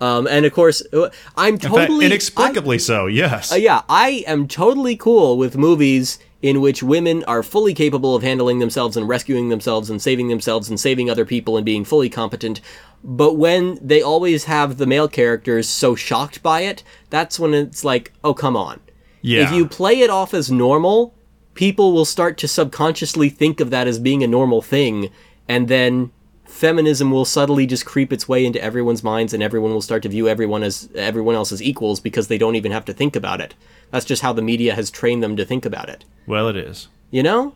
[0.00, 3.06] um, and of course, uh, I'm In fact, totally inexplicably so.
[3.06, 3.52] Yes.
[3.52, 8.22] Uh, yeah, I am totally cool with movies in which women are fully capable of
[8.22, 12.10] handling themselves and rescuing themselves and saving themselves and saving other people and being fully
[12.10, 12.60] competent.
[13.02, 17.84] But when they always have the male characters so shocked by it, that's when it's
[17.84, 18.80] like, oh, come on.
[19.22, 19.44] yeah.
[19.44, 21.14] If you play it off as normal,
[21.54, 25.10] people will start to subconsciously think of that as being a normal thing,
[25.48, 26.12] and then
[26.46, 30.08] feminism will subtly just creep its way into everyone's minds and everyone will start to
[30.08, 33.40] view everyone as everyone else as equals because they don't even have to think about
[33.40, 33.54] it.
[33.90, 36.04] That's just how the media has trained them to think about it.
[36.26, 36.88] well, it is.
[37.10, 37.54] You know?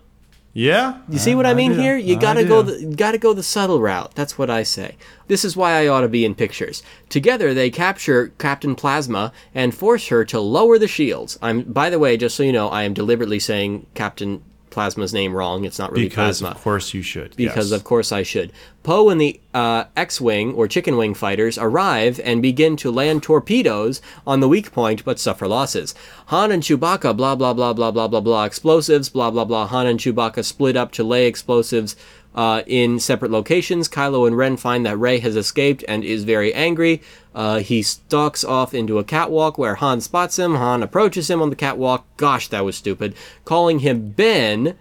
[0.52, 0.98] Yeah.
[1.08, 1.78] You see what I, mean do.
[1.78, 1.96] here?
[1.96, 2.62] You I gotta go.
[2.62, 4.14] The, gotta go the subtle route.
[4.16, 4.96] That's what I say.
[5.28, 6.82] This is why I ought to be in pictures.
[7.08, 11.38] Together, they capture Captain Plasma and force her to lower the shields.
[11.40, 11.62] I'm.
[11.62, 15.64] By the way, just so you know, I am deliberately saying Captain Plasma's name wrong.
[15.64, 17.36] It's not really because Plasma of course you should.
[17.36, 17.78] because yes.
[17.78, 18.52] of course I should.
[18.82, 24.00] Poe and the uh, X-wing or chicken wing fighters arrive and begin to land torpedoes
[24.26, 25.94] on the weak point, but suffer losses.
[26.26, 29.66] Han and Chewbacca, blah blah blah blah blah blah blah, explosives, blah blah blah.
[29.66, 31.94] Han and Chewbacca split up to lay explosives.
[32.32, 36.54] Uh, in separate locations, Kylo and Ren find that Rey has escaped and is very
[36.54, 37.02] angry.
[37.34, 40.54] Uh, he stalks off into a catwalk where Han spots him.
[40.54, 42.06] Han approaches him on the catwalk.
[42.16, 43.14] Gosh, that was stupid.
[43.44, 44.76] Calling him Ben.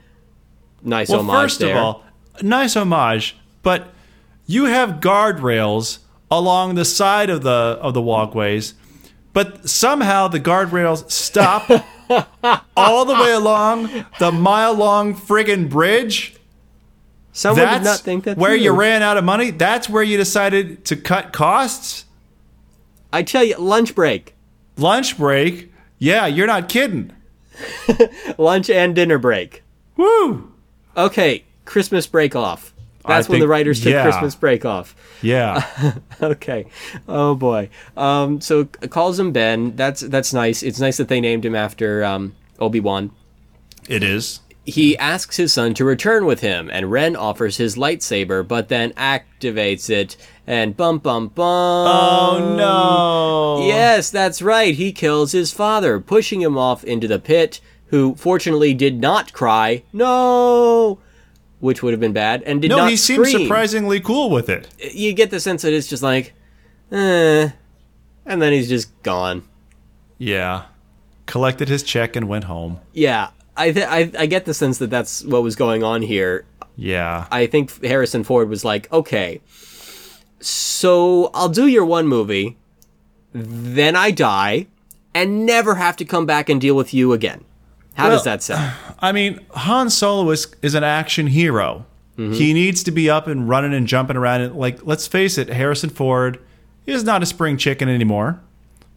[0.83, 1.75] Nice Well, homage first there.
[1.75, 2.03] of all,
[2.41, 3.87] nice homage, but
[4.45, 5.99] you have guardrails
[6.31, 7.49] along the side of the
[7.81, 8.75] of the walkways,
[9.33, 11.67] but somehow the guardrails stop
[12.77, 16.35] all the way along the mile long friggin' bridge.
[17.39, 18.63] Someone That's did not think that where through.
[18.63, 19.49] you ran out of money.
[19.51, 22.03] That's where you decided to cut costs.
[23.13, 24.35] I tell you, lunch break,
[24.75, 25.71] Lunch break.
[25.99, 27.13] Yeah, you're not kidding.
[28.37, 29.63] lunch and dinner break.
[29.95, 30.51] Woo!
[30.97, 32.73] Okay, Christmas break off.
[33.05, 34.03] I That's when think- the writers took yeah.
[34.03, 34.93] Christmas break off.
[35.21, 35.65] Yeah.
[36.21, 36.65] Okay.
[37.07, 37.69] Oh boy.
[37.95, 38.41] Um.
[38.41, 39.77] So calls him Ben.
[39.77, 40.61] That's that's nice.
[40.61, 43.11] It's nice that they named him after um Obi Wan.
[43.87, 44.41] it is.
[44.69, 48.91] He asks his son to return with him, and Ren offers his lightsaber, but then
[48.93, 50.15] activates it,
[50.47, 51.87] and bum bum bum.
[51.87, 52.55] Oh
[53.59, 53.67] no.
[53.67, 54.73] Yes, that's right.
[54.75, 59.83] He kills his father, pushing him off into the pit, who fortunately did not cry,
[59.91, 60.99] no,
[61.59, 64.67] which would have been bad, and did No, not he seems surprisingly cool with it.
[64.93, 66.33] You get the sense that it's just like,
[66.91, 67.49] eh,
[68.25, 69.43] and then he's just gone.
[70.17, 70.65] Yeah.
[71.25, 72.79] Collected his check and went home.
[72.93, 73.29] Yeah,
[73.59, 76.45] I, th- I I get the sense that that's what was going on here.
[76.75, 77.27] Yeah.
[77.31, 79.41] I think Harrison Ford was like, okay,
[80.39, 82.57] so I'll do your one movie,
[83.33, 84.67] then I die,
[85.13, 87.43] and never have to come back and deal with you again.
[87.95, 88.73] How does that sound?
[88.99, 91.85] I mean, Han Solo is, is an action hero.
[92.17, 92.33] Mm-hmm.
[92.33, 94.41] He needs to be up and running and jumping around.
[94.41, 96.39] And like, let's face it, Harrison Ford
[96.85, 98.39] is not a spring chicken anymore.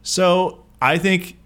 [0.02, 1.36] So I think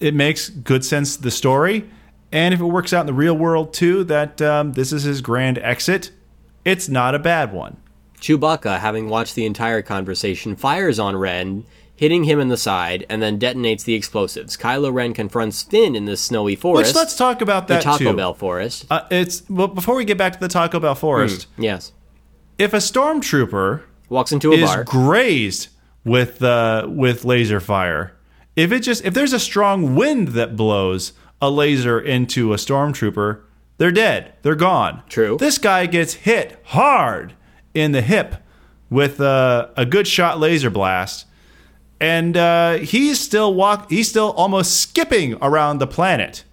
[0.00, 1.88] it makes good sense the story.
[2.30, 5.20] And if it works out in the real world too, that um, this is his
[5.20, 6.10] grand exit,
[6.64, 7.78] it's not a bad one.
[8.20, 11.64] Chewbacca, having watched the entire conversation, fires on Ren,
[11.94, 14.56] hitting him in the side, and then detonates the explosives.
[14.56, 16.90] Kylo Ren confronts Finn in the snowy forest.
[16.90, 18.16] Which let's talk about the that Taco too.
[18.16, 18.86] Bell forest.
[18.90, 21.46] Uh, it's well before we get back to the Taco Bell forest.
[21.56, 21.92] yes.
[22.58, 24.84] If a stormtrooper Walks into a is bar.
[24.84, 25.68] grazed
[26.04, 28.14] with uh, with laser fire.
[28.56, 33.40] If it just if there's a strong wind that blows a laser into a stormtrooper,
[33.78, 34.32] they're dead.
[34.42, 35.02] They're gone.
[35.08, 35.36] True.
[35.38, 37.34] This guy gets hit hard
[37.74, 38.36] in the hip
[38.90, 41.26] with uh, a good shot laser blast,
[42.00, 43.90] and uh, he's still walk.
[43.90, 46.44] He's still almost skipping around the planet.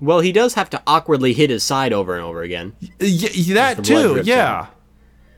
[0.00, 2.74] well, he does have to awkwardly hit his side over and over again.
[3.00, 4.20] Y- that too.
[4.24, 4.66] Yeah.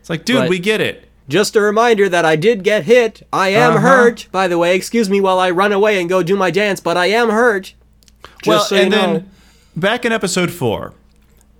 [0.00, 1.02] It's like, dude, But- we get it.
[1.28, 3.26] Just a reminder that I did get hit.
[3.32, 3.80] I am Uh-huh.
[3.80, 4.28] hurt.
[4.30, 6.96] By the way, excuse me while I run away and go do my dance, but
[6.96, 7.74] I am hurt.
[8.42, 9.30] Just well, so and then
[9.76, 10.94] back in episode four,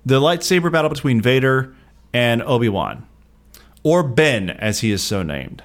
[0.04, 1.74] the lightsaber battle between Vader
[2.12, 3.06] and Obi Wan,
[3.82, 5.62] or Ben, as he is so named.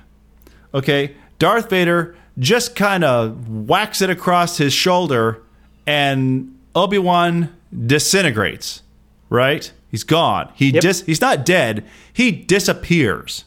[0.74, 5.42] Okay, Darth Vader just kind of whacks it across his shoulder,
[5.86, 7.56] and Obi Wan
[7.86, 8.82] disintegrates.
[9.30, 9.72] Right?
[9.90, 10.50] He's gone.
[10.56, 10.82] He Yep.
[10.82, 11.86] dis- He's not dead.
[12.12, 13.46] He disappears.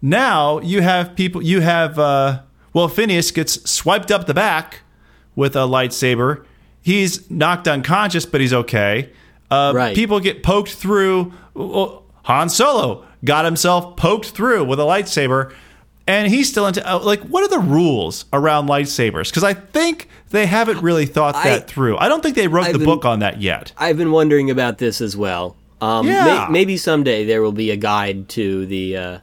[0.00, 1.42] Now you have people.
[1.42, 2.40] You have uh,
[2.72, 4.80] well, Phineas gets swiped up the back
[5.38, 6.44] with a lightsaber.
[6.82, 9.10] He's knocked unconscious, but he's okay.
[9.50, 9.94] Uh, Right.
[9.94, 11.32] People get poked through.
[11.54, 15.52] Well, Han Solo got himself poked through with a lightsaber,
[16.08, 19.28] and he's still into uh, like what are the rules around lightsabers?
[19.30, 21.96] Because I think they haven't really thought I- that through.
[21.98, 23.70] I don't think they wrote I've the been- book on that yet.
[23.78, 25.54] I've been wondering about this as well.
[25.80, 26.48] Um, may- Yeah.
[26.50, 29.18] maybe someday there will be a guide to the uh,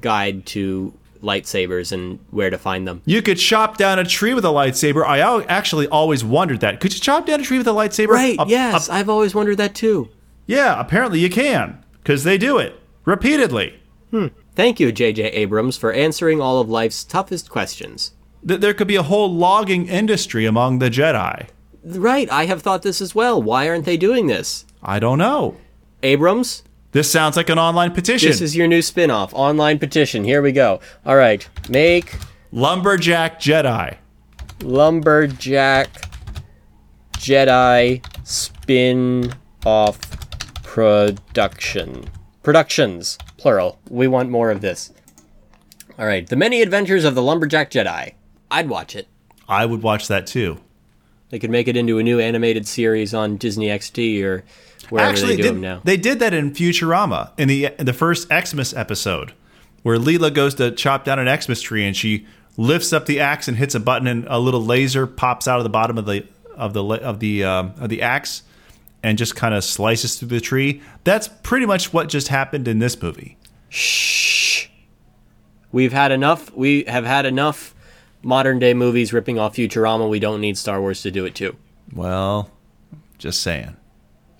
[0.00, 3.02] guide to lightsabers and where to find them.
[3.04, 5.04] You could chop down a tree with a lightsaber.
[5.04, 6.80] I al- actually always wondered that.
[6.80, 8.08] Could you chop down a tree with a lightsaber?
[8.08, 8.38] Right?
[8.38, 10.08] Up- yes, up- I've always wondered that too.
[10.46, 13.78] yeah, apparently you can because they do it repeatedly.
[14.10, 14.26] Hmm.
[14.56, 15.22] Thank you, J.J.
[15.24, 18.12] Abrams, for answering all of life's toughest questions.
[18.46, 21.46] Th- There could be a whole logging industry among the Jedi.
[21.84, 23.40] Right, I have thought this as well.
[23.40, 24.64] Why aren't they doing this?
[24.82, 25.56] I don't know.
[26.02, 26.62] Abrams,
[26.92, 28.28] This sounds like an online petition.
[28.28, 30.24] this is your new spin off online petition.
[30.24, 30.80] Here we go.
[31.06, 32.16] All right, make
[32.52, 33.96] Lumberjack Jedi.
[34.62, 35.88] Lumberjack
[37.12, 39.32] Jedi spin
[39.64, 40.00] off
[40.64, 42.04] production.
[42.42, 43.78] Productions, plural.
[43.88, 44.92] We want more of this.
[45.98, 48.14] All right, The Many Adventures of the Lumberjack Jedi.
[48.50, 49.06] I'd watch it.
[49.48, 50.60] I would watch that too.
[51.30, 54.44] They could make it into a new animated series on Disney XD or
[54.88, 55.80] wherever Actually, they do did- them now.
[55.84, 59.32] they did that in Futurama in the in the first Xmas episode,
[59.82, 62.26] where Leela goes to chop down an Xmas tree and she
[62.56, 65.64] lifts up the axe and hits a button and a little laser pops out of
[65.64, 66.26] the bottom of the
[66.56, 68.42] of the of the um, of the axe
[69.02, 70.82] and just kind of slices through the tree.
[71.04, 73.38] That's pretty much what just happened in this movie.
[73.70, 74.66] Shh.
[75.72, 76.52] We've had enough.
[76.52, 77.74] We have had enough
[78.22, 80.08] modern day movies ripping off Futurama.
[80.08, 81.56] We don't need Star Wars to do it too.
[81.94, 82.50] Well,
[83.18, 83.76] just saying.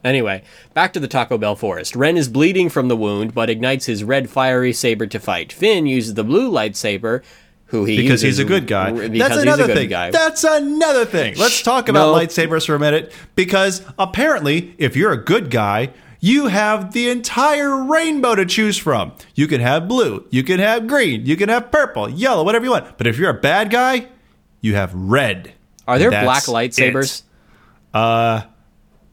[0.03, 0.43] Anyway,
[0.73, 1.95] back to the Taco Bell forest.
[1.95, 5.53] Ren is bleeding from the wound, but ignites his red fiery saber to fight.
[5.53, 7.23] Finn uses the blue lightsaber,
[7.67, 8.91] who he because he's a good guy.
[8.93, 9.89] Because That's he's another a good thing.
[9.91, 10.11] guy.
[10.11, 11.37] That's another thing.
[11.37, 12.19] Let's talk about No.
[12.19, 15.91] lightsabers for a minute because apparently, if you're a good guy,
[16.21, 19.13] you have the entire rainbow to choose from.
[19.35, 22.71] You can have blue, you can have green, you can have purple, yellow, whatever you
[22.71, 22.99] want.
[22.99, 24.09] But if you're a bad guy,
[24.61, 25.55] you have red.
[25.89, 27.23] Are there black lightsabers?
[27.23, 27.97] it.
[27.97, 28.43] Uh,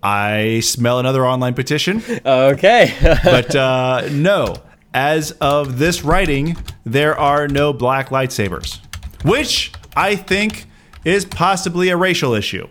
[0.04, 2.04] I smell another online petition.
[2.26, 2.94] Okay.
[3.24, 4.56] but uh, no,
[4.94, 8.80] as of this writing, there are no black lightsabers,
[9.24, 10.66] which I think
[11.06, 12.68] is possibly a racial issue.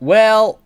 [0.00, 0.58] well,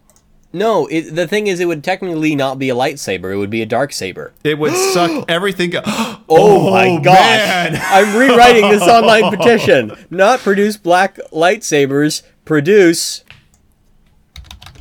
[0.53, 0.87] no.
[0.87, 3.33] It, the thing is, it would technically not be a lightsaber.
[3.33, 4.33] It would be a dark saber.
[4.45, 5.73] It would suck everything.
[5.87, 7.79] Oh, Oh, my gosh!
[7.85, 9.93] I'm rewriting this online petition.
[10.11, 12.23] Not produce black lightsabers.
[12.47, 13.23] Produce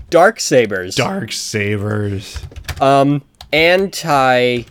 [0.09, 0.95] dark sabers.
[0.95, 2.37] Dark sabers.
[2.79, 3.21] Um,
[3.51, 4.63] anti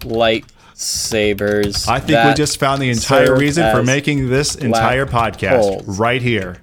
[0.00, 1.88] lightsabers.
[1.88, 6.58] I think we just found the entire reason for making this entire podcast right here.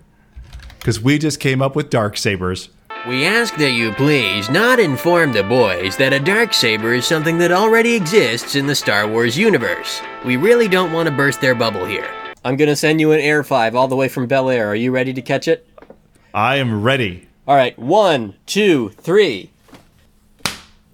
[0.80, 2.70] Because we just came up with dark sabers.
[3.08, 7.38] We ask that you please not inform the boys that a dark saber is something
[7.38, 10.02] that already exists in the Star Wars universe.
[10.26, 12.12] We really don't want to burst their bubble here.
[12.44, 14.68] I'm gonna send you an Air Five all the way from Bel Air.
[14.68, 15.66] Are you ready to catch it?
[16.34, 17.30] I am ready.
[17.48, 19.50] All right, one, two, three.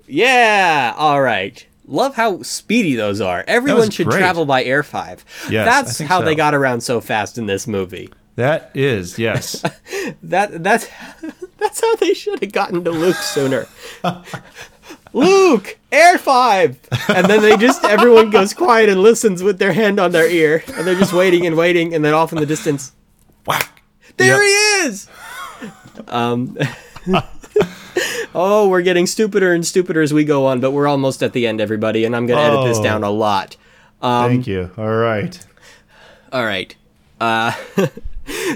[0.06, 0.94] Yeah.
[0.96, 1.66] All right.
[1.88, 3.44] Love how speedy those are.
[3.48, 4.20] Everyone should great.
[4.20, 5.26] travel by Air Five.
[5.50, 6.26] Yes, I that's how so.
[6.26, 8.12] they got around so fast in this movie.
[8.36, 9.64] That is, yes.
[10.24, 10.88] That that's
[11.58, 13.68] that's how they should have gotten to Luke sooner.
[15.14, 16.78] Luke, Air Five,
[17.10, 20.64] and then they just everyone goes quiet and listens with their hand on their ear,
[20.74, 22.92] and they're just waiting and waiting, and then off in the distance,
[23.48, 23.82] Whack.
[24.18, 24.82] there Yep.
[24.84, 25.08] he is.
[26.10, 26.58] Um.
[28.36, 31.48] oh, we're getting stupider and stupider as we go on, but we're almost at the
[31.48, 32.84] end, everybody, and I'm gonna edit this Oh.
[32.84, 33.56] down a lot.
[34.02, 34.72] Um, Thank you.
[34.78, 35.40] All right.
[36.34, 36.76] All right.
[37.22, 37.54] Uh,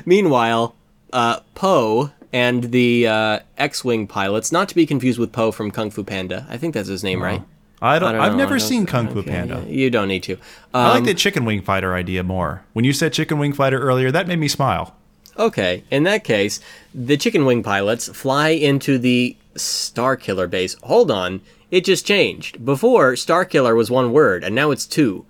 [0.06, 0.76] meanwhile,
[1.14, 5.90] uh, Poe and the uh, X-wing pilots, not to be confused with Po from Kung
[5.90, 6.46] Fu Panda.
[6.50, 7.42] I think that's his name, right?
[7.82, 8.16] I don't.
[8.16, 9.64] I I've know, never seen Kung Fu okay, Panda.
[9.66, 10.38] yeah, You don't need to.
[10.74, 12.64] I like Um, the chicken wing fighter idea more.
[12.74, 14.96] When you said chicken wing fighter earlier, that made me smile.
[15.38, 16.60] Okay, in that case,
[16.94, 20.76] the chicken wing pilots fly into the Star Killer base.
[20.84, 21.40] Hold on,
[21.72, 22.66] it just changed.
[22.66, 25.26] Before, Star Killer was one word, and now it's two.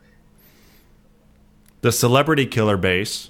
[1.82, 3.30] The celebrity killer base.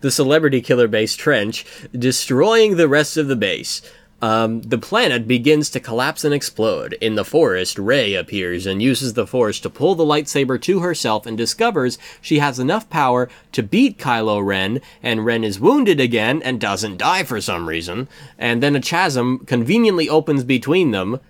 [0.00, 3.82] The Celebrity Killer Base trench, destroying the rest of the base.
[4.20, 6.94] Um, the planet begins to collapse and explode.
[6.94, 11.24] In the forest, Rey appears and uses the Force to pull the lightsaber to herself
[11.24, 16.42] and discovers she has enough power to beat Kylo Ren, and Ren is wounded again
[16.42, 18.08] and doesn't die for some reason.
[18.36, 21.20] And then a chasm conveniently opens between them.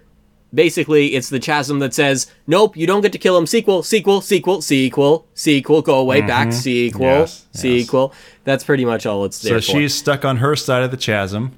[0.55, 3.47] Basically, it's the chasm that says, Nope, you don't get to kill him.
[3.47, 7.21] Sequel, sequel, sequel, sequel, sequel, go away, back, sequel, Mm-hmm.
[7.21, 7.61] Yes, yes.
[7.63, 8.15] sequel.
[8.45, 9.63] That's pretty much all it's So there for.
[9.63, 11.53] So she's stuck on her side of the chasm.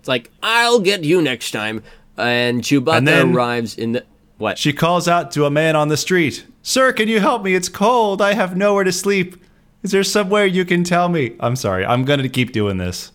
[0.00, 1.82] It's like, I'll get you next time.
[2.16, 4.04] And Chewbacca And then- arrives in the.
[4.38, 4.58] What?
[4.58, 7.54] She calls out to a man on the street Sir, can you help me?
[7.54, 8.20] It's cold.
[8.20, 9.36] I have nowhere to sleep.
[9.84, 11.36] Is there somewhere you can tell me?
[11.38, 11.86] I'm sorry.
[11.86, 13.12] I'm going to keep doing this.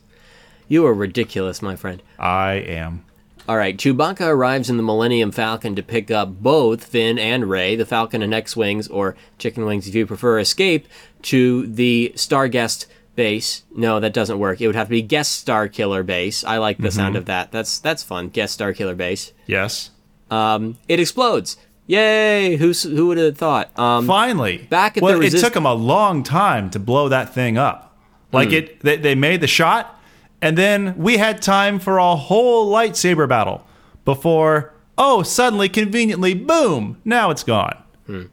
[0.70, 2.02] You are ridiculous, my friend.
[2.18, 3.04] I am.
[3.50, 7.76] All right, Chewbacca arrives in the Millennium Falcon to pick up both Finn and Rey.
[7.76, 10.88] The Falcon and X-wings, or chicken wings if you prefer, escape
[11.24, 12.86] to the Starguest
[13.16, 13.64] base.
[13.76, 14.62] No, that doesn't work.
[14.62, 16.44] It would have to be Guest Star Killer base.
[16.44, 17.52] I like the sound of that.
[17.52, 18.30] That's that's fun.
[18.30, 19.34] Guest Star Killer base.
[19.48, 19.90] Yes.
[20.30, 21.58] Um, it explodes.
[21.88, 22.56] Yay!
[22.56, 23.78] Who's who would have thought?
[23.78, 24.60] Um, Finally.
[24.70, 27.98] back at well, the it took them a long time to blow that thing up.
[28.32, 28.56] Like Hmm.
[28.56, 30.00] it, they, they made the shot,
[30.42, 33.66] and then we had time for a whole lightsaber battle
[34.06, 34.74] before.
[34.98, 37.00] Oh, suddenly, conveniently, boom!
[37.06, 37.78] Now it's gone.
[38.06, 38.26] Hmm.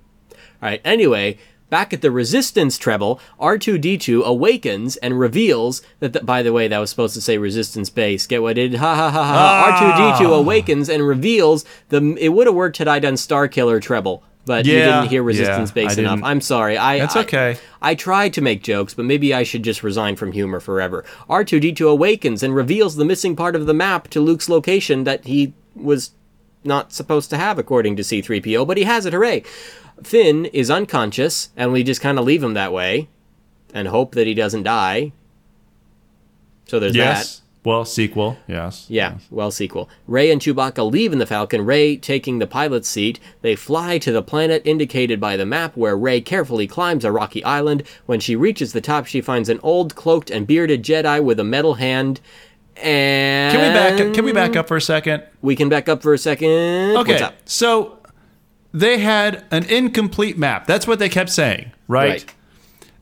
[0.60, 0.80] All right.
[0.84, 1.38] Anyway,
[1.70, 6.12] back at the Resistance treble, R2D2 awakens and reveals that.
[6.12, 8.26] The, by the way, that was supposed to say Resistance base.
[8.26, 8.74] Get what it?
[8.74, 9.64] Ha ha ha ha.
[9.66, 10.18] Ah.
[10.18, 12.16] R2D2 awakens and reveals the.
[12.18, 14.22] It would have worked had I done Star Killer treble.
[14.48, 16.20] But you didn't hear Resistance yeah, I base enough.
[16.24, 16.76] I'm sorry.
[16.76, 17.58] I, That's okay.
[17.80, 21.04] I tried to make jokes, but maybe I should just resign from humor forever.
[21.28, 25.52] R2D2 awakens and reveals the missing part of the map to Luke's location that he
[25.76, 26.12] was
[26.64, 29.12] not supposed to have, according to C3PO, but he has it.
[29.12, 29.44] Hooray!
[30.02, 33.08] Finn is unconscious, and we just kind of leave him that way
[33.74, 35.12] and hope that he doesn't die.
[36.66, 36.94] So there's
[37.40, 37.40] that.
[37.68, 37.74] Yes.
[37.74, 38.38] Well, sequel.
[38.46, 38.86] Yes.
[38.88, 39.88] Yeah, well, sequel.
[40.06, 43.20] Rey and Chewbacca leave in the Falcon, Rey taking the pilot's seat.
[43.42, 47.44] They fly to the planet indicated by the map, where Rey carefully climbs a rocky
[47.44, 47.82] island.
[48.06, 51.44] When she reaches the top, she finds an old, cloaked, and bearded Jedi with a
[51.44, 52.20] metal hand.
[52.76, 54.14] And Can we back?
[54.14, 55.24] Can we back up for a second?
[55.42, 56.48] We can back up for a second.
[56.96, 57.12] Okay.
[57.12, 57.34] What's up?
[57.44, 57.98] So
[58.72, 60.66] they had an incomplete map.
[60.66, 62.10] That's what they kept saying, right?
[62.10, 62.34] Right.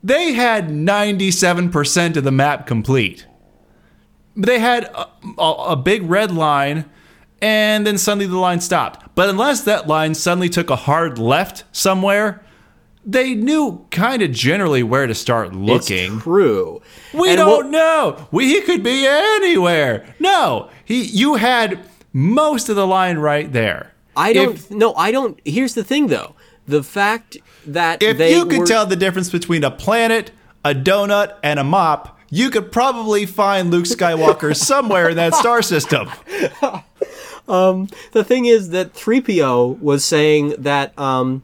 [0.03, 3.25] They had 97% of the map complete.
[4.37, 5.07] They had a,
[5.37, 6.85] a, a big red line,
[7.41, 9.15] and then suddenly the line stopped.
[9.15, 12.43] But unless that line suddenly took a hard left somewhere,
[13.03, 16.15] they knew kind of generally where to start looking.
[16.15, 16.81] It's true.
[17.13, 18.27] We And don't know.
[18.31, 20.13] We, he could be anywhere.
[20.19, 21.01] No, he.
[21.03, 21.79] You had
[22.13, 23.93] most of the line right there.
[24.15, 24.55] I don't.
[24.55, 25.39] If, no, I don't.
[25.45, 26.35] Here's the thing, though.
[26.67, 30.31] The fact that if you could were- tell the difference between a planet,
[30.65, 35.61] a donut, and a mop, you could probably find Luke Skywalker somewhere in that star
[35.61, 36.09] system.
[38.11, 41.43] the thing is that 3PO was saying that um,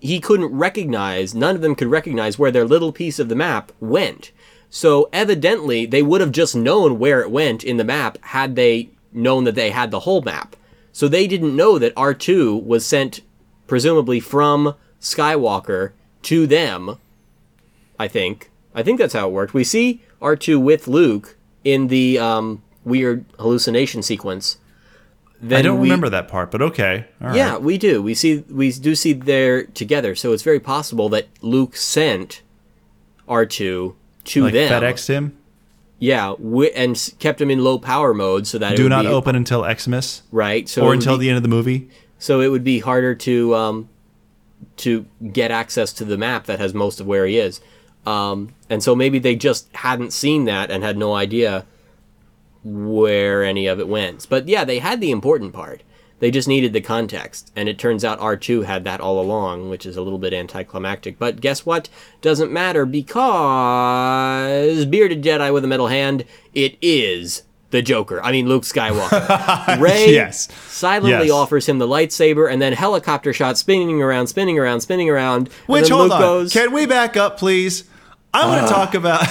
[0.00, 3.72] he couldn't recognize, none of them could recognize where their little piece of the map
[3.80, 4.32] went.
[4.68, 8.90] So evidently, they would have just known where it went in the map had they
[9.12, 10.56] known that they had the whole map.
[10.92, 13.20] So they didn't know that R2 was sent,
[13.66, 15.92] presumably from Skywalker
[16.22, 16.98] to them.
[17.98, 18.50] I think.
[18.76, 19.54] I think that's how it worked.
[19.54, 24.58] We see R2 with Luke in the um, weird hallucination sequence.
[25.40, 27.06] Then I don't we- remember that part, but okay.
[27.20, 27.36] All right.
[27.36, 28.02] yeah, we do.
[28.02, 32.42] We see we do see they're together, so it's very possible that Luke sent
[33.28, 34.70] R two to like them.
[34.82, 35.36] FedEx him.
[35.98, 39.08] Yeah, wi- and kept him in low power mode so that it Do not be,
[39.08, 40.68] open until Xmas right.
[40.68, 41.88] So or until be- the end of the movie.
[42.18, 43.88] so it would be harder to um,
[44.78, 47.60] to get access to the map that has most of where he is.
[48.06, 51.66] Um, and so maybe they just hadn't seen that and had no idea
[52.64, 54.26] where any of it went.
[54.28, 55.82] But yeah, they had the important part.
[56.18, 57.52] They just needed the context.
[57.54, 61.18] And it turns out R2 had that all along, which is a little bit anticlimactic.
[61.18, 61.88] But guess what?
[62.22, 66.24] Doesn't matter because Bearded Jedi with a metal hand,
[66.54, 68.22] it is the Joker.
[68.22, 69.78] I mean, Luke Skywalker.
[69.80, 70.48] Rey Yes.
[70.68, 71.34] silently Yes.
[71.34, 75.48] offers him the lightsaber and then helicopter shot spinning around, spinning around, spinning around.
[75.48, 77.84] and Which hold Luke on, goes, can we back up, please?
[78.36, 79.22] I want to talk about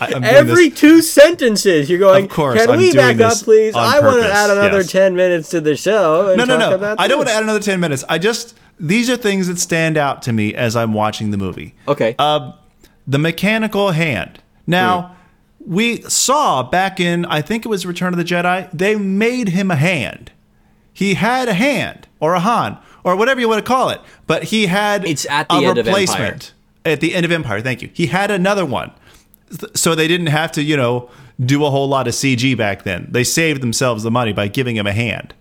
[0.00, 2.24] I, Every this- two sentences, you're going.
[2.24, 3.74] Of course, Can I'm we back up, please?
[3.74, 4.90] I want to add another yes.
[4.92, 6.28] ten minutes to the show.
[6.28, 6.96] And No, no, no.
[6.98, 8.04] I don't want to add another 10 minutes.
[8.08, 11.74] I just, these are things that stand out to me as I'm watching the movie.
[11.88, 12.14] Okay.
[12.18, 12.52] Uh,
[13.06, 14.40] the mechanical hand.
[14.66, 15.16] Now,
[15.64, 19.70] we saw back in, I think it was Return of the Jedi, they made him
[19.70, 20.30] a hand.
[20.92, 24.44] He had a hand, or a Han, or whatever you want to call it, but
[24.44, 26.52] he had It's at the a end of replacement.
[26.84, 27.90] At the end of Empire, thank you.
[27.92, 28.92] He had another one.
[29.74, 31.10] So they didn't have to, you know,
[31.44, 33.08] do a whole lot of CG back then.
[33.10, 35.34] They saved themselves the money by giving him a hand.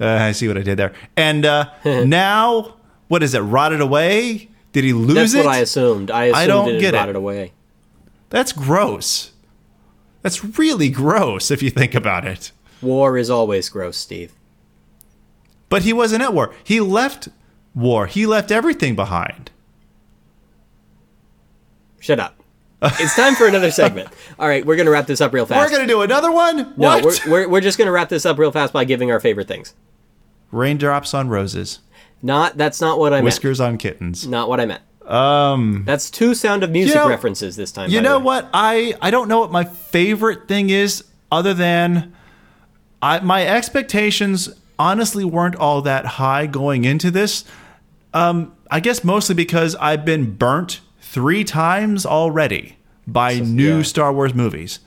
[0.00, 0.92] Uh, I see what I did there.
[1.16, 2.76] And uh, now,
[3.08, 3.40] what is it?
[3.40, 4.48] Rotted away?
[4.72, 5.36] Did he lose That's it?
[5.38, 6.10] That's what I assumed.
[6.10, 6.98] I assumed I don't it get it.
[6.98, 7.52] rotted away.
[8.30, 9.32] That's gross.
[10.22, 12.52] That's really gross if you think about it.
[12.82, 14.32] War is always gross, Steve.
[15.68, 16.54] But he wasn't at war.
[16.62, 17.28] He left
[17.74, 18.06] war.
[18.06, 19.50] He left everything behind.
[22.00, 22.34] Shut up.
[22.82, 24.08] it's time for another segment.
[24.38, 25.60] All right, we're gonna wrap this up real fast.
[25.70, 26.56] We're going to do another one?
[26.76, 27.04] no, What?
[27.04, 29.74] we're, we're we're just gonna wrap this up real fast by giving our favorite things.
[30.52, 31.80] raindrops on roses,
[32.22, 33.24] Not that's not what I meant.
[33.24, 34.26] whiskers on kittens.
[34.26, 34.82] Not what I meant.
[35.06, 37.88] Um, That's two Sound of Music You know- references this time.
[37.90, 38.48] you know what?
[38.52, 41.02] I I don't know what my favorite thing is,
[41.32, 42.14] other than
[43.00, 47.44] I my expectations honestly weren't all that high going into this.
[48.14, 52.76] Um, I guess mostly because I've been burnt three times already
[53.06, 53.82] by new yeah.
[53.82, 54.80] Star Wars movies.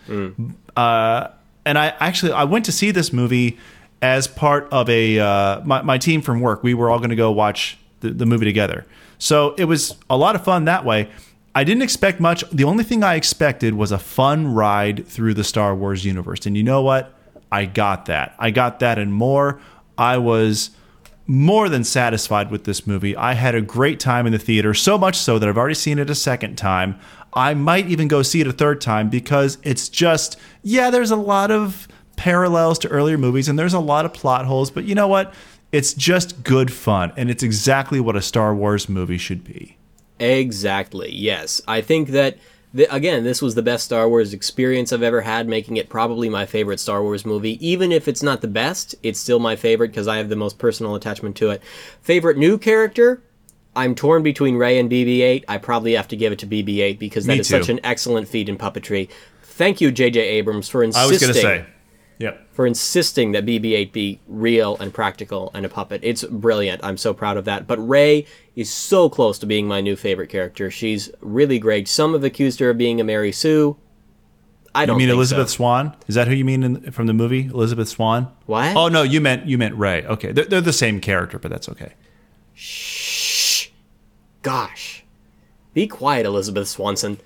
[0.75, 1.27] Uh,
[1.65, 3.57] and I actually I went to see this movie
[4.01, 6.63] as part of a uh, my my team from work.
[6.63, 8.85] We were all going to go watch the, the movie together.
[9.17, 11.09] So it was a lot of fun that way.
[11.53, 12.43] I didn't expect much.
[12.51, 16.45] The only thing I expected was a fun ride through the Star Wars universe.
[16.45, 17.13] And you know what?
[17.51, 18.35] I got that.
[18.39, 19.59] I got that and more.
[19.97, 20.69] I was
[21.27, 23.15] more than satisfied with this movie.
[23.15, 25.99] I had a great time in the theater, so much so that I've already seen
[25.99, 26.99] it a second time.
[27.33, 31.15] I might even go see it a third time because it's just, yeah, there's a
[31.15, 31.87] lot of
[32.17, 35.33] parallels to earlier movies and there's a lot of plot holes, but you know what?
[35.71, 39.77] It's just good fun and it's exactly what a Star Wars movie should be.
[40.19, 41.11] Exactly.
[41.11, 42.37] Yes, I think that
[42.75, 46.29] th- again, this was the best Star Wars experience I've ever had, making it probably
[46.29, 47.65] my favorite Star Wars movie.
[47.65, 50.57] Even if it's not the best, it's still my favorite because I have the most
[50.57, 51.61] personal attachment to it.
[52.01, 53.21] Favorite new character?
[53.75, 55.45] I'm torn between Rey and BB-8.
[55.47, 57.57] I probably have to give it to BB-8 because that Me is too.
[57.57, 59.09] such an excellent feat in puppetry.
[59.43, 60.19] Thank you, J.J.
[60.19, 61.65] Abrams, for insisting I was going to say.
[62.21, 62.53] Yep.
[62.53, 66.01] for insisting that BB-8 be real and practical and a puppet.
[66.03, 66.83] It's brilliant.
[66.83, 67.67] I'm so proud of that.
[67.67, 68.25] But Rey
[68.55, 70.69] is so close to being my new favorite character.
[70.69, 71.87] She's really great.
[71.87, 73.77] Some have accused her of being a Mary Sue.
[74.73, 75.55] I don't mean think Elizabeth so.
[75.57, 75.95] Swan?
[76.07, 78.27] Is that who you mean in, from the movie Elizabeth Swann?
[78.45, 78.75] What?
[78.75, 80.05] Oh no, you meant you meant Rey.
[80.05, 81.93] Okay, they're, they're the same character, but that's okay.
[82.53, 83.67] Shh,
[84.43, 85.03] gosh.
[85.73, 87.17] Be quiet, Elizabeth Swanson.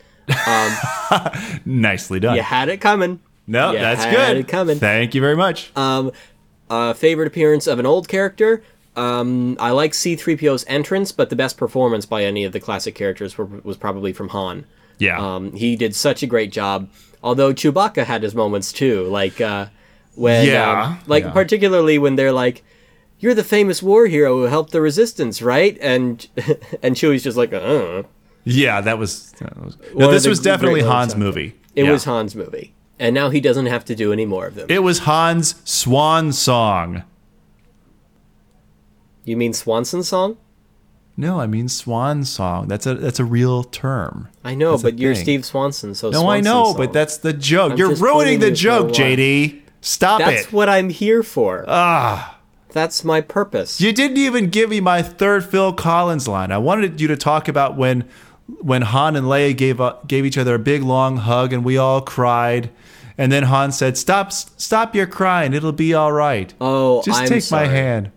[0.48, 0.78] Um,
[1.66, 2.36] Nicely done.
[2.36, 3.20] You had it coming.
[3.48, 4.48] No, You that's good.
[4.48, 4.78] coming.
[4.80, 5.72] Thank you very much.
[5.76, 6.12] Um,
[6.70, 8.64] uh, favorite appearance of an old character.
[8.96, 13.38] Um, I like C-3PO's entrance, but the best performance by any of the classic characters
[13.38, 14.66] were, was probably from Han.
[15.00, 15.20] yeah.
[15.20, 16.90] Um, he did such a great job.
[17.22, 19.68] Although Chewbacca had his moments too, like uh,
[20.16, 21.32] when, Yeah, um, like yeah.
[21.32, 22.64] particularly when they're like,
[23.20, 26.26] "You're the famous war hero who helped the Resistance, right?" And
[26.84, 28.04] and Chewie's just like, "Uh."
[28.44, 29.32] yeah, that was.
[29.40, 31.56] That was no, this was definitely Han's movie.
[31.76, 31.92] It Yeah.
[31.92, 34.68] was Han's movie, and now he doesn't have to do any more of them.
[34.70, 37.04] It was Han's swan song.
[39.24, 40.38] you mean Swanson song?
[41.18, 42.68] No, I mean swan song.
[42.68, 44.28] That's a that's a real term.
[44.44, 45.16] I know, That's but you're.
[45.16, 46.78] Steve Swanson, so No, I know, song.
[46.78, 47.72] but that's the joke.
[47.74, 48.90] I'm You're ruining the joke.
[48.90, 49.62] JD.
[49.80, 50.36] Stop that's it.
[50.36, 51.64] That's what I'm here for.
[51.68, 52.34] Ah.
[52.72, 53.80] That's my purpose.
[53.80, 56.52] You didn't even give me my third Phil Collins line.
[56.52, 58.04] I wanted you to talk about when
[58.48, 61.78] when Han and Leia gave up, gave each other a big long hug and we
[61.78, 62.70] all cried.
[63.18, 65.54] And then Han said, "Stop stop your crying.
[65.54, 67.68] It'll be all right." Oh, Just I'm take sorry.
[67.68, 68.12] my hand.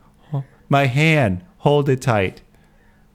[0.68, 1.44] My hand.
[1.58, 2.42] Hold it tight.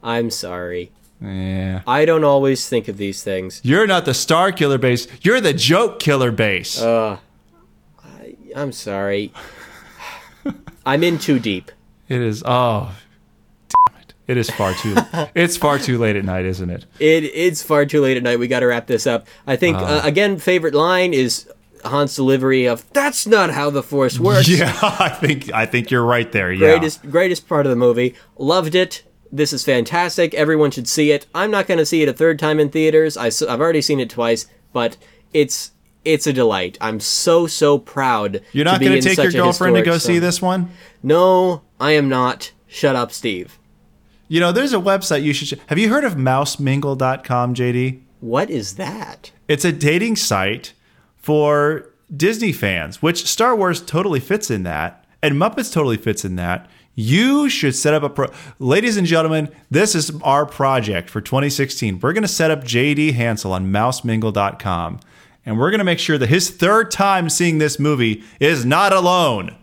[0.01, 0.91] I'm sorry.
[1.21, 1.81] Yeah.
[1.87, 3.61] I don't always think of these things.
[3.63, 5.07] You're not the Starkiller Base.
[5.21, 6.81] You're the joke killer base.
[6.81, 7.17] Uh,
[8.03, 9.31] I, I'm sorry.
[10.85, 11.71] I'm in too deep.
[12.09, 12.93] it is oh
[14.27, 14.37] it.
[14.37, 14.95] Is far too
[15.35, 16.85] it's far too late at night, isn't it?
[16.99, 18.39] It it's far too late at night.
[18.39, 19.27] We got to wrap this up.
[19.45, 21.49] I think uh, again, favorite line is
[21.85, 26.05] Han's delivery of "That's not how the Force works." Yeah, I think I think you're
[26.05, 26.51] right there.
[26.51, 26.71] Yeah.
[26.71, 28.15] Greatest greatest part of the movie.
[28.37, 29.03] Loved it.
[29.31, 30.33] This is fantastic.
[30.35, 31.25] Everyone should see it.
[31.33, 33.17] I'm not going to see it a third time in theaters.
[33.17, 34.95] I, have already seen it twice, but
[35.33, 35.71] it's
[36.05, 36.77] it's a delight.
[36.79, 38.41] I'm so so proud.
[38.51, 40.71] You're not going to take your girlfriend to go see this one?
[41.01, 42.51] No, I am not.
[42.67, 43.57] Shut up, Steve.
[44.27, 45.59] You know, there's a website you should.
[45.67, 48.01] Have you heard of mousemingle.com, JD?
[48.19, 49.31] What is that?
[49.47, 50.73] It's a dating site
[51.17, 56.35] for Disney fans, which Star Wars totally fits in that, and Muppets totally fits in
[56.37, 56.69] that.
[56.95, 58.27] You should set up a pro.
[58.59, 61.99] Ladies and gentlemen, this is our project for 2016.
[61.99, 64.99] We're going to set up JD Hansel on mousemingle.com,
[65.45, 68.93] and we're going to make sure that his third time seeing this movie is not
[68.93, 69.55] alone.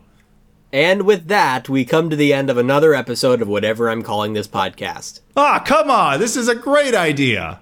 [0.72, 4.34] And with that, we come to the end of another episode of whatever I'm calling
[4.34, 5.20] this podcast.
[5.36, 6.20] Ah, come on.
[6.20, 7.60] This is a great idea.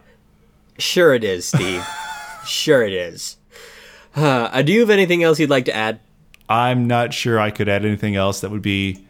[0.78, 1.86] Sure it is, Steve.
[2.46, 3.38] sure it is.
[4.14, 6.00] Uh, do you have anything else you'd like to add?
[6.48, 9.06] I'm not sure I could add anything else that would be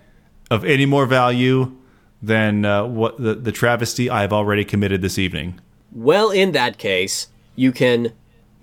[0.51, 1.77] of any more value
[2.23, 5.61] than uh, what the, the travesty I've already committed this evening.
[5.93, 8.13] Well, in that case, you can.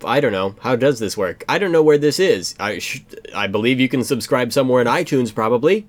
[0.05, 0.55] I don't know.
[0.61, 1.43] How does this work?
[1.49, 2.55] I don't know where this is.
[2.59, 3.03] I sh-
[3.35, 5.87] I believe you can subscribe somewhere in iTunes, probably.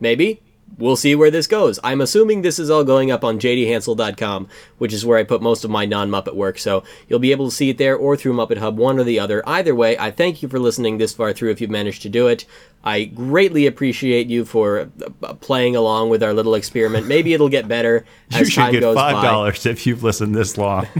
[0.00, 0.40] Maybe.
[0.80, 1.78] We'll see where this goes.
[1.84, 4.48] I'm assuming this is all going up on jdhansel.com,
[4.78, 6.58] which is where I put most of my non Muppet work.
[6.58, 9.20] So you'll be able to see it there or through Muppet Hub, one or the
[9.20, 9.42] other.
[9.48, 12.26] Either way, I thank you for listening this far through if you've managed to do
[12.26, 12.44] it.
[12.82, 14.88] I greatly appreciate you for
[15.22, 17.06] uh, playing along with our little experiment.
[17.06, 19.22] Maybe it'll get better as You should time get goes five by.
[19.22, 20.86] dollars if you've listened this long.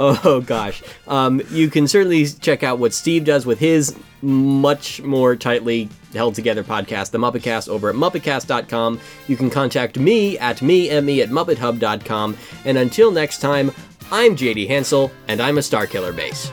[0.00, 0.80] Oh gosh.
[1.08, 6.34] Um, you can certainly check out what Steve does with his much more tightly held
[6.34, 9.00] together podcast, The Muppetcast, over at Muppetcast.com.
[9.26, 12.36] You can contact me at me, M-E, at MuppetHub.com.
[12.64, 13.70] And until next time,
[14.10, 16.50] I'm JD Hansel, and I'm a Starkiller Base.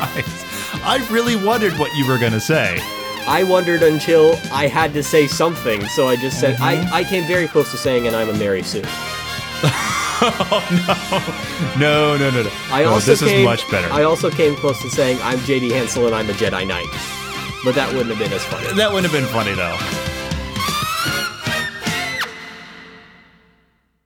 [0.00, 0.22] I,
[0.84, 2.78] I really wondered what you were gonna say.
[3.26, 6.94] I wondered until I had to say something, so I just said, I, mm-hmm.
[6.94, 8.82] I came very close to saying, and I'm a Mary Sue.
[11.78, 12.50] No, no, no, no.
[12.72, 13.92] I No, also this came, is much better.
[13.92, 16.88] I also came close to saying, I'm JD Hansel, and I'm a Jedi Knight.
[17.64, 18.66] But that wouldn't have been as funny.
[18.72, 20.17] that wouldn't have been funny though.